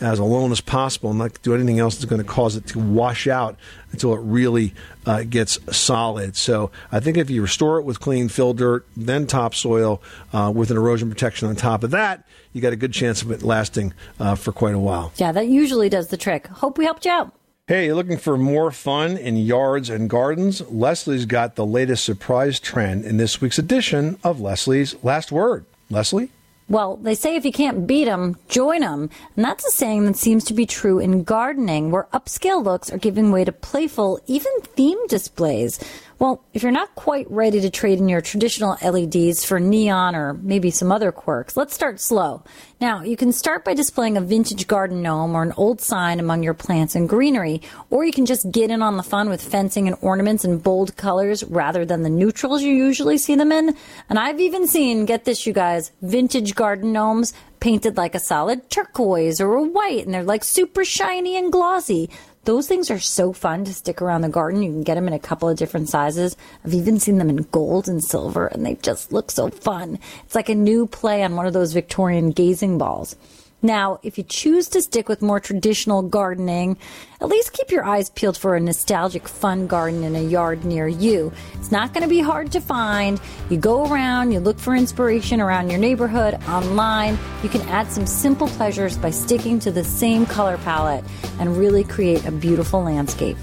as 0.00 0.18
alone 0.18 0.52
as 0.52 0.60
possible 0.60 1.10
and 1.10 1.18
not 1.18 1.40
do 1.42 1.54
anything 1.54 1.78
else 1.78 1.96
that's 1.96 2.04
going 2.04 2.22
to 2.22 2.28
cause 2.28 2.56
it 2.56 2.66
to 2.68 2.78
wash 2.78 3.26
out 3.26 3.56
until 3.92 4.14
it 4.14 4.20
really 4.20 4.74
uh, 5.06 5.22
gets 5.24 5.58
solid. 5.76 6.36
So 6.36 6.70
I 6.92 7.00
think 7.00 7.16
if 7.16 7.30
you 7.30 7.42
restore 7.42 7.78
it 7.78 7.82
with 7.82 8.00
clean 8.00 8.28
fill 8.28 8.54
dirt, 8.54 8.86
then 8.96 9.26
topsoil 9.26 10.02
uh, 10.32 10.52
with 10.54 10.70
an 10.70 10.76
erosion 10.76 11.08
protection 11.08 11.48
on 11.48 11.56
top 11.56 11.82
of 11.82 11.90
that, 11.90 12.26
you 12.52 12.60
got 12.60 12.72
a 12.72 12.76
good 12.76 12.92
chance 12.92 13.22
of 13.22 13.30
it 13.30 13.42
lasting 13.42 13.94
uh, 14.20 14.34
for 14.34 14.52
quite 14.52 14.74
a 14.74 14.78
while. 14.78 15.12
Yeah, 15.16 15.32
that 15.32 15.48
usually 15.48 15.88
does 15.88 16.08
the 16.08 16.16
trick. 16.16 16.46
Hope 16.46 16.78
we 16.78 16.84
helped 16.84 17.04
you 17.04 17.12
out. 17.12 17.32
Hey, 17.66 17.84
you're 17.84 17.96
looking 17.96 18.16
for 18.16 18.38
more 18.38 18.70
fun 18.70 19.18
in 19.18 19.36
yards 19.36 19.90
and 19.90 20.08
gardens? 20.08 20.62
Leslie's 20.70 21.26
got 21.26 21.54
the 21.54 21.66
latest 21.66 22.02
surprise 22.02 22.58
trend 22.58 23.04
in 23.04 23.18
this 23.18 23.42
week's 23.42 23.58
edition 23.58 24.18
of 24.24 24.40
Leslie's 24.40 24.96
Last 25.04 25.30
Word. 25.30 25.66
Leslie? 25.90 26.30
Well, 26.70 26.96
they 26.96 27.14
say 27.14 27.34
if 27.34 27.46
you 27.46 27.52
can't 27.52 27.86
beat 27.86 28.08
'em, 28.08 28.36
join 28.48 28.82
'em. 28.82 29.08
And 29.36 29.44
that's 29.44 29.64
a 29.64 29.70
saying 29.70 30.04
that 30.04 30.16
seems 30.16 30.44
to 30.44 30.54
be 30.54 30.66
true 30.66 30.98
in 30.98 31.22
gardening, 31.24 31.90
where 31.90 32.08
upscale 32.12 32.62
looks 32.62 32.92
are 32.92 32.98
giving 32.98 33.32
way 33.32 33.44
to 33.44 33.52
playful, 33.52 34.20
even 34.26 34.52
theme 34.76 34.98
displays. 35.06 35.80
Well, 36.18 36.44
if 36.52 36.64
you're 36.64 36.72
not 36.72 36.96
quite 36.96 37.30
ready 37.30 37.60
to 37.60 37.70
trade 37.70 38.00
in 38.00 38.08
your 38.08 38.20
traditional 38.20 38.76
LEDs 38.82 39.44
for 39.44 39.60
neon 39.60 40.16
or 40.16 40.34
maybe 40.34 40.72
some 40.72 40.90
other 40.90 41.12
quirks, 41.12 41.56
let's 41.56 41.72
start 41.72 42.00
slow. 42.00 42.42
Now, 42.80 43.02
you 43.02 43.16
can 43.16 43.30
start 43.30 43.64
by 43.64 43.74
displaying 43.74 44.16
a 44.16 44.20
vintage 44.20 44.66
garden 44.66 45.00
gnome 45.00 45.36
or 45.36 45.44
an 45.44 45.52
old 45.56 45.80
sign 45.80 46.18
among 46.18 46.42
your 46.42 46.54
plants 46.54 46.96
and 46.96 47.08
greenery, 47.08 47.62
or 47.88 48.04
you 48.04 48.10
can 48.12 48.26
just 48.26 48.50
get 48.50 48.72
in 48.72 48.82
on 48.82 48.96
the 48.96 49.04
fun 49.04 49.28
with 49.28 49.40
fencing 49.40 49.86
and 49.86 49.96
ornaments 50.00 50.44
in 50.44 50.58
bold 50.58 50.96
colors 50.96 51.44
rather 51.44 51.84
than 51.84 52.02
the 52.02 52.10
neutrals 52.10 52.62
you 52.62 52.74
usually 52.74 53.18
see 53.18 53.36
them 53.36 53.52
in. 53.52 53.76
And 54.08 54.18
I've 54.18 54.40
even 54.40 54.66
seen, 54.66 55.04
get 55.04 55.24
this, 55.24 55.46
you 55.46 55.52
guys, 55.52 55.92
vintage 56.02 56.56
garden 56.56 56.92
gnomes 56.92 57.32
painted 57.60 57.96
like 57.96 58.16
a 58.16 58.20
solid 58.20 58.70
turquoise 58.70 59.40
or 59.40 59.54
a 59.54 59.62
white, 59.62 60.04
and 60.04 60.12
they're 60.12 60.24
like 60.24 60.42
super 60.42 60.84
shiny 60.84 61.36
and 61.36 61.52
glossy. 61.52 62.10
Those 62.48 62.66
things 62.66 62.90
are 62.90 62.98
so 62.98 63.34
fun 63.34 63.66
to 63.66 63.74
stick 63.74 64.00
around 64.00 64.22
the 64.22 64.30
garden. 64.30 64.62
You 64.62 64.70
can 64.70 64.82
get 64.82 64.94
them 64.94 65.06
in 65.06 65.12
a 65.12 65.18
couple 65.18 65.50
of 65.50 65.58
different 65.58 65.90
sizes. 65.90 66.34
I've 66.64 66.72
even 66.72 66.98
seen 66.98 67.18
them 67.18 67.28
in 67.28 67.46
gold 67.50 67.88
and 67.88 68.02
silver, 68.02 68.46
and 68.46 68.64
they 68.64 68.76
just 68.76 69.12
look 69.12 69.30
so 69.30 69.50
fun. 69.50 69.98
It's 70.24 70.34
like 70.34 70.48
a 70.48 70.54
new 70.54 70.86
play 70.86 71.22
on 71.22 71.36
one 71.36 71.44
of 71.44 71.52
those 71.52 71.74
Victorian 71.74 72.30
gazing 72.30 72.78
balls. 72.78 73.16
Now, 73.60 73.98
if 74.04 74.18
you 74.18 74.24
choose 74.24 74.68
to 74.68 74.82
stick 74.82 75.08
with 75.08 75.20
more 75.20 75.40
traditional 75.40 76.02
gardening, 76.02 76.78
at 77.20 77.26
least 77.26 77.52
keep 77.52 77.72
your 77.72 77.84
eyes 77.84 78.08
peeled 78.08 78.36
for 78.36 78.54
a 78.54 78.60
nostalgic 78.60 79.26
fun 79.26 79.66
garden 79.66 80.04
in 80.04 80.14
a 80.14 80.22
yard 80.22 80.64
near 80.64 80.86
you. 80.86 81.32
It's 81.54 81.72
not 81.72 81.92
going 81.92 82.04
to 82.04 82.08
be 82.08 82.20
hard 82.20 82.52
to 82.52 82.60
find. 82.60 83.20
You 83.50 83.56
go 83.56 83.90
around, 83.90 84.30
you 84.30 84.38
look 84.38 84.60
for 84.60 84.76
inspiration 84.76 85.40
around 85.40 85.70
your 85.70 85.80
neighborhood, 85.80 86.34
online. 86.48 87.18
You 87.42 87.48
can 87.48 87.62
add 87.62 87.90
some 87.90 88.06
simple 88.06 88.46
pleasures 88.46 88.96
by 88.96 89.10
sticking 89.10 89.58
to 89.60 89.72
the 89.72 89.82
same 89.82 90.24
color 90.24 90.56
palette 90.58 91.04
and 91.40 91.56
really 91.56 91.82
create 91.82 92.24
a 92.26 92.30
beautiful 92.30 92.84
landscape. 92.84 93.38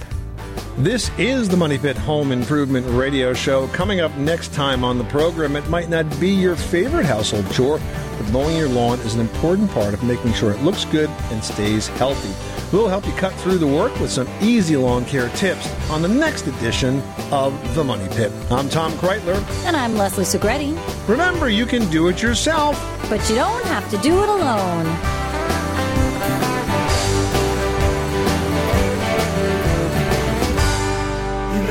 This 0.78 1.10
is 1.18 1.48
the 1.48 1.56
Money 1.56 1.78
Pit 1.78 1.96
Home 2.00 2.34
Improvement 2.34 2.86
Radio 2.90 3.34
Show. 3.34 3.70
Coming 3.70 4.02
up 4.02 4.14
next 4.18 4.54
time 4.54 4.84
on 4.84 4.98
the 4.98 5.06
program, 5.06 5.56
it 5.56 5.66
might 5.70 5.88
not 5.88 6.20
be 6.20 6.30
your 6.30 6.58
favorite 6.58 7.06
household 7.06 7.50
chore, 7.54 7.80
but 8.18 8.30
mowing 8.34 8.58
your 8.58 8.68
lawn 8.68 9.00
is 9.00 9.16
an 9.16 9.22
important 9.22 9.72
part 9.72 9.94
of 9.94 10.04
making 10.04 10.34
sure 10.34 10.52
it 10.52 10.62
looks 10.64 10.84
good 10.84 11.10
and 11.32 11.42
stays 11.42 11.88
healthy. 11.88 12.34
We'll 12.76 12.90
help 12.90 13.08
you 13.08 13.14
cut 13.14 13.32
through 13.36 13.60
the 13.60 13.68
work 13.68 13.98
with 14.02 14.12
some 14.12 14.28
easy 14.42 14.76
lawn 14.76 15.06
care 15.06 15.30
tips 15.30 15.72
on 15.90 16.02
the 16.02 16.10
next 16.10 16.46
edition 16.46 17.02
of 17.32 17.54
The 17.74 17.84
Money 17.86 18.14
Pit. 18.14 18.34
I'm 18.52 18.68
Tom 18.68 18.92
Kraeutler. 18.94 19.42
And 19.64 19.78
I'm 19.78 19.96
Leslie 19.96 20.26
Segrete. 20.26 20.78
Remember, 21.08 21.50
you 21.50 21.66
can 21.66 21.90
do 21.90 22.10
it 22.10 22.22
yourself, 22.22 22.78
but 23.10 23.30
you 23.30 23.36
don't 23.36 23.64
have 23.68 23.90
to 23.92 23.98
do 24.00 24.22
it 24.22 24.28
alone. 24.28 24.86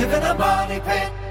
Live 0.04 0.22
in 0.22 0.22
a 0.22 0.34
money 0.34 0.80
pit. 0.80 1.23